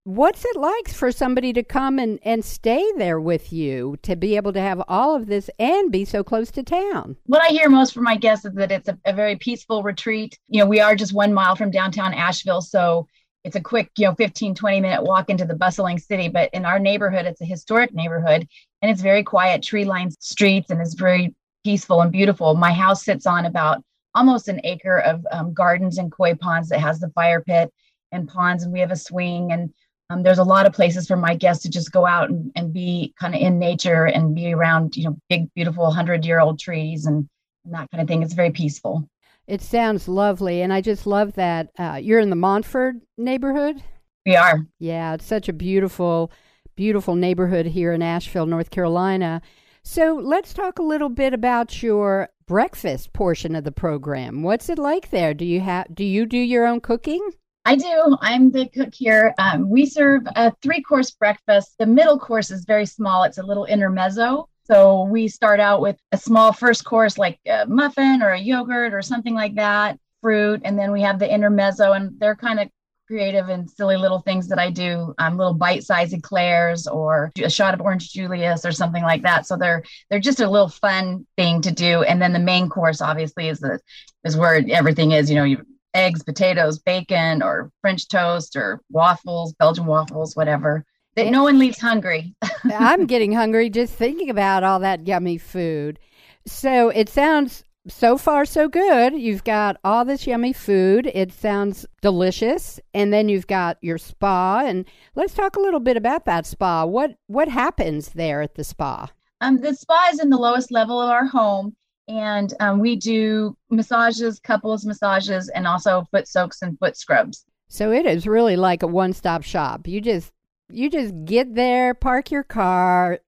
What's 0.03 0.45
it 0.45 0.55
like 0.55 0.87
for 0.87 1.11
somebody 1.11 1.51
to 1.51 1.63
come 1.63 1.99
and, 1.99 2.19
and 2.23 2.43
stay 2.43 2.85
there 2.97 3.19
with 3.19 3.51
you 3.51 3.97
to 4.03 4.15
be 4.15 4.37
able 4.37 4.53
to 4.53 4.61
have 4.61 4.81
all 4.87 5.15
of 5.15 5.27
this 5.27 5.49
and 5.59 5.91
be 5.91 6.05
so 6.05 6.23
close 6.23 6.49
to 6.51 6.63
town? 6.63 7.17
What 7.25 7.41
I 7.41 7.47
hear 7.47 7.67
most 7.67 7.93
from 7.93 8.03
my 8.03 8.15
guests 8.15 8.45
is 8.45 8.53
that 8.53 8.71
it's 8.71 8.87
a, 8.87 8.97
a 9.05 9.11
very 9.11 9.35
peaceful 9.35 9.83
retreat. 9.83 10.39
You 10.47 10.61
know, 10.61 10.65
we 10.65 10.79
are 10.79 10.95
just 10.95 11.13
one 11.13 11.33
mile 11.33 11.57
from 11.57 11.71
downtown 11.71 12.13
Asheville. 12.13 12.61
So 12.61 13.05
it's 13.47 13.55
a 13.55 13.61
quick 13.61 13.89
you 13.97 14.05
know 14.05 14.13
15 14.13 14.55
20 14.55 14.81
minute 14.81 15.03
walk 15.03 15.29
into 15.29 15.45
the 15.45 15.55
bustling 15.55 15.97
city 15.97 16.27
but 16.27 16.49
in 16.53 16.65
our 16.65 16.79
neighborhood 16.79 17.25
it's 17.25 17.41
a 17.41 17.45
historic 17.45 17.93
neighborhood 17.93 18.47
and 18.81 18.91
it's 18.91 19.01
very 19.01 19.23
quiet 19.23 19.63
tree 19.63 19.85
lined 19.85 20.13
streets 20.19 20.69
and 20.69 20.81
it's 20.81 20.93
very 20.93 21.33
peaceful 21.67 22.01
and 22.01 22.13
beautiful. 22.13 22.55
My 22.55 22.71
house 22.71 23.03
sits 23.03 23.25
on 23.25 23.45
about 23.45 23.83
almost 24.15 24.47
an 24.47 24.61
acre 24.63 24.99
of 24.99 25.25
um, 25.31 25.53
gardens 25.53 25.97
and 25.97 26.09
koi 26.09 26.33
ponds 26.33 26.69
that 26.69 26.79
has 26.79 26.99
the 26.99 27.09
fire 27.09 27.41
pit 27.41 27.69
and 28.13 28.25
ponds 28.25 28.63
and 28.63 28.71
we 28.71 28.79
have 28.79 28.91
a 28.91 28.95
swing 28.95 29.51
and 29.51 29.73
um, 30.09 30.23
there's 30.23 30.37
a 30.37 30.43
lot 30.45 30.65
of 30.65 30.71
places 30.71 31.07
for 31.07 31.17
my 31.17 31.35
guests 31.35 31.63
to 31.63 31.69
just 31.69 31.91
go 31.91 32.05
out 32.05 32.29
and, 32.29 32.53
and 32.55 32.71
be 32.71 33.13
kind 33.19 33.35
of 33.35 33.41
in 33.41 33.59
nature 33.59 34.05
and 34.05 34.33
be 34.33 34.53
around 34.53 34.95
you 34.95 35.03
know 35.03 35.17
big 35.27 35.53
beautiful 35.55 35.83
100 35.83 36.25
year 36.25 36.39
old 36.39 36.57
trees 36.57 37.05
and, 37.05 37.27
and 37.65 37.73
that 37.73 37.91
kind 37.91 38.01
of 38.01 38.07
thing. 38.07 38.23
It's 38.23 38.33
very 38.33 38.51
peaceful 38.51 39.09
it 39.47 39.61
sounds 39.61 40.07
lovely, 40.07 40.61
and 40.61 40.73
I 40.73 40.81
just 40.81 41.07
love 41.07 41.33
that 41.33 41.71
uh, 41.79 41.99
you're 42.01 42.19
in 42.19 42.29
the 42.29 42.35
Montford 42.35 43.01
neighborhood. 43.17 43.81
We 44.25 44.35
are. 44.35 44.65
Yeah, 44.77 45.13
it's 45.13 45.25
such 45.25 45.47
a 45.47 45.53
beautiful, 45.53 46.31
beautiful 46.75 47.15
neighborhood 47.15 47.65
here 47.65 47.93
in 47.93 48.01
Asheville, 48.01 48.45
North 48.45 48.69
Carolina. 48.69 49.41
So 49.83 50.19
let's 50.21 50.53
talk 50.53 50.79
a 50.79 50.83
little 50.83 51.07
bit 51.07 51.33
about 51.33 51.81
your 51.81 52.27
breakfast 52.45 53.13
portion 53.13 53.55
of 53.55 53.63
the 53.63 53.71
program. 53.71 54.43
What's 54.43 54.67
it 54.67 54.77
like 54.77 55.11
there? 55.11 55.33
Do 55.33 55.45
you 55.45 55.61
have 55.61 55.87
do 55.95 56.03
you 56.03 56.25
do 56.25 56.37
your 56.37 56.65
own 56.67 56.81
cooking? 56.81 57.25
I 57.63 57.75
do. 57.75 58.17
I'm 58.21 58.51
the 58.51 58.67
cook 58.67 58.93
here. 58.93 59.33
Um, 59.37 59.69
we 59.69 59.85
serve 59.85 60.23
a 60.35 60.53
three 60.61 60.81
course 60.81 61.11
breakfast. 61.11 61.75
The 61.79 61.85
middle 61.85 62.19
course 62.19 62.51
is 62.51 62.65
very 62.65 62.85
small. 62.85 63.23
It's 63.23 63.37
a 63.37 63.43
little 63.43 63.65
intermezzo. 63.65 64.49
So 64.67 65.03
we 65.03 65.29
start 65.29 65.61
out 65.61 65.79
with 65.79 65.97
a 66.11 66.17
small 66.17 66.51
first 66.51 66.83
course, 66.83 67.17
like 67.17 67.39
a 67.47 67.65
muffin 67.67 68.21
or 68.21 68.31
a 68.31 68.39
yogurt 68.39 68.93
or 68.93 69.01
something 69.01 69.33
like 69.33 69.55
that, 69.55 69.97
fruit. 70.21 70.61
And 70.65 70.77
then 70.77 70.91
we 70.91 71.01
have 71.03 71.19
the 71.19 71.33
intermezzo, 71.33 71.93
and 71.93 72.19
they're 72.19 72.35
kind 72.35 72.59
of 72.59 72.69
creative 73.07 73.47
and 73.47 73.71
silly 73.71 73.95
little 73.95 74.19
things 74.19 74.49
that 74.49 74.59
I 74.59 74.69
do, 74.69 75.15
um, 75.19 75.37
little 75.37 75.53
bite-sized 75.53 76.13
eclairs 76.13 76.85
or 76.85 77.31
a 77.41 77.49
shot 77.49 77.73
of 77.73 77.79
orange 77.79 78.11
Julius 78.11 78.65
or 78.65 78.73
something 78.73 79.03
like 79.03 79.21
that. 79.21 79.45
So 79.45 79.55
they're 79.55 79.83
they're 80.09 80.19
just 80.19 80.41
a 80.41 80.49
little 80.49 80.67
fun 80.67 81.25
thing 81.37 81.61
to 81.61 81.71
do. 81.71 82.03
And 82.03 82.21
then 82.21 82.33
the 82.33 82.39
main 82.39 82.67
course, 82.67 82.99
obviously, 82.99 83.47
is 83.47 83.61
the 83.61 83.79
is 84.25 84.35
where 84.35 84.61
everything 84.69 85.13
is. 85.13 85.29
You 85.29 85.37
know, 85.37 85.45
you 85.45 85.65
eggs, 85.93 86.23
potatoes, 86.23 86.79
bacon, 86.79 87.41
or 87.41 87.71
French 87.79 88.09
toast, 88.09 88.57
or 88.57 88.81
waffles, 88.89 89.53
Belgian 89.53 89.85
waffles, 89.85 90.35
whatever 90.35 90.83
that 91.17 91.31
no 91.31 91.43
one 91.43 91.59
leaves 91.59 91.79
hungry. 91.79 92.33
I'm 92.63 93.05
getting 93.07 93.33
hungry 93.33 93.69
just 93.69 93.93
thinking 93.93 94.29
about 94.29 94.63
all 94.63 94.79
that 94.79 95.07
yummy 95.07 95.37
food. 95.37 95.99
So 96.45 96.89
it 96.89 97.09
sounds 97.09 97.63
so 97.87 98.17
far 98.17 98.45
so 98.45 98.69
good. 98.69 99.13
You've 99.13 99.43
got 99.43 99.77
all 99.83 100.05
this 100.05 100.27
yummy 100.27 100.53
food. 100.53 101.09
It 101.13 101.33
sounds 101.33 101.85
delicious, 102.01 102.79
and 102.93 103.11
then 103.11 103.29
you've 103.29 103.47
got 103.47 103.77
your 103.81 103.97
spa. 103.97 104.63
And 104.65 104.85
let's 105.15 105.33
talk 105.33 105.55
a 105.55 105.59
little 105.59 105.79
bit 105.79 105.97
about 105.97 106.25
that 106.25 106.45
spa. 106.45 106.85
What 106.85 107.15
what 107.27 107.47
happens 107.47 108.09
there 108.09 108.41
at 108.41 108.55
the 108.55 108.63
spa? 108.63 109.09
Um, 109.41 109.57
the 109.57 109.73
spa 109.73 110.09
is 110.13 110.19
in 110.19 110.29
the 110.29 110.37
lowest 110.37 110.71
level 110.71 111.01
of 111.01 111.09
our 111.09 111.25
home, 111.25 111.75
and 112.07 112.53
um, 112.59 112.79
we 112.79 112.95
do 112.95 113.55
massages, 113.69 114.39
couples 114.39 114.85
massages, 114.85 115.49
and 115.49 115.67
also 115.67 116.05
foot 116.11 116.27
soaks 116.27 116.61
and 116.61 116.77
foot 116.79 116.95
scrubs. 116.95 117.45
So 117.69 117.91
it 117.91 118.05
is 118.05 118.25
really 118.25 118.55
like 118.55 118.81
a 118.81 118.87
one-stop 118.87 119.43
shop. 119.43 119.87
You 119.87 119.99
just 119.99 120.31
you 120.69 120.89
just 120.89 121.25
get 121.25 121.55
there, 121.55 121.93
park 121.93 122.31
your 122.31 122.43
car, 122.43 123.19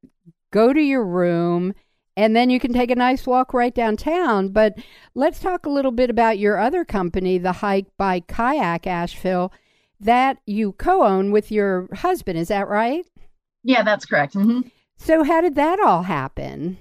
go 0.52 0.74
to 0.74 0.82
your 0.82 1.06
room, 1.06 1.74
and 2.18 2.36
then 2.36 2.50
you 2.50 2.60
can 2.60 2.74
take 2.74 2.92
a 2.92 2.96
nice 2.96 3.26
walk 3.26 3.54
right 3.54 3.74
downtown. 3.74 4.50
But 4.50 4.78
let's 5.16 5.40
talk 5.40 5.66
a 5.66 5.70
little 5.70 5.92
bit 5.92 6.10
about 6.10 6.40
your 6.40 6.60
other 6.60 6.84
company, 6.84 7.38
the 7.38 7.54
Hike 7.54 7.88
Bike 7.98 8.28
Kayak 8.28 8.88
Asheville, 8.88 9.54
that 10.00 10.38
you 10.46 10.74
co-own 10.74 11.32
with 11.32 11.52
your 11.52 11.88
husband. 11.94 12.38
Is 12.38 12.50
that 12.50 12.68
right? 12.68 13.06
Yeah, 13.64 13.84
that's 13.84 14.06
correct. 14.06 14.34
Mm-hmm. 14.34 14.68
So 14.98 15.24
how 15.24 15.42
did 15.42 15.56
that 15.56 15.80
all 15.80 16.04
happen? 16.04 16.80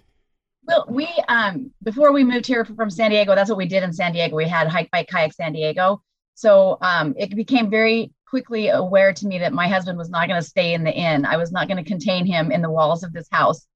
Well, 0.65 0.85
we 0.89 1.09
um 1.29 1.71
before 1.83 2.13
we 2.13 2.25
moved 2.25 2.47
here 2.47 2.65
from 2.65 2.91
San 2.91 3.11
Diego, 3.11 3.35
that's 3.35 3.49
what 3.49 3.57
we 3.57 3.67
did 3.67 3.83
in 3.83 3.93
San 3.93 4.13
Diego. 4.13 4.37
We 4.37 4.49
had 4.49 4.69
Hike 4.69 4.91
Bike 4.91 5.09
Kayak 5.09 5.33
San 5.33 5.53
Diego. 5.53 6.03
So 6.35 6.79
um, 6.83 7.15
it 7.19 7.35
became 7.35 7.69
very 7.69 8.13
quickly 8.29 8.69
aware 8.69 9.13
to 9.13 9.27
me 9.27 9.39
that 9.39 9.53
my 9.53 9.69
husband 9.69 9.97
was 9.97 10.11
not 10.11 10.29
going 10.29 10.41
to 10.41 10.47
stay 10.47 10.75
in 10.75 10.85
the 10.85 10.93
inn. 10.93 11.25
I 11.25 11.37
was 11.37 11.53
not 11.53 11.69
going 11.69 11.83
to 11.83 11.89
contain 11.89 12.27
him 12.27 12.51
in 12.51 12.63
the 12.63 12.71
walls 12.71 13.03
of 13.03 13.13
this 13.13 13.29
house. 13.31 13.67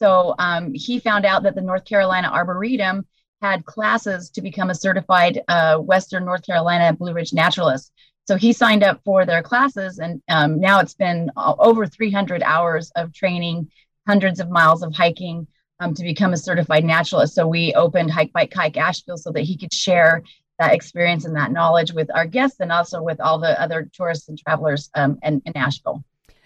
So 0.00 0.34
um, 0.38 0.72
he 0.74 0.98
found 0.98 1.26
out 1.26 1.42
that 1.44 1.54
the 1.54 1.60
North 1.60 1.84
Carolina 1.84 2.28
Arboretum 2.28 3.06
had 3.42 3.64
classes 3.64 4.30
to 4.30 4.42
become 4.42 4.70
a 4.70 4.74
certified 4.74 5.40
uh, 5.48 5.76
Western 5.76 6.24
North 6.24 6.44
Carolina 6.44 6.92
Blue 6.92 7.12
Ridge 7.12 7.32
naturalist. 7.32 7.92
So 8.26 8.36
he 8.36 8.52
signed 8.52 8.82
up 8.82 9.00
for 9.04 9.26
their 9.26 9.42
classes, 9.42 9.98
and 9.98 10.22
um, 10.28 10.60
now 10.60 10.80
it's 10.80 10.94
been 10.94 11.30
uh, 11.36 11.54
over 11.58 11.86
300 11.86 12.42
hours 12.42 12.92
of 12.96 13.12
training, 13.12 13.70
hundreds 14.06 14.40
of 14.40 14.50
miles 14.50 14.82
of 14.82 14.94
hiking 14.94 15.46
um, 15.80 15.94
to 15.94 16.02
become 16.02 16.32
a 16.32 16.36
certified 16.36 16.84
naturalist. 16.84 17.34
So 17.34 17.46
we 17.46 17.72
opened 17.74 18.10
Hike 18.10 18.32
Bike 18.32 18.50
Kayak 18.50 18.76
Asheville 18.76 19.16
so 19.16 19.32
that 19.32 19.42
he 19.42 19.56
could 19.56 19.72
share 19.72 20.22
that 20.60 20.74
experience 20.74 21.24
and 21.24 21.34
that 21.34 21.50
knowledge 21.50 21.92
with 21.92 22.08
our 22.14 22.26
guests 22.26 22.60
and 22.60 22.70
also 22.70 23.02
with 23.02 23.20
all 23.20 23.38
the 23.40 23.60
other 23.60 23.90
tourists 23.92 24.28
and 24.28 24.38
travelers 24.38 24.90
um, 24.94 25.18
in, 25.24 25.42
in 25.46 25.56
Asheville. 25.56 26.04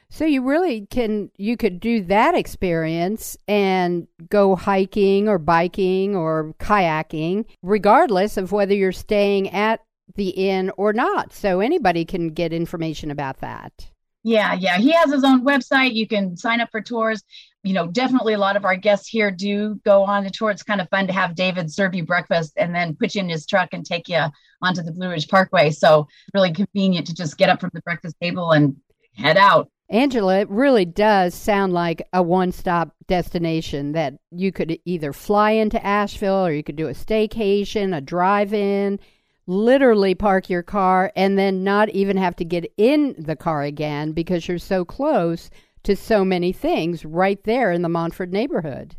So 0.09 0.25
you 0.25 0.43
really 0.43 0.87
can 0.87 1.31
you 1.37 1.57
could 1.57 1.81
do 1.81 2.05
that 2.05 2.37
experience 2.37 3.37
and 3.49 4.07
go 4.31 4.55
hiking 4.55 5.29
or 5.29 5.39
biking 5.39 6.15
or 6.15 6.55
kayaking 6.61 7.47
regardless 7.63 8.37
of 8.37 8.53
whether 8.53 8.75
you're 8.75 8.93
staying 8.93 9.51
at 9.51 9.81
the 10.15 10.29
inn 10.29 10.71
or 10.77 10.93
not. 10.93 11.33
So 11.33 11.59
anybody 11.59 12.05
can 12.05 12.29
get 12.29 12.53
information 12.53 13.11
about 13.11 13.41
that. 13.41 13.91
Yeah, 14.25 14.55
yeah. 14.55 14.79
He 14.79 14.91
has 14.93 15.13
his 15.13 15.23
own 15.23 15.45
website. 15.45 15.95
You 15.95 16.09
can 16.09 16.37
sign 16.37 16.61
up 16.61 16.71
for 16.73 16.81
tours 16.81 17.23
you 17.65 17.73
know, 17.73 17.87
definitely 17.87 18.35
a 18.35 18.39
lot 18.39 18.57
of 18.57 18.67
our 18.67 18.77
guests 18.77 19.09
here 19.09 19.31
do 19.31 19.81
go 19.87 20.05
on 20.05 20.23
the 20.23 20.31
tour. 20.31 20.51
It's 20.51 20.63
kind 20.63 20.83
of 20.83 20.89
fun 20.91 21.07
to 21.07 21.15
have 21.15 21.35
David 21.35 21.73
serve 21.73 21.95
you 21.95 22.05
breakfast 22.05 22.53
and 22.57 22.75
then 22.75 22.95
put 22.95 23.15
you 23.15 23.23
in 23.23 23.29
his 23.29 23.47
truck 23.47 23.71
and 23.73 23.85
take 23.85 24.07
you 24.07 24.21
onto 24.61 24.83
the 24.83 24.93
Blue 24.93 25.09
Ridge 25.09 25.29
Parkway. 25.29 25.71
So 25.71 26.07
really 26.35 26.53
convenient 26.53 27.07
to 27.07 27.15
just 27.15 27.39
get 27.39 27.49
up 27.49 27.61
from 27.61 27.71
the 27.73 27.81
breakfast 27.81 28.17
table 28.21 28.53
and 28.53 28.77
head 29.15 29.39
out. 29.39 29.71
Angela, 29.89 30.41
it 30.41 30.51
really 30.51 30.85
does 30.85 31.35
sound 31.35 31.73
like 31.73 32.07
a 32.13 32.23
one 32.23 32.53
stop 32.53 32.95
destination 33.07 33.93
that 33.93 34.15
you 34.31 34.53
could 34.53 34.79
either 34.85 35.15
fly 35.15 35.53
into 35.53 35.85
Asheville 35.85 36.47
or 36.47 36.53
you 36.53 36.63
could 36.63 36.77
do 36.77 36.89
a 36.89 36.93
staycation, 36.93 37.97
a 37.97 38.01
drive 38.03 38.53
in, 38.53 39.01
literally 39.47 40.15
park 40.15 40.49
your 40.49 40.63
car, 40.63 41.13
and 41.17 41.39
then 41.39 41.65
not 41.65 41.89
even 41.91 42.17
have 42.17 42.37
to 42.37 42.45
get 42.45 42.73
in 42.77 43.15
the 43.19 43.37
car 43.37 43.63
again 43.63 44.13
because 44.13 44.49
you're 44.49 44.59
so 44.59 44.85
close 44.85 45.51
to 45.83 45.95
so 45.95 46.25
many 46.25 46.53
things 46.53 47.05
right 47.05 47.43
there 47.45 47.71
in 47.73 47.83
the 47.83 47.89
Montford 47.89 48.33
neighborhood. 48.33 48.97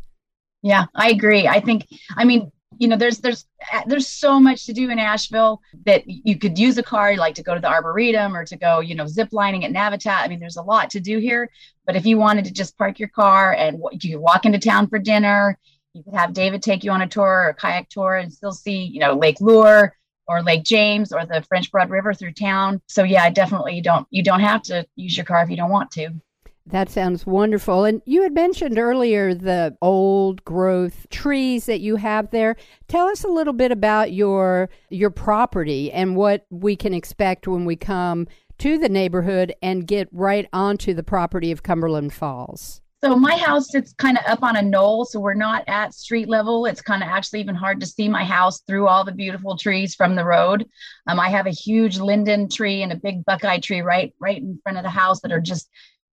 Yeah, 0.62 0.86
I 0.94 1.10
agree. 1.10 1.46
I 1.46 1.60
think, 1.60 1.86
I 2.16 2.24
mean, 2.24 2.50
you 2.78 2.88
know, 2.88 2.96
there's 2.96 3.18
there's 3.18 3.46
there's 3.86 4.08
so 4.08 4.38
much 4.38 4.66
to 4.66 4.72
do 4.72 4.90
in 4.90 4.98
Asheville 4.98 5.60
that 5.86 6.02
you 6.06 6.38
could 6.38 6.58
use 6.58 6.76
a 6.76 6.82
car, 6.82 7.16
like 7.16 7.34
to 7.36 7.42
go 7.42 7.54
to 7.54 7.60
the 7.60 7.68
Arboretum 7.68 8.36
or 8.36 8.44
to 8.44 8.56
go, 8.56 8.80
you 8.80 8.94
know, 8.94 9.06
zip 9.06 9.28
lining 9.32 9.64
at 9.64 9.72
Navitat. 9.72 10.22
I 10.22 10.28
mean, 10.28 10.40
there's 10.40 10.56
a 10.56 10.62
lot 10.62 10.90
to 10.90 11.00
do 11.00 11.18
here. 11.18 11.50
But 11.86 11.96
if 11.96 12.04
you 12.04 12.18
wanted 12.18 12.44
to 12.46 12.52
just 12.52 12.76
park 12.76 12.98
your 12.98 13.08
car 13.08 13.54
and 13.54 13.80
you 13.92 14.12
could 14.12 14.20
walk 14.20 14.44
into 14.44 14.58
town 14.58 14.88
for 14.88 14.98
dinner, 14.98 15.58
you 15.94 16.02
could 16.02 16.14
have 16.14 16.32
David 16.32 16.62
take 16.62 16.84
you 16.84 16.90
on 16.90 17.02
a 17.02 17.08
tour 17.08 17.24
or 17.24 17.48
a 17.48 17.54
kayak 17.54 17.88
tour 17.88 18.16
and 18.16 18.32
still 18.32 18.52
see, 18.52 18.82
you 18.82 19.00
know, 19.00 19.14
Lake 19.14 19.40
Lure 19.40 19.96
or 20.28 20.42
Lake 20.42 20.64
James 20.64 21.12
or 21.12 21.24
the 21.24 21.42
French 21.42 21.70
Broad 21.70 21.90
River 21.90 22.14
through 22.14 22.32
town. 22.32 22.80
So 22.86 23.02
yeah, 23.02 23.28
definitely 23.30 23.80
don't 23.80 24.06
you 24.10 24.22
don't 24.22 24.40
have 24.40 24.62
to 24.64 24.86
use 24.96 25.16
your 25.16 25.26
car 25.26 25.42
if 25.42 25.50
you 25.50 25.56
don't 25.56 25.70
want 25.70 25.90
to. 25.92 26.10
That 26.68 26.90
sounds 26.90 27.24
wonderful. 27.24 27.84
And 27.84 28.02
you 28.06 28.22
had 28.22 28.34
mentioned 28.34 28.76
earlier 28.76 29.34
the 29.34 29.76
old 29.80 30.44
growth 30.44 31.06
trees 31.10 31.66
that 31.66 31.78
you 31.78 31.94
have 31.96 32.32
there. 32.32 32.56
Tell 32.88 33.06
us 33.06 33.22
a 33.22 33.28
little 33.28 33.52
bit 33.52 33.70
about 33.70 34.12
your 34.12 34.68
your 34.90 35.10
property 35.10 35.92
and 35.92 36.16
what 36.16 36.44
we 36.50 36.74
can 36.74 36.92
expect 36.92 37.46
when 37.46 37.64
we 37.64 37.76
come 37.76 38.26
to 38.58 38.78
the 38.78 38.88
neighborhood 38.88 39.54
and 39.62 39.86
get 39.86 40.08
right 40.10 40.48
onto 40.52 40.92
the 40.92 41.04
property 41.04 41.52
of 41.52 41.62
Cumberland 41.62 42.12
Falls. 42.12 42.80
So 43.04 43.14
my 43.14 43.36
house 43.36 43.70
sits 43.70 43.92
kind 43.92 44.16
of 44.16 44.24
up 44.26 44.42
on 44.42 44.56
a 44.56 44.62
knoll, 44.62 45.04
so 45.04 45.20
we're 45.20 45.34
not 45.34 45.64
at 45.66 45.94
street 45.94 46.28
level. 46.28 46.64
It's 46.64 46.80
kind 46.80 47.02
of 47.02 47.08
actually 47.08 47.40
even 47.40 47.54
hard 47.54 47.78
to 47.80 47.86
see 47.86 48.08
my 48.08 48.24
house 48.24 48.62
through 48.62 48.88
all 48.88 49.04
the 49.04 49.12
beautiful 49.12 49.56
trees 49.56 49.94
from 49.94 50.14
the 50.16 50.24
road. 50.24 50.66
Um, 51.06 51.20
I 51.20 51.28
have 51.28 51.46
a 51.46 51.50
huge 51.50 51.98
linden 51.98 52.48
tree 52.48 52.82
and 52.82 52.92
a 52.92 52.96
big 52.96 53.24
buckeye 53.26 53.58
tree 53.58 53.82
right 53.82 54.14
right 54.18 54.38
in 54.38 54.58
front 54.62 54.78
of 54.78 54.84
the 54.84 54.90
house 54.90 55.20
that 55.20 55.32
are 55.32 55.40
just 55.40 55.68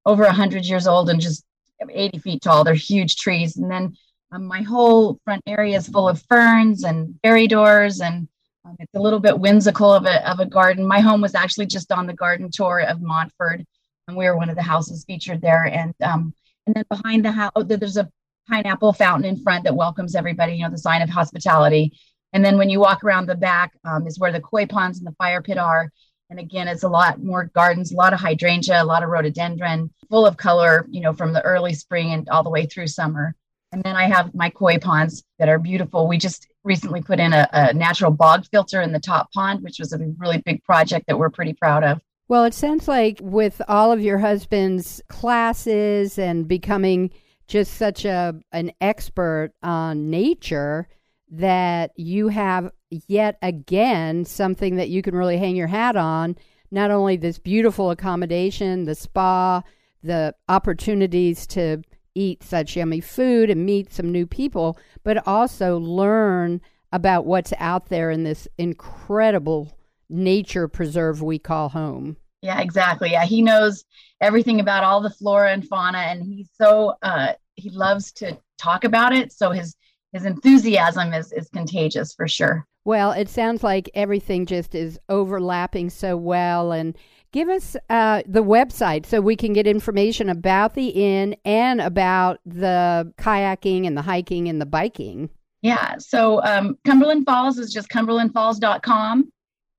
over 0.05 0.23
100 0.23 0.65
years 0.65 0.87
old 0.87 1.09
and 1.09 1.21
just 1.21 1.43
80 1.87 2.19
feet 2.19 2.41
tall. 2.41 2.63
They're 2.63 2.73
huge 2.73 3.15
trees. 3.15 3.57
And 3.57 3.69
then 3.69 3.95
um, 4.31 4.45
my 4.45 4.61
whole 4.61 5.19
front 5.23 5.43
area 5.45 5.77
is 5.77 5.87
full 5.87 6.09
of 6.09 6.23
ferns 6.23 6.83
and 6.83 7.21
berry 7.21 7.47
doors 7.47 8.01
and 8.01 8.27
um, 8.65 8.75
it's 8.79 8.93
a 8.95 8.99
little 8.99 9.19
bit 9.19 9.39
whimsical 9.39 9.93
of 9.93 10.05
a, 10.05 10.29
of 10.29 10.39
a 10.39 10.45
garden. 10.45 10.85
My 10.85 10.99
home 10.99 11.21
was 11.21 11.35
actually 11.35 11.65
just 11.65 11.91
on 11.91 12.07
the 12.07 12.13
garden 12.13 12.49
tour 12.51 12.81
of 12.81 13.01
Montford, 13.01 13.65
and 14.07 14.15
we 14.15 14.25
were 14.25 14.37
one 14.37 14.49
of 14.49 14.55
the 14.55 14.61
houses 14.61 15.03
featured 15.05 15.41
there. 15.41 15.65
And 15.65 15.95
um, 16.03 16.33
and 16.65 16.75
then 16.75 16.85
behind 16.89 17.25
the 17.25 17.31
house, 17.31 17.51
oh, 17.55 17.63
there's 17.63 17.97
a 17.97 18.09
pineapple 18.49 18.93
fountain 18.93 19.29
in 19.29 19.41
front 19.41 19.63
that 19.63 19.75
welcomes 19.75 20.15
everybody. 20.15 20.55
You 20.55 20.63
know, 20.63 20.71
the 20.71 20.77
sign 20.77 21.01
of 21.01 21.09
hospitality. 21.09 21.93
And 22.33 22.43
then 22.45 22.57
when 22.57 22.69
you 22.69 22.79
walk 22.79 23.03
around 23.03 23.27
the 23.27 23.35
back, 23.35 23.73
um, 23.83 24.07
is 24.07 24.19
where 24.19 24.31
the 24.31 24.39
koi 24.39 24.65
ponds 24.65 24.97
and 24.97 25.07
the 25.07 25.15
fire 25.15 25.41
pit 25.41 25.57
are. 25.57 25.91
And 26.29 26.39
again, 26.39 26.69
it's 26.69 26.83
a 26.83 26.89
lot 26.89 27.21
more 27.21 27.51
gardens, 27.53 27.91
a 27.91 27.95
lot 27.97 28.13
of 28.13 28.19
hydrangea, 28.19 28.81
a 28.81 28.85
lot 28.85 29.03
of 29.03 29.09
rhododendron, 29.09 29.91
full 30.09 30.25
of 30.25 30.37
color, 30.37 30.87
you 30.89 31.01
know, 31.01 31.11
from 31.11 31.33
the 31.33 31.41
early 31.41 31.73
spring 31.73 32.13
and 32.13 32.29
all 32.29 32.43
the 32.43 32.49
way 32.49 32.65
through 32.65 32.87
summer. 32.87 33.35
And 33.73 33.83
then 33.83 33.95
I 33.95 34.07
have 34.07 34.33
my 34.33 34.49
koi 34.49 34.77
ponds 34.77 35.23
that 35.39 35.49
are 35.49 35.59
beautiful. 35.59 36.07
We 36.07 36.17
just 36.17 36.47
recently 36.63 37.01
put 37.01 37.19
in 37.19 37.33
a, 37.33 37.49
a 37.51 37.73
natural 37.73 38.11
bog 38.11 38.45
filter 38.49 38.81
in 38.81 38.93
the 38.93 38.99
top 38.99 39.31
pond, 39.33 39.61
which 39.61 39.79
was 39.79 39.91
a 39.91 39.99
really 40.17 40.37
big 40.37 40.63
project 40.63 41.07
that 41.07 41.17
we're 41.17 41.29
pretty 41.29 41.53
proud 41.53 41.83
of. 41.83 42.01
Well, 42.31 42.45
it 42.45 42.53
sounds 42.53 42.87
like 42.87 43.19
with 43.21 43.61
all 43.67 43.91
of 43.91 44.01
your 44.01 44.17
husband's 44.17 45.01
classes 45.09 46.17
and 46.17 46.47
becoming 46.47 47.11
just 47.45 47.73
such 47.73 48.05
a 48.05 48.33
an 48.53 48.71
expert 48.79 49.51
on 49.61 50.09
nature 50.09 50.87
that 51.29 51.91
you 51.97 52.29
have 52.29 52.71
yet 52.89 53.37
again 53.41 54.23
something 54.23 54.77
that 54.77 54.87
you 54.87 55.01
can 55.01 55.13
really 55.13 55.39
hang 55.39 55.57
your 55.57 55.67
hat 55.67 55.97
on. 55.97 56.37
Not 56.71 56.89
only 56.89 57.17
this 57.17 57.37
beautiful 57.37 57.91
accommodation, 57.91 58.85
the 58.85 58.95
spa, 58.95 59.61
the 60.01 60.33
opportunities 60.47 61.45
to 61.47 61.81
eat 62.15 62.43
such 62.43 62.77
yummy 62.77 63.01
food 63.01 63.49
and 63.49 63.65
meet 63.65 63.91
some 63.91 64.09
new 64.09 64.25
people, 64.25 64.79
but 65.03 65.27
also 65.27 65.79
learn 65.79 66.61
about 66.93 67.25
what's 67.25 67.51
out 67.57 67.89
there 67.89 68.09
in 68.09 68.23
this 68.23 68.47
incredible 68.57 69.77
nature 70.11 70.67
preserve 70.67 71.21
we 71.21 71.39
call 71.39 71.69
home. 71.69 72.17
Yeah, 72.41 72.59
exactly. 72.59 73.11
Yeah, 73.11 73.25
he 73.25 73.41
knows 73.41 73.85
everything 74.19 74.59
about 74.59 74.83
all 74.83 75.01
the 75.01 75.09
flora 75.09 75.51
and 75.51 75.67
fauna, 75.67 75.99
and 75.99 76.23
he's 76.23 76.49
so 76.59 76.95
uh, 77.01 77.33
he 77.55 77.69
loves 77.69 78.11
to 78.13 78.37
talk 78.57 78.83
about 78.83 79.13
it. 79.13 79.31
So 79.31 79.51
his 79.51 79.75
his 80.11 80.25
enthusiasm 80.25 81.13
is 81.13 81.31
is 81.31 81.49
contagious 81.49 82.13
for 82.13 82.27
sure. 82.27 82.65
Well, 82.83 83.11
it 83.11 83.29
sounds 83.29 83.63
like 83.63 83.91
everything 83.93 84.47
just 84.47 84.73
is 84.73 84.99
overlapping 85.07 85.91
so 85.91 86.17
well 86.17 86.71
and 86.71 86.97
give 87.31 87.47
us 87.47 87.75
uh, 87.89 88.23
the 88.25 88.43
website 88.43 89.05
so 89.05 89.21
we 89.21 89.35
can 89.35 89.53
get 89.53 89.67
information 89.67 90.29
about 90.29 90.73
the 90.73 90.87
inn 90.87 91.35
and 91.45 91.79
about 91.79 92.39
the 92.43 93.13
kayaking 93.17 93.85
and 93.85 93.95
the 93.95 94.01
hiking 94.01 94.47
and 94.47 94.59
the 94.59 94.65
biking. 94.65 95.29
Yeah, 95.61 95.97
so 95.99 96.43
um, 96.43 96.77
Cumberland 96.85 97.25
Falls 97.25 97.59
is 97.59 97.71
just 97.71 97.89
cumberlandfalls.com. 97.89 99.31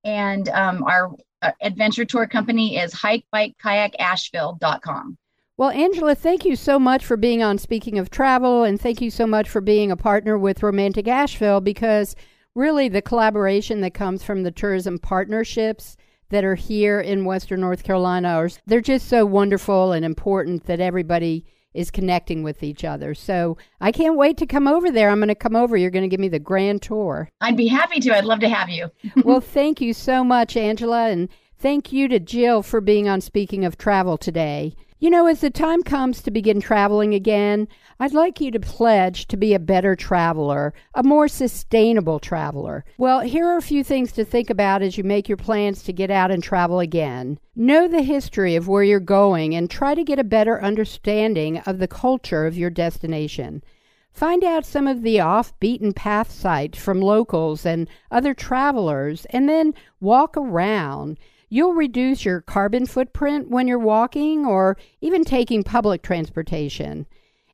And 0.04 0.48
um, 0.50 0.84
our 0.84 1.10
uh, 1.42 1.50
adventure 1.60 2.04
tour 2.04 2.26
company 2.26 2.76
is 2.76 2.94
hikebikekayakasheville.com. 2.94 5.18
Well, 5.58 5.70
Angela, 5.70 6.14
thank 6.14 6.44
you 6.44 6.56
so 6.56 6.78
much 6.78 7.04
for 7.04 7.16
being 7.16 7.42
on 7.42 7.58
Speaking 7.58 7.98
of 7.98 8.10
Travel, 8.10 8.64
and 8.64 8.80
thank 8.80 9.00
you 9.00 9.10
so 9.10 9.26
much 9.26 9.48
for 9.48 9.60
being 9.60 9.90
a 9.90 9.96
partner 9.96 10.38
with 10.38 10.62
Romantic 10.62 11.06
Asheville 11.06 11.60
because 11.60 12.16
really 12.54 12.88
the 12.88 13.02
collaboration 13.02 13.80
that 13.82 13.94
comes 13.94 14.22
from 14.22 14.42
the 14.42 14.50
tourism 14.50 14.98
partnerships 14.98 15.96
that 16.30 16.44
are 16.44 16.54
here 16.54 17.00
in 17.00 17.26
Western 17.26 17.60
North 17.60 17.84
Carolina 17.84 18.28
are 18.28 18.50
they're 18.66 18.80
just 18.80 19.08
so 19.08 19.26
wonderful 19.26 19.92
and 19.92 20.04
important 20.04 20.64
that 20.64 20.80
everybody 20.80 21.44
is 21.74 21.90
connecting 21.90 22.42
with 22.42 22.62
each 22.62 22.84
other. 22.84 23.14
So 23.14 23.56
I 23.80 23.92
can't 23.92 24.16
wait 24.16 24.36
to 24.38 24.46
come 24.46 24.68
over 24.68 24.90
there. 24.90 25.10
I'm 25.10 25.18
going 25.18 25.28
to 25.28 25.34
come 25.34 25.56
over. 25.56 25.76
You're 25.76 25.90
going 25.90 26.02
to 26.02 26.08
give 26.08 26.20
me 26.20 26.28
the 26.28 26.38
grand 26.38 26.82
tour. 26.82 27.28
I'd 27.40 27.56
be 27.56 27.68
happy 27.68 28.00
to. 28.00 28.16
I'd 28.16 28.24
love 28.24 28.40
to 28.40 28.48
have 28.48 28.68
you. 28.68 28.90
well, 29.24 29.40
thank 29.40 29.80
you 29.80 29.92
so 29.92 30.22
much, 30.24 30.56
Angela, 30.56 31.08
and 31.08 31.28
thank 31.58 31.92
you 31.92 32.08
to 32.08 32.18
Jill 32.18 32.62
for 32.62 32.80
being 32.80 33.08
on 33.08 33.20
Speaking 33.20 33.64
of 33.64 33.78
Travel 33.78 34.18
today. 34.18 34.74
You 35.02 35.10
know, 35.10 35.26
as 35.26 35.40
the 35.40 35.50
time 35.50 35.82
comes 35.82 36.22
to 36.22 36.30
begin 36.30 36.60
traveling 36.60 37.12
again, 37.12 37.66
I'd 37.98 38.14
like 38.14 38.40
you 38.40 38.52
to 38.52 38.60
pledge 38.60 39.26
to 39.26 39.36
be 39.36 39.52
a 39.52 39.58
better 39.58 39.96
traveler, 39.96 40.72
a 40.94 41.02
more 41.02 41.26
sustainable 41.26 42.20
traveler. 42.20 42.84
Well, 42.98 43.18
here 43.18 43.48
are 43.48 43.56
a 43.56 43.62
few 43.62 43.82
things 43.82 44.12
to 44.12 44.24
think 44.24 44.48
about 44.48 44.80
as 44.80 44.96
you 44.96 45.02
make 45.02 45.28
your 45.28 45.36
plans 45.36 45.82
to 45.82 45.92
get 45.92 46.12
out 46.12 46.30
and 46.30 46.40
travel 46.40 46.78
again. 46.78 47.40
Know 47.56 47.88
the 47.88 48.02
history 48.02 48.54
of 48.54 48.68
where 48.68 48.84
you're 48.84 49.00
going 49.00 49.56
and 49.56 49.68
try 49.68 49.96
to 49.96 50.04
get 50.04 50.20
a 50.20 50.24
better 50.24 50.62
understanding 50.62 51.58
of 51.58 51.80
the 51.80 51.88
culture 51.88 52.46
of 52.46 52.56
your 52.56 52.70
destination. 52.70 53.64
Find 54.12 54.44
out 54.44 54.64
some 54.64 54.86
of 54.86 55.02
the 55.02 55.18
off 55.18 55.58
beaten 55.58 55.92
path 55.92 56.30
sites 56.30 56.78
from 56.78 57.00
locals 57.00 57.66
and 57.66 57.88
other 58.12 58.34
travelers, 58.34 59.26
and 59.30 59.48
then 59.48 59.74
walk 59.98 60.36
around. 60.36 61.18
You'll 61.52 61.74
reduce 61.74 62.24
your 62.24 62.40
carbon 62.40 62.86
footprint 62.86 63.50
when 63.50 63.68
you're 63.68 63.78
walking 63.78 64.46
or 64.46 64.78
even 65.02 65.22
taking 65.22 65.62
public 65.62 66.00
transportation. 66.00 67.04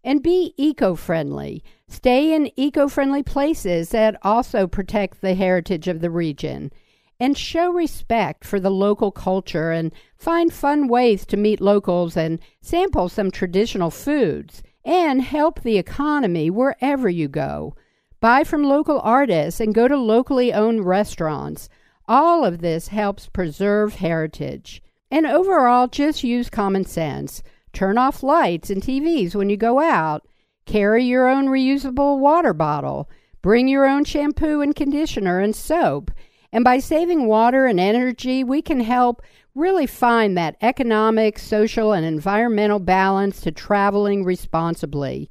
And 0.04 0.22
be 0.22 0.54
eco 0.56 0.94
friendly. 0.94 1.64
Stay 1.88 2.32
in 2.32 2.52
eco 2.54 2.86
friendly 2.86 3.24
places 3.24 3.88
that 3.88 4.16
also 4.22 4.68
protect 4.68 5.20
the 5.20 5.34
heritage 5.34 5.88
of 5.88 6.00
the 6.00 6.12
region. 6.12 6.70
And 7.18 7.36
show 7.36 7.72
respect 7.72 8.44
for 8.44 8.60
the 8.60 8.70
local 8.70 9.10
culture 9.10 9.72
and 9.72 9.92
find 10.16 10.52
fun 10.52 10.86
ways 10.86 11.26
to 11.26 11.36
meet 11.36 11.60
locals 11.60 12.16
and 12.16 12.38
sample 12.60 13.08
some 13.08 13.32
traditional 13.32 13.90
foods. 13.90 14.62
And 14.84 15.22
help 15.22 15.62
the 15.62 15.76
economy 15.76 16.50
wherever 16.50 17.08
you 17.08 17.26
go. 17.26 17.74
Buy 18.20 18.44
from 18.44 18.62
local 18.62 19.00
artists 19.00 19.58
and 19.58 19.74
go 19.74 19.88
to 19.88 19.96
locally 19.96 20.52
owned 20.52 20.86
restaurants. 20.86 21.68
All 22.08 22.42
of 22.42 22.60
this 22.60 22.88
helps 22.88 23.28
preserve 23.28 23.96
heritage. 23.96 24.82
And 25.10 25.26
overall, 25.26 25.88
just 25.88 26.24
use 26.24 26.48
common 26.48 26.86
sense. 26.86 27.42
Turn 27.74 27.98
off 27.98 28.22
lights 28.22 28.70
and 28.70 28.82
TVs 28.82 29.34
when 29.34 29.50
you 29.50 29.58
go 29.58 29.78
out. 29.78 30.26
Carry 30.64 31.04
your 31.04 31.28
own 31.28 31.46
reusable 31.46 32.18
water 32.18 32.54
bottle. 32.54 33.10
Bring 33.42 33.68
your 33.68 33.86
own 33.86 34.04
shampoo 34.04 34.62
and 34.62 34.74
conditioner 34.74 35.38
and 35.38 35.54
soap. 35.54 36.10
And 36.50 36.64
by 36.64 36.78
saving 36.78 37.26
water 37.26 37.66
and 37.66 37.78
energy, 37.78 38.42
we 38.42 38.62
can 38.62 38.80
help 38.80 39.22
really 39.54 39.86
find 39.86 40.36
that 40.36 40.56
economic, 40.62 41.38
social, 41.38 41.92
and 41.92 42.06
environmental 42.06 42.78
balance 42.78 43.42
to 43.42 43.52
traveling 43.52 44.24
responsibly. 44.24 45.30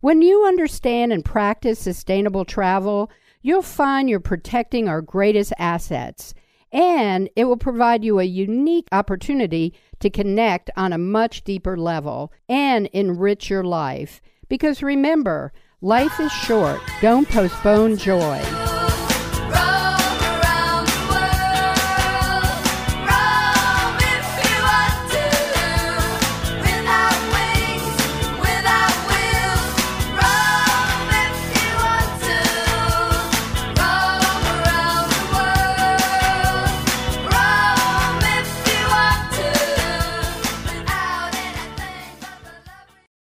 When 0.00 0.22
you 0.22 0.46
understand 0.46 1.12
and 1.12 1.24
practice 1.24 1.78
sustainable 1.78 2.44
travel, 2.44 3.10
you'll 3.44 3.62
find 3.62 4.08
you're 4.08 4.18
protecting 4.18 4.88
our 4.88 5.02
greatest 5.02 5.52
assets. 5.58 6.34
And 6.72 7.28
it 7.36 7.44
will 7.44 7.58
provide 7.58 8.02
you 8.02 8.18
a 8.18 8.24
unique 8.24 8.88
opportunity 8.90 9.74
to 10.00 10.10
connect 10.10 10.70
on 10.76 10.92
a 10.92 10.98
much 10.98 11.44
deeper 11.44 11.76
level 11.76 12.32
and 12.48 12.86
enrich 12.88 13.48
your 13.48 13.62
life. 13.62 14.20
Because 14.48 14.82
remember, 14.82 15.52
life 15.80 16.18
is 16.18 16.32
short. 16.32 16.80
Don't 17.00 17.28
postpone 17.28 17.98
joy. 17.98 18.73